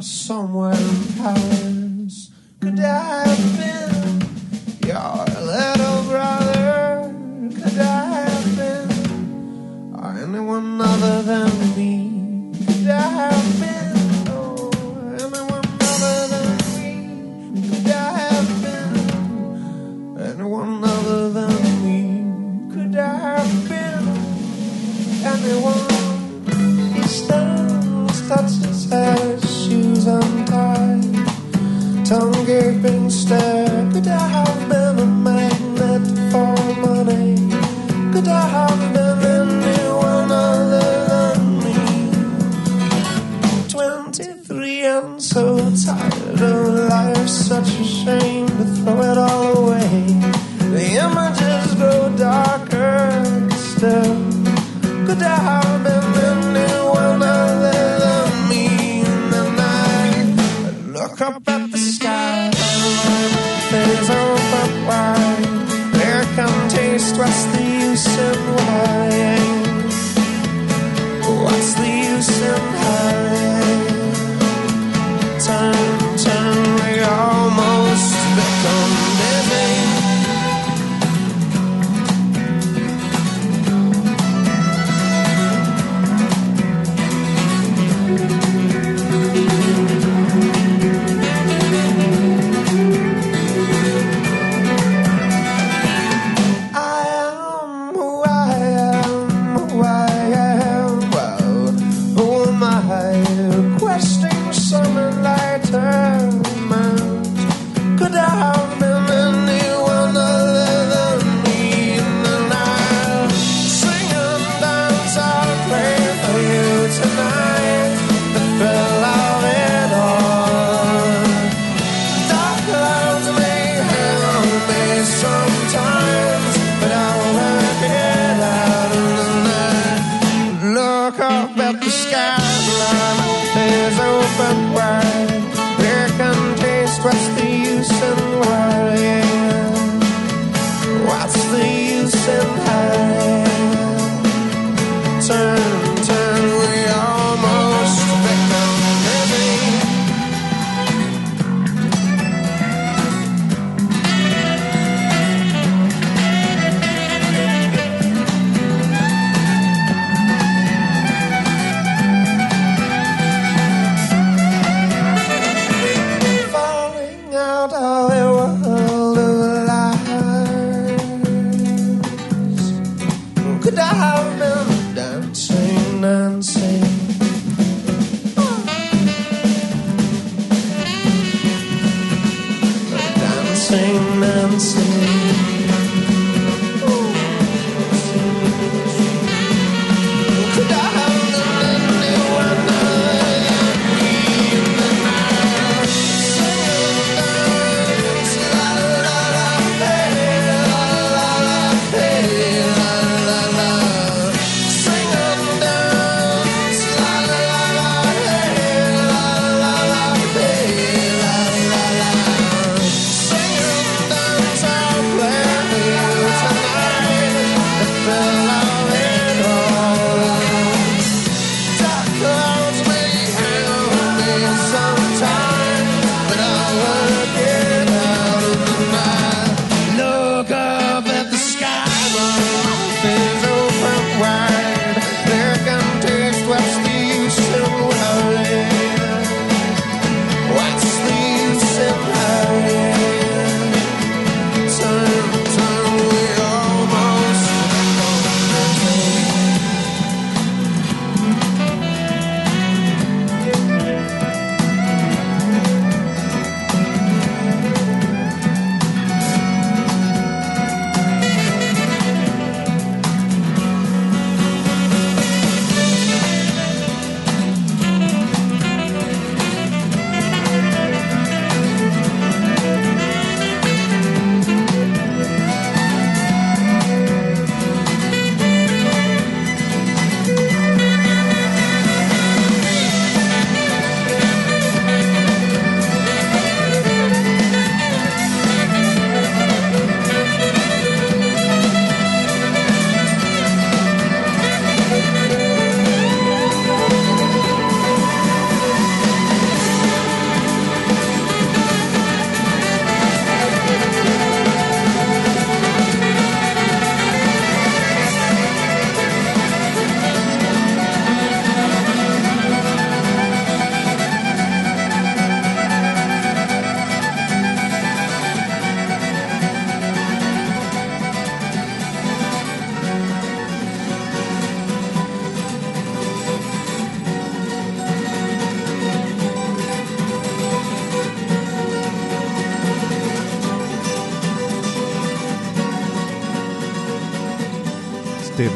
somewhere 0.00 0.72
in 0.72 1.12
Paris. 1.16 1.57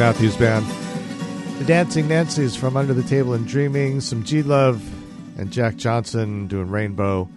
Matthews 0.03 0.37
Band. 0.37 0.67
The 1.61 1.65
Dancing 1.65 2.09
Nancy's 2.09 2.57
from 2.57 2.77
Under 2.77 2.93
the 2.93 3.05
Table 3.05 3.35
and 3.35 3.47
Dreaming. 3.47 4.01
Some 4.01 4.25
G 4.25 4.43
Love 4.43 4.83
and 5.39 5.53
Jack 5.53 5.77
Johnson 5.77 6.49
doing 6.49 6.71
Rainbow. 6.71 7.29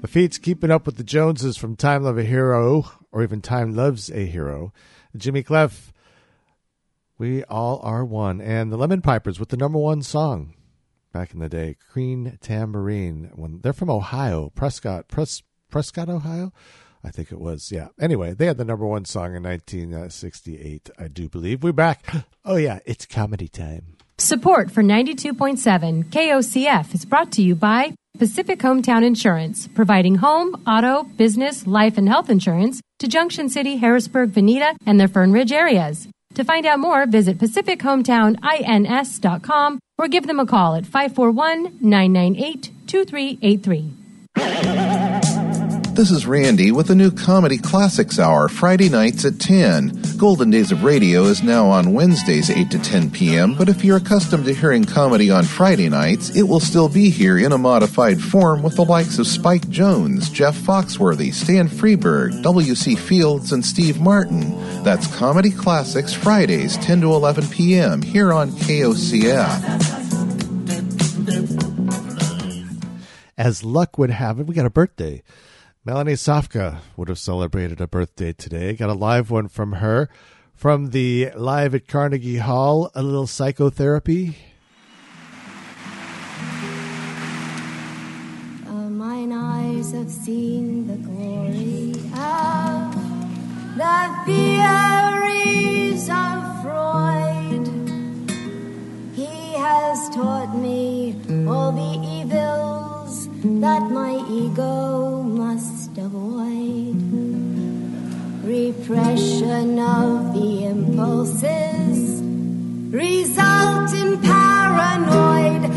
The 0.00 0.08
Feats 0.08 0.36
keeping 0.36 0.72
up 0.72 0.84
with 0.84 0.96
the 0.96 1.04
Joneses 1.04 1.56
from 1.56 1.76
Time 1.76 2.02
Love 2.02 2.18
a 2.18 2.24
Hero, 2.24 2.90
or 3.12 3.22
even 3.22 3.40
Time 3.40 3.76
Loves 3.76 4.10
a 4.10 4.26
Hero. 4.26 4.72
Jimmy 5.16 5.44
Cliff, 5.44 5.92
We 7.18 7.44
All 7.44 7.78
Are 7.84 8.04
One. 8.04 8.40
And 8.40 8.72
the 8.72 8.76
Lemon 8.76 9.00
Pipers 9.00 9.38
with 9.38 9.50
the 9.50 9.56
number 9.56 9.78
one 9.78 10.02
song 10.02 10.54
back 11.12 11.32
in 11.32 11.38
the 11.38 11.48
day, 11.48 11.76
Green 11.92 12.36
Tambourine. 12.40 13.30
When 13.36 13.60
they're 13.60 13.72
from 13.72 13.90
Ohio, 13.90 14.50
Prescott, 14.56 15.06
Pres, 15.06 15.44
Prescott, 15.70 16.08
Ohio. 16.08 16.52
I 17.08 17.10
think 17.10 17.32
it 17.32 17.40
was. 17.40 17.72
Yeah. 17.72 17.88
Anyway, 17.98 18.34
they 18.34 18.44
had 18.44 18.58
the 18.58 18.66
number 18.66 18.84
one 18.86 19.06
song 19.06 19.34
in 19.34 19.42
1968, 19.42 20.90
I 20.98 21.08
do 21.08 21.30
believe. 21.30 21.62
We're 21.64 21.72
back. 21.72 22.04
Oh, 22.44 22.56
yeah, 22.56 22.78
it's 22.86 23.04
comedy 23.04 23.46
time. 23.46 23.96
Support 24.16 24.70
for 24.70 24.82
92.7 24.82 26.04
KOCF 26.04 26.94
is 26.94 27.04
brought 27.04 27.30
to 27.32 27.42
you 27.42 27.54
by 27.54 27.92
Pacific 28.18 28.60
Hometown 28.60 29.04
Insurance, 29.04 29.68
providing 29.68 30.14
home, 30.14 30.54
auto, 30.66 31.02
business, 31.02 31.66
life, 31.66 31.98
and 31.98 32.08
health 32.08 32.30
insurance 32.30 32.80
to 33.00 33.06
Junction 33.06 33.50
City, 33.50 33.76
Harrisburg, 33.76 34.32
Veneta, 34.32 34.74
and 34.86 34.98
the 34.98 35.08
Fern 35.08 35.32
Ridge 35.32 35.52
areas. 35.52 36.08
To 36.36 36.44
find 36.44 36.64
out 36.64 36.80
more, 36.80 37.04
visit 37.06 37.36
PacificHometownINS.com 37.36 39.78
or 39.98 40.08
give 40.08 40.26
them 40.26 40.40
a 40.40 40.46
call 40.46 40.74
at 40.74 40.86
541 40.86 41.76
998 41.82 42.70
2383. 42.86 45.04
This 45.98 46.12
is 46.12 46.28
Randy 46.28 46.70
with 46.70 46.86
the 46.86 46.94
new 46.94 47.10
Comedy 47.10 47.58
Classics 47.58 48.20
Hour, 48.20 48.48
Friday 48.48 48.88
nights 48.88 49.24
at 49.24 49.40
10. 49.40 50.16
Golden 50.16 50.48
Days 50.48 50.70
of 50.70 50.84
Radio 50.84 51.24
is 51.24 51.42
now 51.42 51.66
on 51.66 51.92
Wednesdays, 51.92 52.50
8 52.50 52.70
to 52.70 52.78
10 52.78 53.10
p.m., 53.10 53.56
but 53.56 53.68
if 53.68 53.84
you're 53.84 53.96
accustomed 53.96 54.44
to 54.44 54.54
hearing 54.54 54.84
comedy 54.84 55.28
on 55.28 55.42
Friday 55.42 55.88
nights, 55.88 56.30
it 56.36 56.44
will 56.44 56.60
still 56.60 56.88
be 56.88 57.10
here 57.10 57.36
in 57.36 57.50
a 57.50 57.58
modified 57.58 58.22
form 58.22 58.62
with 58.62 58.76
the 58.76 58.84
likes 58.84 59.18
of 59.18 59.26
Spike 59.26 59.68
Jones, 59.70 60.30
Jeff 60.30 60.54
Foxworthy, 60.56 61.34
Stan 61.34 61.68
Freberg, 61.68 62.44
W.C. 62.44 62.94
Fields, 62.94 63.50
and 63.50 63.66
Steve 63.66 64.00
Martin. 64.00 64.52
That's 64.84 65.12
Comedy 65.16 65.50
Classics, 65.50 66.14
Fridays, 66.14 66.76
10 66.76 67.00
to 67.00 67.08
11 67.08 67.48
p.m., 67.48 68.02
here 68.02 68.32
on 68.32 68.52
KOCF. 68.52 69.88
As 73.36 73.64
luck 73.64 73.98
would 73.98 74.10
have 74.10 74.38
it, 74.38 74.46
we 74.46 74.54
got 74.54 74.64
a 74.64 74.70
birthday. 74.70 75.24
Melanie 75.84 76.14
Safka 76.14 76.80
would 76.96 77.08
have 77.08 77.18
celebrated 77.18 77.80
a 77.80 77.86
birthday 77.86 78.32
today. 78.32 78.74
Got 78.74 78.90
a 78.90 78.94
live 78.94 79.30
one 79.30 79.48
from 79.48 79.74
her 79.74 80.08
from 80.54 80.90
the 80.90 81.30
Live 81.36 81.74
at 81.74 81.86
Carnegie 81.86 82.38
Hall, 82.38 82.90
a 82.94 83.02
little 83.02 83.28
psychotherapy. 83.28 84.36
Uh, 88.66 88.72
mine 88.90 89.32
eyes 89.32 89.92
have 89.92 90.10
seen 90.10 90.88
the 90.88 90.96
glory 90.96 91.92
of 92.12 92.94
the 93.76 94.16
theories 94.26 96.08
of 96.10 96.62
Freud. 96.62 97.68
He 99.14 99.54
has 99.54 100.10
taught 100.10 100.56
me 100.56 101.14
all 101.46 101.70
the 101.70 102.07
that 103.60 103.90
my 103.90 104.14
ego 104.30 105.22
must 105.22 105.96
avoid. 105.98 106.94
Repression 108.44 109.78
of 109.78 110.32
the 110.32 110.64
impulses 110.66 112.22
result 112.92 113.92
in 113.94 114.18
paranoid 114.20 115.67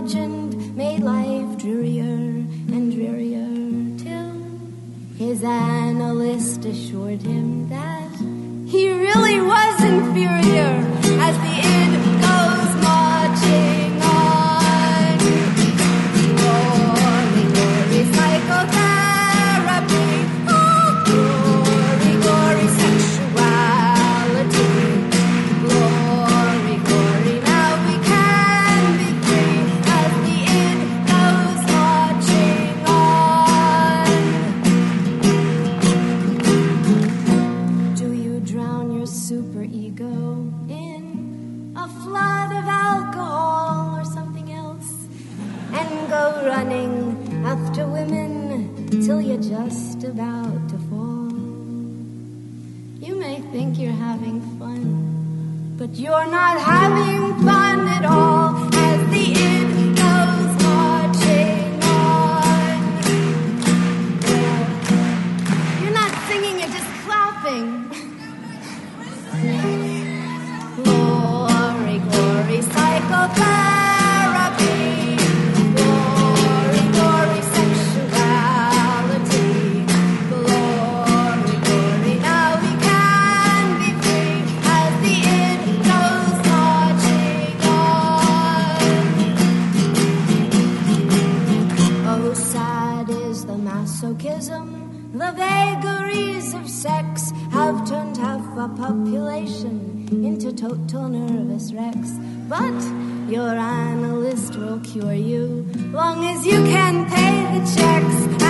made 0.00 1.00
life 1.00 1.58
drearier 1.58 2.04
and 2.04 2.92
drearier 2.92 3.98
till 3.98 5.18
his 5.18 5.42
analyst 5.42 6.64
assured 6.64 7.20
him 7.20 7.68
that 7.68 8.12
he 8.70 8.92
really 8.92 9.40
was 9.40 9.82
inferior 9.82 10.86
as 11.20 11.36
the 11.38 11.54
id 11.64 11.94
goes 12.20 12.82
marching. 12.84 13.77
you're 53.78 53.92
having 53.92 54.40
fun, 54.58 55.76
but 55.78 55.90
you're 55.94 56.26
not 56.26 56.60
having 56.60 57.44
fun 57.44 57.86
at 57.86 58.04
all. 58.04 58.37
our 98.68 98.76
population 98.76 100.08
into 100.10 100.52
total 100.52 101.08
nervous 101.08 101.72
wrecks. 101.72 102.12
But 102.48 103.30
your 103.30 103.50
analyst 103.50 104.56
will 104.56 104.80
cure 104.80 105.12
you, 105.12 105.66
long 105.92 106.24
as 106.24 106.46
you 106.46 106.64
can 106.64 107.06
pay 107.06 107.58
the 107.58 107.76
checks. 107.76 108.47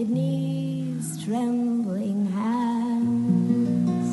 kidneys, 0.00 1.22
trembling 1.22 2.24
hands. 2.32 4.08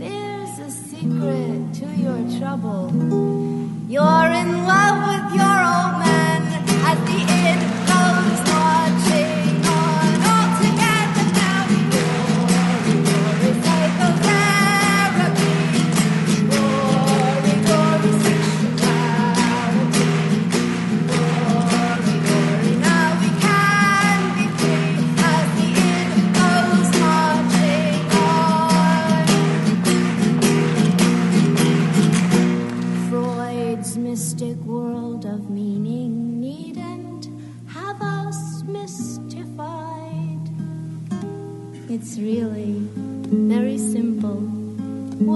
There's 0.00 0.58
a 0.58 0.68
secret 0.68 1.74
to 1.74 1.86
your 1.94 2.40
trouble. 2.40 2.90
You're 3.88 4.30
in 4.42 4.66
love 4.66 5.09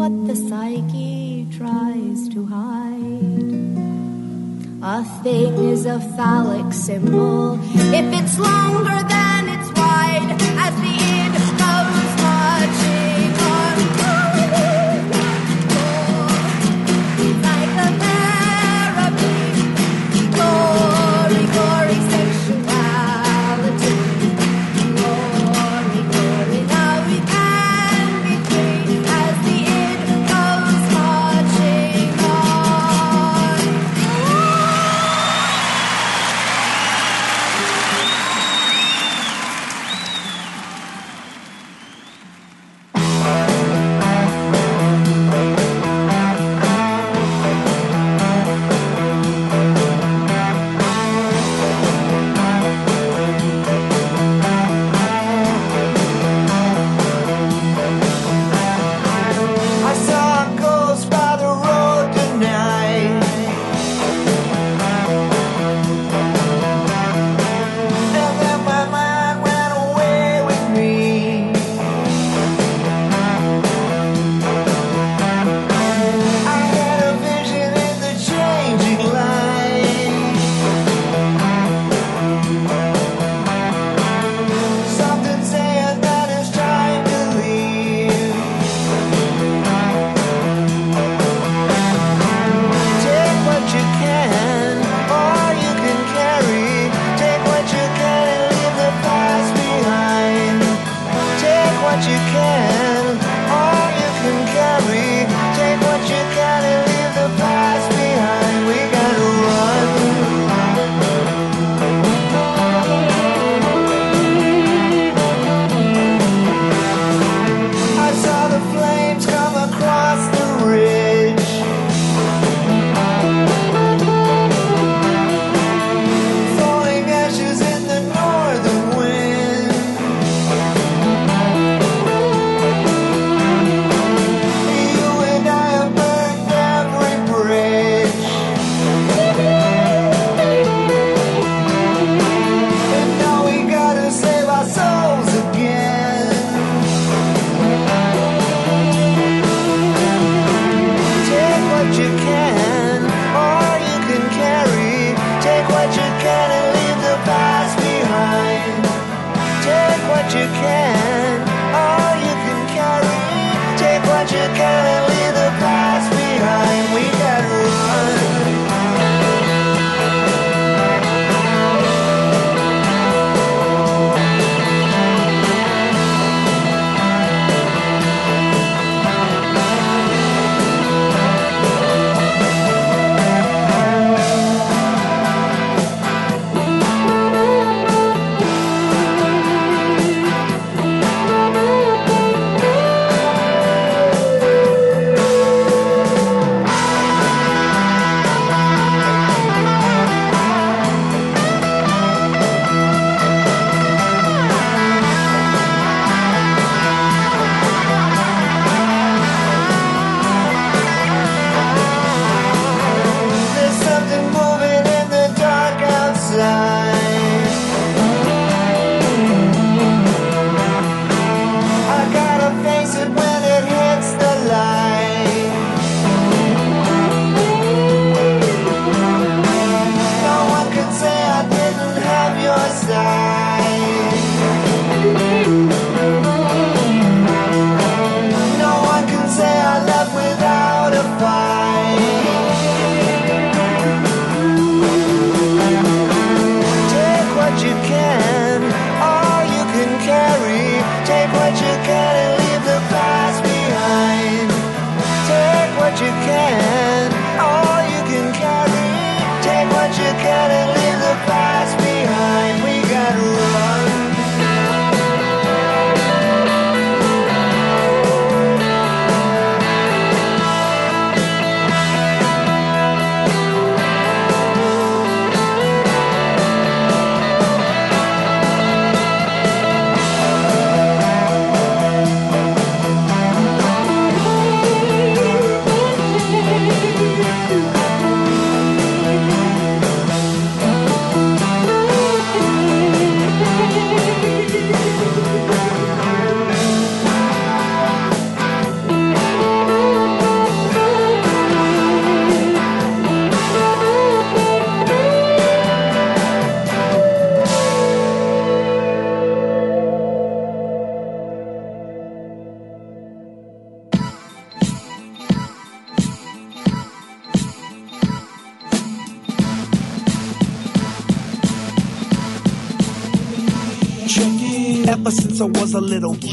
what 0.04 0.26
the 0.26 0.36
psyche 0.36 1.46
tries 1.56 2.28
to 2.28 2.44
hide. 2.44 3.72
A 4.82 5.02
thing 5.22 5.54
is 5.72 5.86
a 5.86 5.98
phallic 6.14 6.74
symbol 6.74 7.58
if 8.00 8.06
it's 8.20 8.38
longer 8.38 8.98
than 9.14 9.48
it's 9.54 9.70
wide, 9.80 10.30
as 10.66 10.74
the 10.84 10.93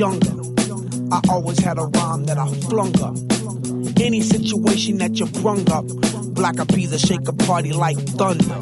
younger, 0.02 0.34
I 1.12 1.22
always 1.30 1.60
had 1.60 1.78
a 1.78 1.84
rhyme 1.84 2.26
that 2.26 2.40
I 2.40 2.48
flung 2.66 3.00
up. 3.04 3.16
Any 4.02 4.22
situation 4.22 4.98
that 4.98 5.20
you 5.20 5.28
brung 5.28 5.70
up, 5.70 5.86
Black 6.34 6.56
Peas 6.70 6.90
will 6.90 6.98
shake 6.98 7.28
a 7.28 7.34
party 7.34 7.72
like 7.72 7.98
thunder. 8.18 8.60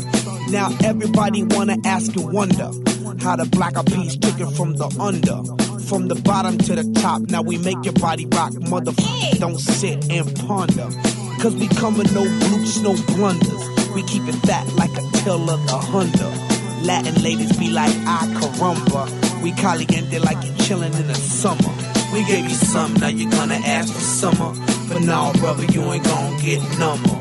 Now 0.52 0.68
everybody 0.84 1.44
wanna 1.44 1.78
ask 1.86 2.14
and 2.18 2.34
wonder 2.34 2.70
how 3.24 3.38
the 3.38 3.48
Black 3.54 3.78
Eyed 3.78 3.86
Peas 3.86 4.18
took 4.18 4.38
it 4.38 4.52
from 4.58 4.76
the 4.76 4.90
under. 5.00 5.40
From 5.88 6.10
the 6.10 6.16
bottom 6.16 6.58
to 6.58 6.76
the 6.76 6.92
top, 7.00 7.22
now 7.30 7.42
we 7.42 7.58
make 7.58 7.86
your 7.86 7.94
body 7.94 8.26
rock. 8.26 8.52
motherfucker. 8.52 9.40
don't 9.40 9.60
sit 9.60 10.12
and 10.12 10.28
ponder. 10.46 10.90
Cause 11.42 11.56
we 11.56 11.70
come 11.70 11.98
with 11.98 12.14
no 12.14 12.26
bloops, 12.26 12.84
no 12.84 12.92
blunders. 13.16 13.64
We 13.96 14.04
keep 14.04 14.28
it 14.28 14.36
fat 14.46 14.68
like 14.74 14.92
a 14.92 15.06
tail 15.24 15.50
of 15.50 15.66
the 15.68 15.78
Honda. 15.78 16.30
Latin 16.84 17.24
ladies 17.24 17.56
be 17.58 17.70
like, 17.70 17.96
ah, 18.04 18.28
caramba. 18.36 19.29
We 19.42 19.52
caliente 19.54 20.20
like 20.20 20.44
you 20.46 20.52
chillin' 20.64 20.94
in 21.00 21.08
the 21.08 21.16
summer. 21.16 21.74
We 22.14 22.26
gave 22.26 22.44
you 22.44 22.56
some, 22.56 22.94
now 22.96 23.08
you're 23.08 23.32
gonna 23.32 23.56
ask 23.56 23.94
for 23.94 24.00
summer. 24.00 24.54
But 24.90 25.04
now, 25.04 25.32
brother, 25.34 25.66
you 25.66 25.82
ain't 25.94 26.04
gonna 26.04 26.42
get 26.42 26.62
number. 26.78 27.18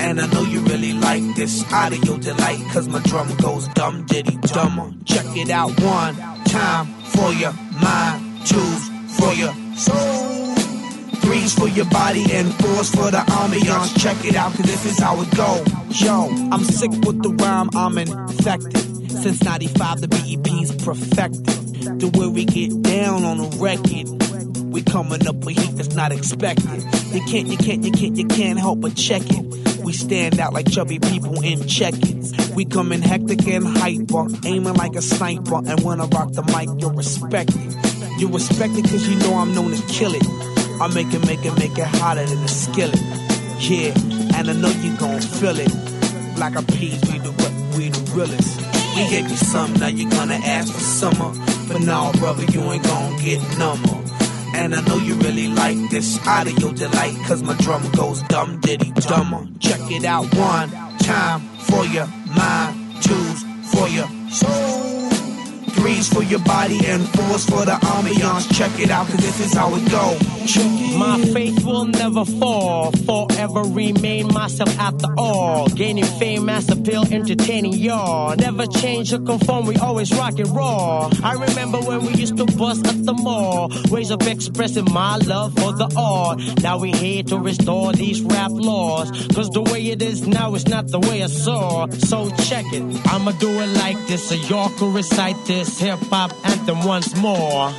And 0.00 0.20
I 0.20 0.26
know 0.26 0.42
you 0.42 0.60
really 0.60 0.92
like 0.92 1.22
this 1.36 1.64
audio 1.72 2.18
delight, 2.18 2.60
cause 2.72 2.88
my 2.88 3.00
drum 3.00 3.34
goes 3.36 3.68
dumb 3.68 4.04
diddy 4.06 4.36
dumber. 4.42 4.92
Check 5.04 5.24
it 5.36 5.50
out 5.50 5.70
one 5.80 6.16
time 6.46 6.86
for 7.14 7.32
your 7.32 7.52
mind, 7.80 8.46
two's 8.46 8.88
for 9.16 9.32
your 9.32 9.54
soul. 9.76 10.54
Threes 11.22 11.54
for 11.54 11.68
your 11.68 11.86
body 11.86 12.24
and 12.32 12.52
fours 12.56 12.90
for 12.90 13.10
the 13.10 13.24
ambiance. 13.40 13.98
Check 14.02 14.22
it 14.24 14.36
out, 14.36 14.52
cause 14.52 14.66
this 14.66 14.84
is 14.84 14.98
how 14.98 15.20
it 15.22 15.30
go. 15.36 15.64
Yo, 15.88 16.28
I'm 16.50 16.64
sick 16.64 16.90
with 16.90 17.22
the 17.22 17.30
rhyme, 17.30 17.70
I'm 17.74 17.96
infected. 17.96 19.10
Since 19.10 19.42
95, 19.44 20.00
the 20.02 20.08
BEP's 20.08 20.84
perfected. 20.84 21.43
The 22.04 22.18
way 22.18 22.26
we 22.26 22.44
get 22.44 22.82
down 22.82 23.24
on 23.24 23.38
the 23.38 23.48
record. 23.56 24.04
We 24.70 24.82
coming 24.82 25.26
up 25.26 25.36
with 25.36 25.56
heat 25.56 25.74
that's 25.74 25.94
not 25.94 26.12
expected. 26.12 26.84
You 27.14 27.22
can't, 27.24 27.48
you 27.48 27.56
can't, 27.56 27.82
you 27.82 27.92
can't, 27.92 28.14
you 28.18 28.26
can't 28.26 28.58
help 28.58 28.82
but 28.82 28.94
check 28.94 29.22
it. 29.24 29.78
We 29.78 29.94
stand 29.94 30.38
out 30.38 30.52
like 30.52 30.70
chubby 30.70 30.98
people 30.98 31.40
in 31.40 31.66
check-ins. 31.66 32.34
We 32.50 32.66
come 32.66 32.92
in 32.92 33.00
hectic 33.00 33.48
and 33.48 33.66
hyper, 33.66 34.26
aiming 34.44 34.74
like 34.74 34.96
a 34.96 35.00
sniper. 35.00 35.62
And 35.64 35.80
when 35.80 35.98
I 35.98 36.04
rock 36.08 36.32
the 36.32 36.42
mic, 36.52 36.68
you're 36.78 36.92
respected. 36.92 37.72
You 38.20 38.28
respect 38.28 38.76
it 38.76 38.84
cause 38.84 39.08
you 39.08 39.16
know 39.20 39.36
I'm 39.36 39.54
known 39.54 39.72
to 39.72 39.82
kill 39.86 40.12
it. 40.14 40.26
I 40.82 40.92
make 40.92 41.08
it, 41.14 41.26
make 41.26 41.42
it, 41.46 41.58
make 41.58 41.78
it 41.78 41.86
hotter 41.86 42.26
than 42.26 42.44
a 42.44 42.48
skillet. 42.48 43.00
Yeah, 43.60 43.96
and 44.36 44.50
I 44.50 44.52
know 44.52 44.68
you 44.68 44.94
gon' 44.98 45.22
feel 45.22 45.56
it. 45.58 45.72
Like 46.36 46.54
a 46.54 46.62
peas, 46.64 47.00
we 47.10 47.16
the 47.16 47.32
we 47.78 47.88
the 47.88 48.12
realest. 48.12 48.60
We 48.94 49.08
gave 49.08 49.30
you 49.30 49.36
some, 49.36 49.72
now 49.80 49.86
you 49.86 50.10
gonna 50.10 50.34
ask 50.34 50.70
for 50.70 50.80
summer. 50.80 51.53
But 51.74 51.82
now, 51.82 52.12
brother, 52.12 52.44
you 52.44 52.60
ain't 52.70 52.84
gon' 52.84 53.16
get 53.16 53.40
number. 53.58 53.98
And 54.54 54.76
I 54.76 54.80
know 54.86 54.96
you 54.98 55.16
really 55.16 55.48
like 55.48 55.76
this 55.90 56.24
audio 56.24 56.70
delight, 56.70 57.16
cause 57.26 57.42
my 57.42 57.56
drum 57.56 57.82
goes 57.96 58.22
dumb 58.28 58.60
diddy 58.60 58.92
dumber. 58.92 59.48
Check 59.58 59.80
it 59.90 60.04
out 60.04 60.32
one 60.36 60.70
time 60.98 61.40
for 61.66 61.84
your 61.86 62.06
mind, 62.36 62.73
your 66.34 66.42
body 66.42 66.80
and 66.86 67.08
force 67.10 67.44
for 67.46 67.64
the 67.64 67.76
ambiance. 67.94 68.52
Check 68.58 68.80
it 68.80 68.90
out, 68.90 69.06
cause 69.06 69.18
this 69.18 69.38
is 69.38 69.54
how 69.54 69.72
it 69.76 69.88
go. 69.88 70.18
My 70.98 71.20
faith 71.32 71.64
will 71.64 71.86
never 71.86 72.24
fall, 72.24 72.90
forever 72.92 73.62
remain 73.62 74.28
myself 74.28 74.68
after 74.78 75.06
all. 75.16 75.68
Gaining 75.68 76.04
fame, 76.04 76.44
mass 76.44 76.68
appeal, 76.68 77.04
entertaining 77.12 77.74
y'all. 77.74 78.34
Never 78.36 78.66
change 78.66 79.12
or 79.12 79.20
conform, 79.20 79.66
we 79.66 79.76
always 79.76 80.12
rock 80.12 80.38
and 80.38 80.48
raw. 80.54 81.08
I 81.22 81.34
remember 81.34 81.78
when 81.78 82.04
we 82.04 82.14
used 82.14 82.36
to 82.38 82.46
bust 82.46 82.86
at 82.86 83.04
the 83.04 83.12
mall, 83.12 83.70
ways 83.90 84.10
of 84.10 84.26
expressing 84.26 84.86
my 84.92 85.16
love 85.18 85.54
for 85.54 85.72
the 85.72 85.88
art. 85.96 86.40
Now 86.62 86.78
we 86.78 86.90
here 86.92 87.22
to 87.24 87.38
restore 87.38 87.92
these 87.92 88.20
rap 88.22 88.50
laws, 88.52 89.10
cause 89.34 89.50
the 89.50 89.62
way 89.62 89.86
it 89.86 90.02
is 90.02 90.26
now 90.26 90.54
is 90.54 90.66
not 90.66 90.88
the 90.88 91.00
way 91.00 91.22
I 91.22 91.28
saw. 91.28 91.86
So 91.90 92.30
check 92.48 92.66
it, 92.72 92.82
I'ma 93.12 93.32
do 93.32 93.50
it 93.50 93.68
like 93.78 93.98
this, 94.08 94.28
so 94.28 94.34
y'all 94.34 94.70
recite 94.90 95.36
this 95.46 95.78
hip 95.78 95.98
hop 96.10 96.23
anthem 96.44 96.84
once 96.84 97.14
more. 97.16 97.72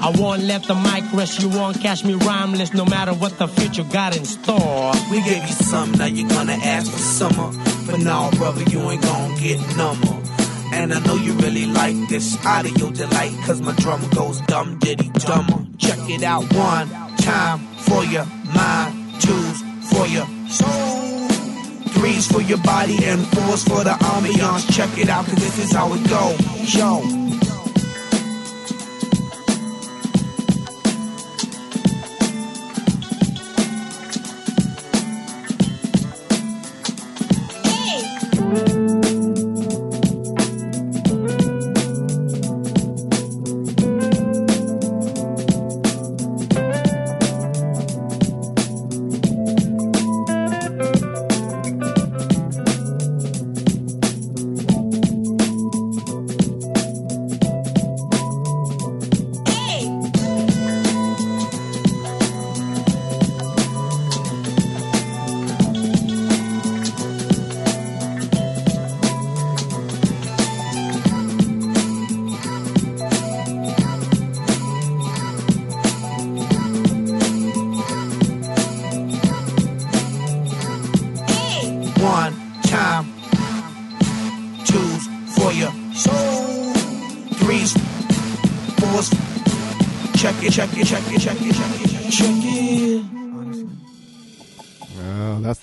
I 0.00 0.14
won't 0.16 0.42
let 0.42 0.62
the 0.64 0.74
mic 0.74 1.12
rest, 1.12 1.42
you 1.42 1.48
won't 1.48 1.80
catch 1.80 2.04
me 2.04 2.14
rhymeless 2.14 2.72
no 2.72 2.84
matter 2.84 3.12
what 3.12 3.36
the 3.38 3.48
future 3.48 3.82
got 3.84 4.16
in 4.16 4.24
store. 4.24 4.92
We 5.10 5.22
gave 5.22 5.42
you 5.42 5.54
some, 5.54 5.92
now 5.92 6.06
you're 6.06 6.28
gonna 6.28 6.52
ask 6.52 6.90
for 6.90 6.98
summer. 6.98 7.50
But 7.86 8.00
now, 8.00 8.30
brother, 8.32 8.62
you 8.62 8.78
ain't 8.90 9.02
gonna 9.02 9.40
get 9.40 9.58
number. 9.76 10.14
And 10.72 10.92
I 10.92 11.00
know 11.00 11.16
you 11.16 11.32
really 11.34 11.66
like 11.66 11.96
this 12.08 12.36
audio 12.46 12.90
delight, 12.90 13.32
cause 13.44 13.60
my 13.60 13.72
drum 13.76 14.08
goes 14.10 14.40
dumb 14.42 14.78
diddy 14.78 15.10
dumber. 15.14 15.66
Check 15.78 15.98
it 16.08 16.22
out 16.22 16.44
one 16.52 16.88
time 17.18 17.58
for 17.78 18.04
your 18.04 18.26
mind, 18.54 19.20
twos 19.20 19.62
for 19.90 20.06
your 20.06 20.26
soul. 20.48 21.28
Threes 21.98 22.30
for 22.30 22.42
your 22.42 22.58
body 22.58 23.04
and 23.04 23.26
fours 23.28 23.64
for 23.64 23.82
the 23.82 23.90
ambiance. 23.90 24.72
Check 24.72 24.96
it 24.96 25.08
out, 25.08 25.24
cause 25.24 25.34
this 25.34 25.58
is 25.58 25.72
how 25.72 25.92
it 25.92 26.08
go. 26.08 26.36
Yo. 26.66 27.17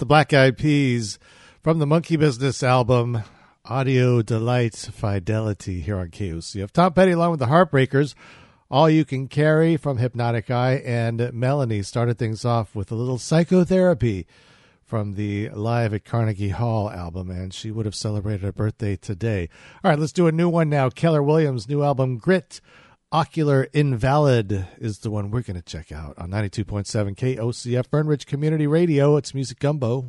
The 0.05 0.07
Black 0.07 0.33
Eyed 0.33 0.55
Peas 0.55 1.17
from 1.63 1.79
the 1.79 1.87
Monkey 1.87 2.15
Business 2.15 2.61
album, 2.61 3.23
Audio 3.65 4.21
Delight 4.21 4.75
Fidelity, 4.75 5.81
here 5.81 5.97
on 5.97 6.09
KOCF. 6.09 6.69
Tom 6.69 6.93
Petty, 6.93 7.13
along 7.13 7.31
with 7.31 7.39
the 7.39 7.47
Heartbreakers, 7.47 8.13
All 8.69 8.87
You 8.87 9.03
Can 9.03 9.27
Carry 9.27 9.77
from 9.77 9.97
Hypnotic 9.97 10.51
Eye, 10.51 10.75
and 10.85 11.33
Melanie 11.33 11.81
started 11.81 12.19
things 12.19 12.45
off 12.45 12.75
with 12.75 12.91
a 12.91 12.95
little 12.95 13.17
psychotherapy 13.17 14.27
from 14.83 15.15
the 15.15 15.49
Live 15.49 15.91
at 15.91 16.05
Carnegie 16.05 16.49
Hall 16.49 16.91
album, 16.91 17.31
and 17.31 17.51
she 17.51 17.71
would 17.71 17.87
have 17.87 17.95
celebrated 17.95 18.41
her 18.41 18.51
birthday 18.51 18.95
today. 18.95 19.49
All 19.83 19.89
right, 19.89 19.97
let's 19.97 20.13
do 20.13 20.27
a 20.27 20.31
new 20.31 20.49
one 20.49 20.69
now. 20.69 20.91
Keller 20.91 21.23
Williams' 21.23 21.67
new 21.67 21.81
album, 21.81 22.19
Grit. 22.19 22.61
Ocular 23.15 23.69
Invalid 23.71 24.67
is 24.77 24.99
the 24.99 25.09
one 25.09 25.31
we're 25.31 25.41
going 25.41 25.55
to 25.55 25.61
check 25.61 25.89
out 25.89 26.17
on 26.17 26.31
92.7 26.31 27.15
KOCF 27.15 27.87
Fern 27.87 28.07
Ridge 28.07 28.25
Community 28.25 28.67
Radio. 28.67 29.15
It's 29.15 29.33
Music 29.33 29.57
Gumbo. 29.57 30.03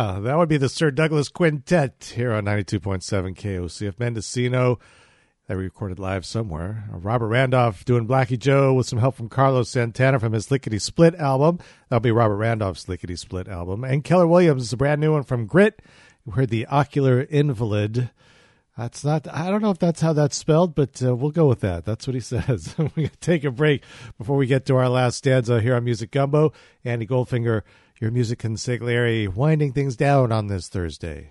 Yeah. 0.00 0.20
That 0.20 0.38
would 0.38 0.48
be 0.48 0.56
the 0.56 0.68
Sir 0.68 0.90
Douglas 0.90 1.28
Quintet 1.28 2.12
here 2.14 2.32
on 2.32 2.44
92.7 2.44 3.36
KOCF 3.36 3.98
Mendocino. 3.98 4.78
That 5.46 5.56
we 5.56 5.64
recorded 5.64 5.98
live 5.98 6.24
somewhere. 6.24 6.84
Uh, 6.92 6.98
Robert 6.98 7.26
Randolph 7.26 7.84
doing 7.84 8.06
Blackie 8.06 8.38
Joe 8.38 8.72
with 8.72 8.86
some 8.86 9.00
help 9.00 9.16
from 9.16 9.28
Carlos 9.28 9.68
Santana 9.68 10.20
from 10.20 10.32
his 10.32 10.48
Lickety 10.48 10.78
Split 10.78 11.16
album. 11.16 11.58
That'll 11.88 12.00
be 12.00 12.12
Robert 12.12 12.36
Randolph's 12.36 12.88
Lickety 12.88 13.16
Split 13.16 13.48
album. 13.48 13.82
And 13.82 14.04
Keller 14.04 14.28
Williams, 14.28 14.72
a 14.72 14.76
brand 14.76 15.00
new 15.00 15.12
one 15.12 15.24
from 15.24 15.46
Grit. 15.46 15.82
We 16.24 16.34
heard 16.34 16.50
the 16.50 16.66
Ocular 16.66 17.22
Invalid. 17.22 18.10
That's 18.78 19.04
not, 19.04 19.26
I 19.28 19.50
don't 19.50 19.60
know 19.60 19.72
if 19.72 19.78
that's 19.80 20.00
how 20.00 20.12
that's 20.12 20.36
spelled, 20.36 20.76
but 20.76 21.02
uh, 21.02 21.14
we'll 21.16 21.32
go 21.32 21.48
with 21.48 21.60
that. 21.60 21.84
That's 21.84 22.06
what 22.06 22.14
he 22.14 22.20
says. 22.20 22.74
We're 22.78 22.88
going 22.88 23.08
to 23.08 23.16
take 23.18 23.42
a 23.42 23.50
break 23.50 23.82
before 24.18 24.36
we 24.36 24.46
get 24.46 24.66
to 24.66 24.76
our 24.76 24.88
last 24.88 25.16
stanza 25.16 25.60
here 25.60 25.74
on 25.74 25.84
Music 25.84 26.12
Gumbo. 26.12 26.52
Andy 26.84 27.06
Goldfinger, 27.06 27.62
your 28.00 28.10
music 28.10 28.38
consigliere, 28.38 29.28
winding 29.28 29.72
things 29.72 29.94
down 29.94 30.32
on 30.32 30.46
this 30.46 30.68
Thursday. 30.68 31.28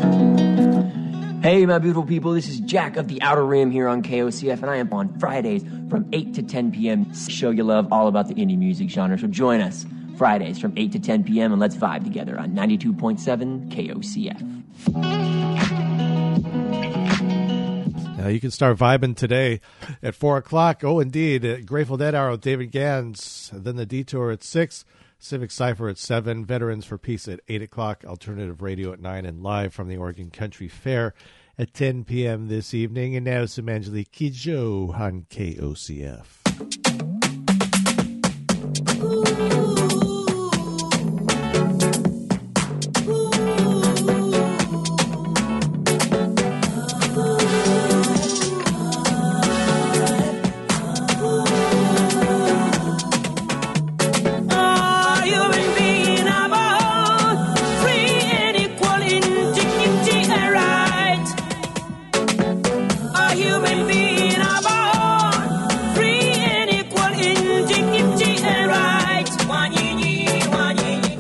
Hey, 1.41 1.65
my 1.65 1.79
beautiful 1.79 2.05
people, 2.05 2.33
this 2.33 2.47
is 2.47 2.59
Jack 2.59 2.97
of 2.97 3.07
the 3.07 3.19
Outer 3.23 3.43
Rim 3.43 3.71
here 3.71 3.87
on 3.87 4.03
KOCF, 4.03 4.61
and 4.61 4.69
I 4.69 4.75
am 4.75 4.93
on 4.93 5.17
Fridays 5.17 5.63
from 5.89 6.07
8 6.13 6.35
to 6.35 6.43
10 6.43 6.71
p.m. 6.71 7.11
Show 7.15 7.49
you 7.49 7.63
love 7.63 7.91
all 7.91 8.07
about 8.07 8.27
the 8.27 8.35
indie 8.35 8.59
music 8.59 8.91
genre. 8.91 9.17
So 9.17 9.25
join 9.25 9.59
us 9.59 9.87
Fridays 10.17 10.59
from 10.59 10.77
8 10.77 10.91
to 10.91 10.99
10 10.99 11.23
p.m. 11.23 11.51
and 11.51 11.59
let's 11.59 11.75
vibe 11.75 12.03
together 12.03 12.37
on 12.37 12.51
92.7 12.51 13.71
KOCF. 13.71 14.39
Now 18.17 18.27
you 18.27 18.39
can 18.39 18.51
start 18.51 18.77
vibing 18.77 19.15
today 19.15 19.61
at 20.03 20.13
4 20.13 20.37
o'clock. 20.37 20.83
Oh, 20.83 20.99
indeed. 20.99 21.65
Grateful 21.65 21.97
Dead 21.97 22.13
Hour 22.13 22.29
with 22.29 22.41
David 22.41 22.69
Gans. 22.69 23.49
Then 23.51 23.77
the 23.77 23.87
Detour 23.87 24.29
at 24.29 24.43
6. 24.43 24.85
Civic 25.23 25.51
Cypher 25.51 25.87
at 25.87 25.99
7. 25.99 26.45
Veterans 26.45 26.83
for 26.83 26.97
Peace 26.97 27.27
at 27.27 27.41
8 27.47 27.61
o'clock. 27.61 28.03
Alternative 28.05 28.59
Radio 28.61 28.91
at 28.91 28.99
9. 28.99 29.25
And 29.25 29.43
live 29.43 29.71
from 29.71 29.87
the 29.87 29.97
Oregon 29.97 30.31
Country 30.31 30.67
Fair 30.67 31.13
at 31.59 31.75
10 31.75 32.05
p.m. 32.05 32.47
this 32.47 32.73
evening. 32.73 33.15
And 33.15 33.25
now 33.25 33.45
some 33.45 33.69
Angelique 33.69 34.11
Kidjo 34.11 34.99
on 34.99 35.27
KOCF. 35.29 36.39
Are 39.03 39.50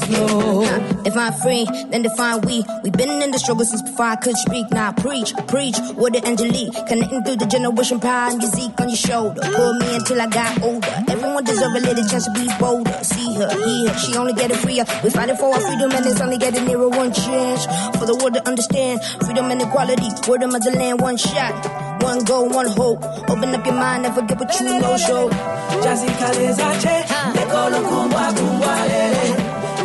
to 0.00 0.06
go 0.10 0.26
slow. 0.26 0.62
If 1.04 1.16
I'm 1.16 1.32
free, 1.34 1.66
then 1.90 2.02
define 2.02 2.40
we. 2.42 2.64
We've 2.82 2.92
been 2.92 3.22
in 3.22 3.30
the 3.30 3.38
struggle 3.38 3.64
since 3.64 3.82
before 3.82 4.06
I 4.06 4.16
could 4.16 4.36
speak. 4.36 4.70
Now 4.70 4.92
preach, 4.92 5.34
preach 5.48 5.76
with 5.96 6.14
the 6.14 6.22
Angelique. 6.26 6.72
Connecting 6.86 7.22
through 7.24 7.36
the 7.36 7.46
generation 7.46 8.00
power 8.00 8.30
and 8.30 8.38
music 8.38 8.72
on 8.80 8.88
your 8.88 8.96
shoulder. 8.96 9.42
Pull 9.42 9.74
me 9.74 9.96
until 9.96 10.20
I 10.20 10.26
got 10.28 10.62
older. 10.62 10.94
Everyone 11.08 11.44
deserve 11.44 11.74
a 11.74 11.80
little 11.80 12.04
chance 12.08 12.24
to 12.26 12.32
be 12.32 12.48
bolder. 12.58 12.92
See 13.04 13.34
her, 13.34 13.50
hear 13.50 13.88
her, 13.90 13.98
she 13.98 14.16
only 14.16 14.32
getting 14.32 14.56
freer. 14.56 14.84
We 15.02 15.10
fighting 15.10 15.36
for 15.36 15.52
our 15.54 15.60
freedom 15.60 15.92
and 15.92 16.06
it's 16.06 16.20
only 16.20 16.38
getting 16.38 16.64
nearer 16.66 16.88
one 16.88 17.12
chance. 17.12 17.66
For 17.98 18.06
the 18.06 18.16
world 18.16 18.34
to 18.34 18.46
understand 18.48 19.02
freedom 19.24 19.50
and 19.50 19.62
equality. 19.62 20.08
Word 20.28 20.42
of 20.42 20.52
the 20.52 20.72
land, 20.72 21.00
one 21.00 21.16
shot. 21.16 21.52
One 22.02 22.24
goal, 22.24 22.48
one 22.48 22.66
hope. 22.68 23.02
Open 23.30 23.54
up 23.54 23.64
your 23.64 23.74
mind, 23.74 24.02
never 24.02 24.20
forget 24.20 24.38
what 24.38 24.60
you 24.60 24.80
know. 24.80 24.96
Show. 24.96 25.28
Jazi 25.82 26.06
kalezache, 26.06 27.04
nekolo 27.34 27.80
kumbwa 27.80 28.32
kumbwa 28.32 28.86
lele. 28.88 29.43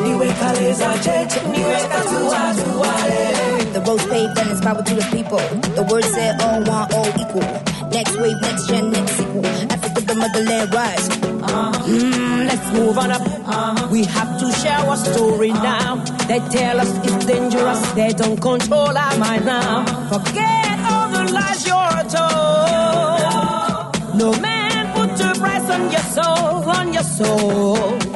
Niwe 0.10 0.28
kalezache, 0.40 1.28
niwe 1.52 1.78
katua 1.92 2.54
tua 2.56 2.94
lele. 3.10 3.74
The 3.74 3.80
road's 3.82 4.06
paved 4.08 4.38
and 4.40 4.50
it's 4.52 4.62
power 4.62 4.82
to 4.84 4.96
the 4.96 5.06
people. 5.16 5.38
The 5.76 5.84
word 5.84 6.04
said 6.06 6.42
all 6.42 6.64
one, 6.64 6.92
all 6.96 7.10
equal. 7.22 7.46
Next 7.92 8.18
wave, 8.18 8.42
next 8.42 8.68
gen, 8.68 8.90
next 8.92 9.12
sequel. 9.18 9.46
Africa, 9.46 10.02
the 10.02 10.16
motherland 10.16 10.74
rise. 10.74 11.10
Uh-huh. 11.10 11.72
Mm, 11.86 12.48
let's 12.48 12.74
move 12.74 12.98
on 12.98 13.12
up. 13.12 13.22
Uh-huh. 13.22 13.88
We 13.92 14.04
have 14.06 14.40
to 14.40 14.52
share 14.54 14.80
our 14.80 14.98
story 14.98 15.52
uh-huh. 15.52 15.64
now. 15.64 16.04
They 16.26 16.40
tell 16.58 16.80
us 16.80 16.90
it's 17.06 17.26
dangerous. 17.26 17.92
They 17.92 18.12
don't 18.14 18.42
control 18.42 18.98
our 18.98 19.18
mind 19.20 19.46
now. 19.46 19.86
Forget 20.10 20.80
all 20.90 21.10
the 21.14 21.32
lies 21.32 21.68
you're 21.68 22.04
told. 22.18 23.20
No 24.18 24.34
man 24.42 24.92
put 24.96 25.22
a 25.22 25.40
price 25.40 25.70
on 25.70 25.92
your 25.92 26.06
soul, 26.18 26.70
on 26.78 26.94
your 26.94 27.04
soul. 27.04 28.09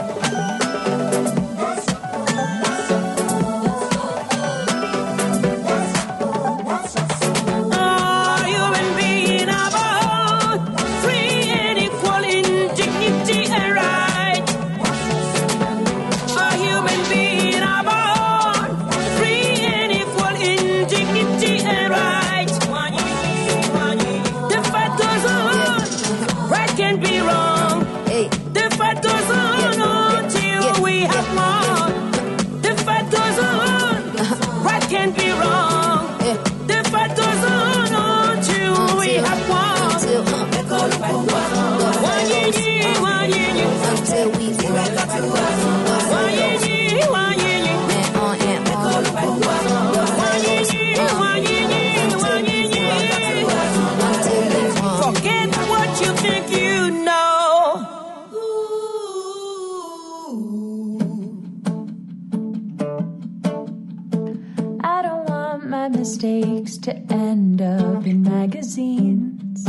Mistakes 66.23 66.77
to 66.77 66.95
end 67.11 67.61
up 67.61 68.07
in 68.07 68.23
magazines. 68.23 69.67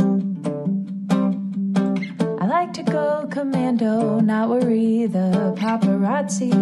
I 2.41 2.45
like 2.47 2.71
to 2.73 2.83
go 2.83 3.27
commando, 3.29 4.21
not 4.21 4.47
worry 4.47 5.05
the 5.05 5.53
paparazzi. 5.57 6.53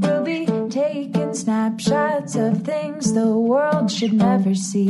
We'll 0.00 0.24
be 0.24 0.46
taking 0.70 1.34
snapshots 1.34 2.36
of 2.36 2.62
things 2.62 3.12
the 3.12 3.36
world 3.36 3.92
should 3.92 4.14
never 4.14 4.54
see. 4.54 4.88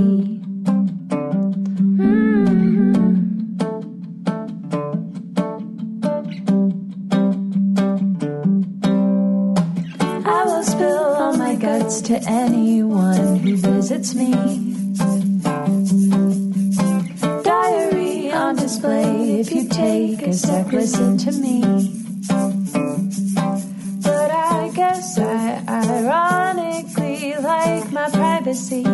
Mm-hmm. 1.89 2.28
to 11.89 12.23
anyone 12.29 13.37
who 13.39 13.57
visits 13.57 14.15
me. 14.15 14.31
Diary 17.43 18.31
on 18.31 18.57
display 18.57 19.41
if 19.41 19.51
you 19.51 19.67
take 19.67 20.21
a 20.21 20.35
sec, 20.35 20.71
listen 20.71 21.17
to 21.17 21.33
me. 21.33 21.63
But 24.03 24.31
I 24.31 24.71
guess 24.75 25.19
I 25.19 25.65
ironically 25.67 27.37
like 27.37 27.91
my 27.91 28.11
privacy. 28.11 28.85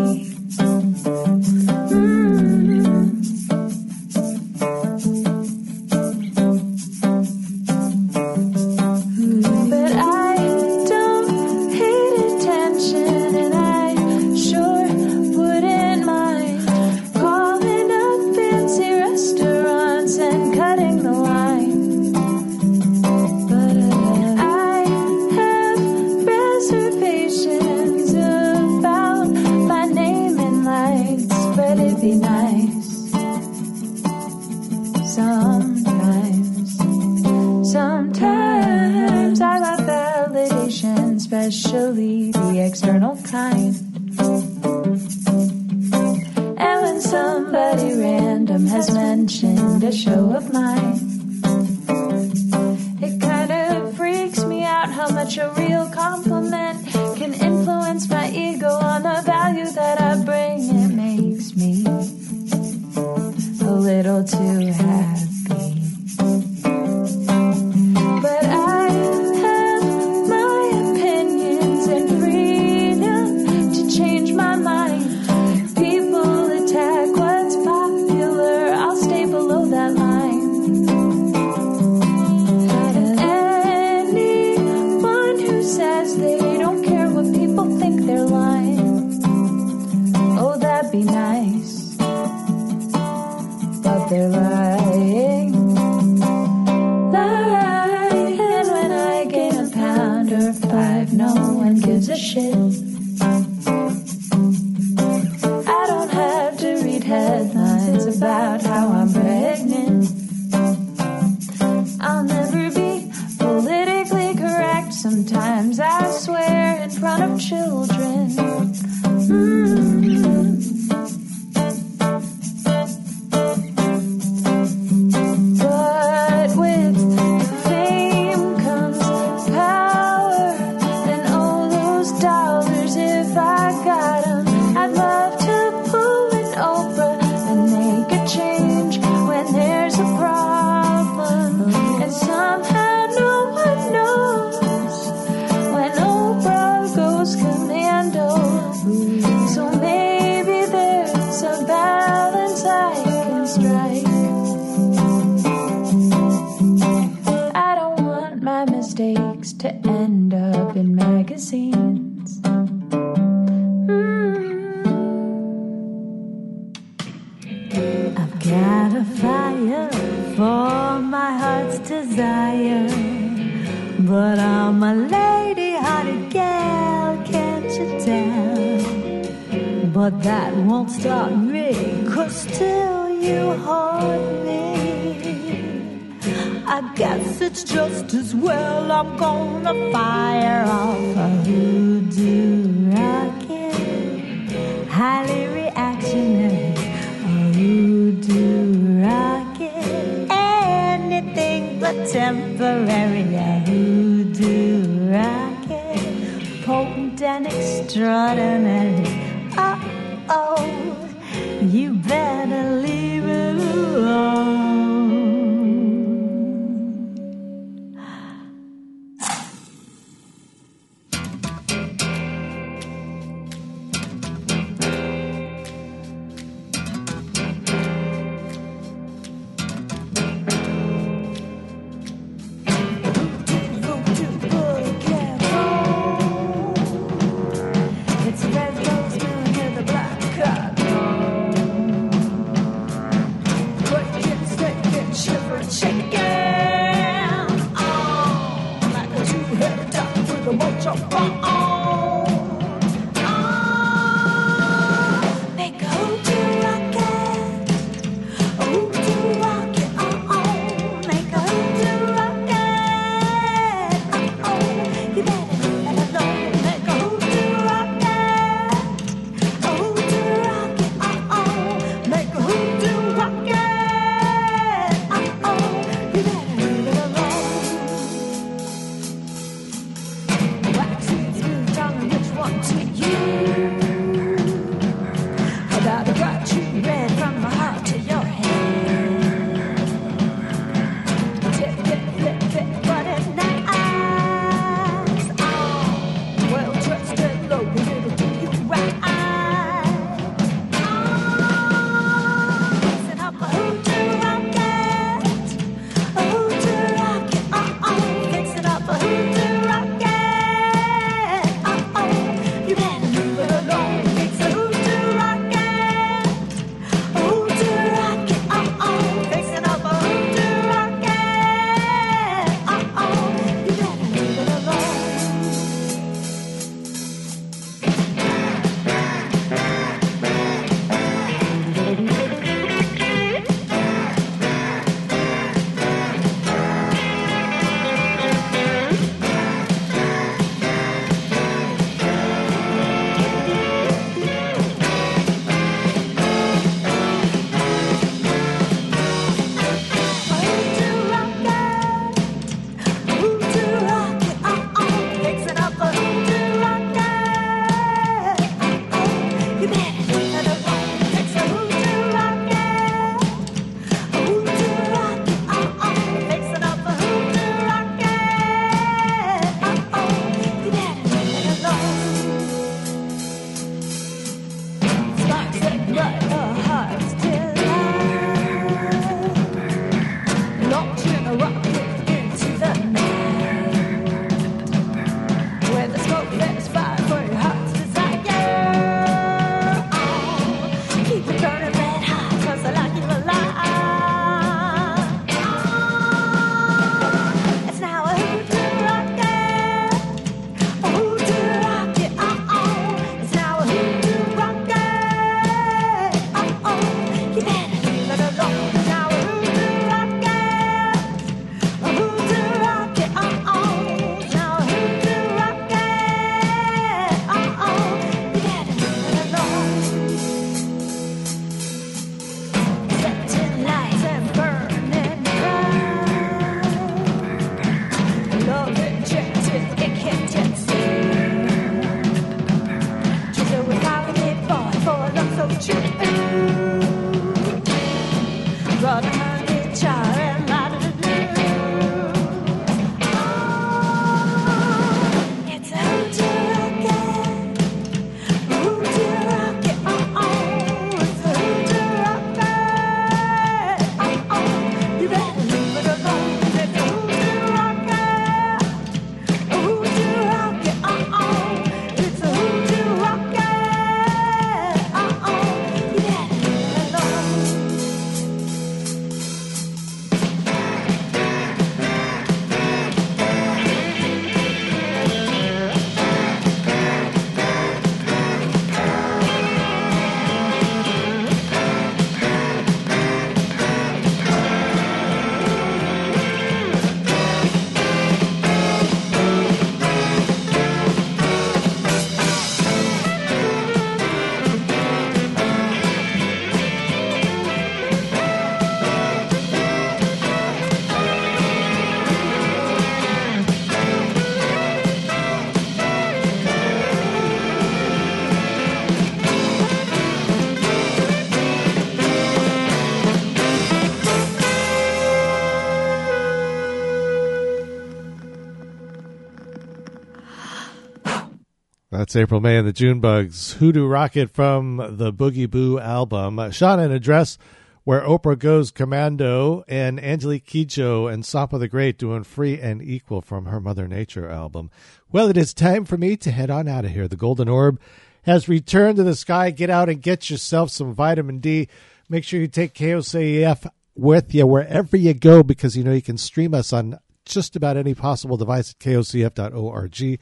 That's 522.14 522.22
April 522.22 522.40
May 522.40 522.58
and 522.58 522.68
the 522.68 522.72
June 522.72 523.00
Bugs. 523.00 523.54
Hoodoo 523.54 523.88
Rocket 523.88 524.30
from 524.30 524.76
the 524.76 525.12
Boogie 525.12 525.50
Boo 525.50 525.80
album. 525.80 526.52
Shanna 526.52 526.84
In 526.84 526.92
A 526.92 527.00
Dress 527.00 527.38
where 527.82 528.02
Oprah 528.02 528.38
goes 528.38 528.70
commando 528.70 529.64
and 529.66 529.98
Angelique 529.98 530.46
Kidjo 530.46 531.12
and 531.12 531.24
Sampa 531.24 531.58
the 531.58 531.66
Great 531.66 531.98
doing 531.98 532.22
free 532.22 532.60
and 532.60 532.80
equal 532.80 533.20
from 533.20 533.46
her 533.46 533.58
Mother 533.58 533.88
Nature 533.88 534.28
album. 534.28 534.70
Well, 535.10 535.28
it 535.28 535.36
is 535.36 535.52
time 535.52 535.84
for 535.84 535.96
me 535.96 536.16
to 536.18 536.30
head 536.30 536.50
on 536.50 536.68
out 536.68 536.84
of 536.84 536.92
here. 536.92 537.08
The 537.08 537.16
Golden 537.16 537.48
Orb 537.48 537.80
has 538.22 538.48
returned 538.48 538.98
to 538.98 539.02
the 539.02 539.16
sky. 539.16 539.50
Get 539.50 539.68
out 539.68 539.88
and 539.88 540.00
get 540.00 540.30
yourself 540.30 540.70
some 540.70 540.94
vitamin 540.94 541.40
D. 541.40 541.66
Make 542.08 542.22
sure 542.22 542.38
you 542.38 542.46
take 542.46 542.74
KOCF 542.74 543.68
with 543.96 544.32
you 544.32 544.46
wherever 544.46 544.96
you 544.96 545.14
go 545.14 545.42
because 545.42 545.76
you 545.76 545.82
know 545.82 545.92
you 545.92 546.00
can 546.00 546.18
stream 546.18 546.54
us 546.54 546.72
on 546.72 546.96
just 547.24 547.56
about 547.56 547.76
any 547.76 547.94
possible 547.94 548.36
device 548.36 548.70
at 548.70 548.78
kocf.org 548.78 550.20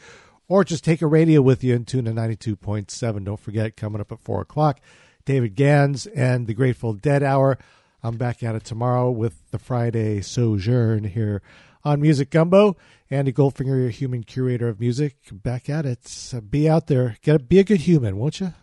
or 0.48 0.64
just 0.64 0.84
take 0.84 1.02
a 1.02 1.06
radio 1.06 1.40
with 1.40 1.62
you 1.64 1.74
and 1.74 1.86
tune 1.86 2.04
to 2.04 2.10
92.7. 2.12 3.24
Don't 3.24 3.40
forget, 3.40 3.76
coming 3.76 4.00
up 4.00 4.12
at 4.12 4.20
4 4.20 4.42
o'clock, 4.42 4.80
David 5.24 5.54
Gans 5.54 6.06
and 6.06 6.46
the 6.46 6.54
Grateful 6.54 6.92
Dead 6.92 7.22
Hour. 7.22 7.58
I'm 8.02 8.16
back 8.16 8.42
at 8.42 8.54
it 8.54 8.64
tomorrow 8.64 9.10
with 9.10 9.50
the 9.50 9.58
Friday 9.58 10.20
Sojourn 10.20 11.04
here 11.04 11.40
on 11.84 12.00
Music 12.00 12.30
Gumbo. 12.30 12.76
Andy 13.10 13.32
Goldfinger, 13.32 13.78
your 13.78 13.90
human 13.90 14.24
curator 14.24 14.68
of 14.68 14.80
music, 14.80 15.16
back 15.30 15.68
at 15.68 15.86
it. 15.86 16.32
Be 16.50 16.68
out 16.68 16.86
there. 16.86 17.18
Get 17.22 17.48
be 17.48 17.58
a 17.58 17.64
good 17.64 17.82
human, 17.82 18.16
won't 18.16 18.40
you? 18.40 18.54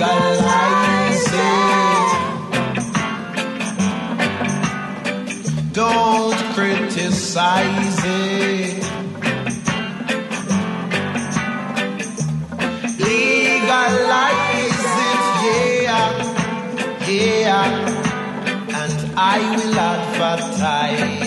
legalize. 0.00 1.69
Don't 5.90 6.36
criticize 6.54 8.00
it. 8.04 8.84
Legalize 13.06 14.84
it, 15.08 15.24
yeah, 15.46 16.10
yeah, 17.08 17.64
and 18.80 18.98
I 19.18 19.38
will 19.56 19.78
advertise 19.78 21.19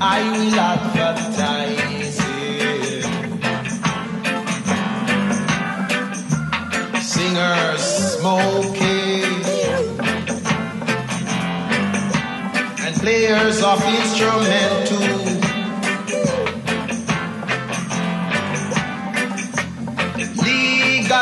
I 0.00 0.22
will 0.30 0.54
advertise 0.60 2.18
it. 2.20 3.04
Singers 7.02 7.82
smoking 8.14 9.24
and 12.84 12.94
players 13.00 13.60
of 13.60 13.82
instrumental. 13.82 15.38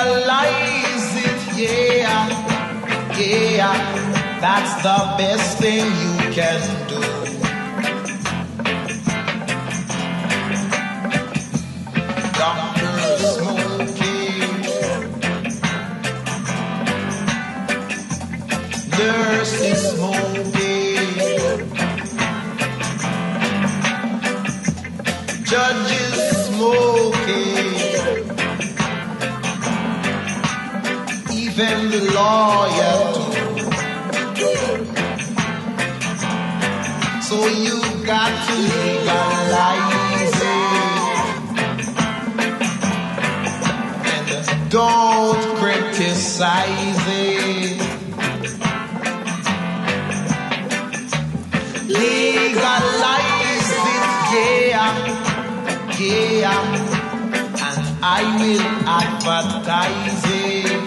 Legalize 0.06 1.14
it, 1.24 1.40
yeah, 1.56 2.28
yeah. 3.18 3.76
That's 4.40 4.74
the 4.82 4.98
best 5.16 5.58
thing 5.58 5.86
you 5.86 6.30
can 6.34 6.88
do. 6.88 7.15
The 31.56 32.12
lawyer 32.12 33.00
too. 34.34 34.60
So 37.22 37.36
you 37.48 37.80
got 38.04 38.28
to 38.46 38.54
legalize 38.74 40.36
it 40.36 40.76
and 44.12 44.70
don't 44.70 45.56
criticize 45.56 47.06
it. 47.08 47.80
Legalize 51.88 53.70
it, 53.86 54.04
yeah, 54.36 54.92
yeah, 55.98 56.60
and 57.64 57.82
I 58.04 58.20
will 58.40 58.66
advertise 58.86 60.24
it. 60.26 60.85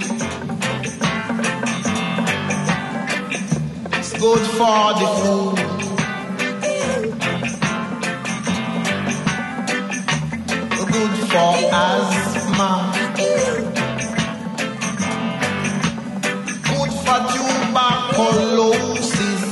Good 4.19 4.45
for 4.59 4.93
the 4.99 5.07
food. 5.19 5.57
Good 10.91 11.15
for 11.31 11.53
asthma. 11.71 12.71
Good 16.67 16.91
for 17.03 17.19
tuberculosis. 17.31 19.43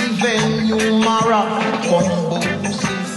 Even 0.00 0.44
humora 0.66 1.42
combosis. 1.86 3.10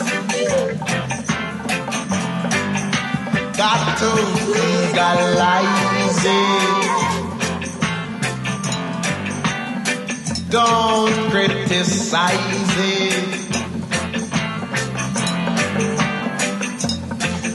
Got 3.57 3.81
to 3.97 4.09
legalize 4.53 6.25
it. 6.25 6.72
Don't 10.53 11.31
criticize 11.31 12.29
it. 12.77 13.25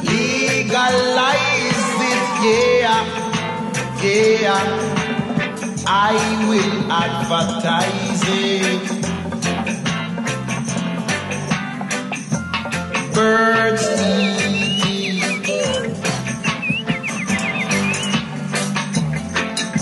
Legalize 0.02 1.12
it, 2.10 2.24
yeah, 2.42 3.02
yeah. 4.02 4.64
I 5.86 6.14
will 6.48 6.78
advertise 6.90 8.24
it. 8.26 8.82
Birds 13.14 13.86
eat 14.10 14.42
it. 15.46 15.62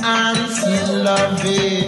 Ants 0.05 0.61
love 1.03 1.45
it. 1.47 1.86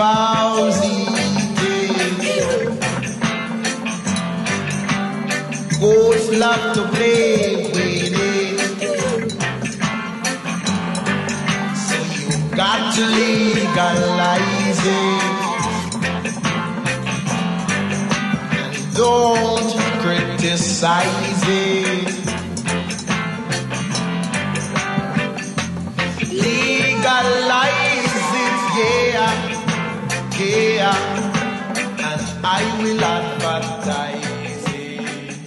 It. 0.00 0.38
Love 6.38 6.74
to 6.74 6.82
play 6.94 7.56
with 7.72 8.14
it. 8.14 8.60
So 11.74 11.96
you 12.14 12.30
got 12.54 12.94
to 12.94 13.04
legalize 13.06 14.82
it. 14.86 15.22
And 18.54 18.94
don't 18.94 19.74
criticize 20.00 21.42
it. 21.48 21.97
I 32.60 32.82
will 32.82 33.04
advertise 33.04 34.64
it. 34.74 35.38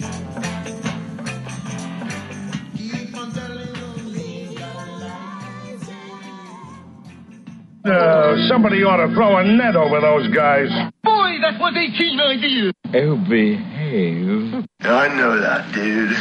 Uh, 7.84 8.48
somebody 8.48 8.84
ought 8.84 9.04
to 9.04 9.12
throw 9.14 9.36
a 9.38 9.44
net 9.44 9.74
over 9.74 10.00
those 10.00 10.32
guys. 10.34 10.68
Boy, 11.02 11.36
that 11.42 11.58
was 11.58 11.74
1890. 11.74 12.72
Oh, 12.94 13.16
behave. 13.28 14.64
I 14.80 15.08
know 15.16 15.40
that, 15.40 15.72
dude. 15.74 16.16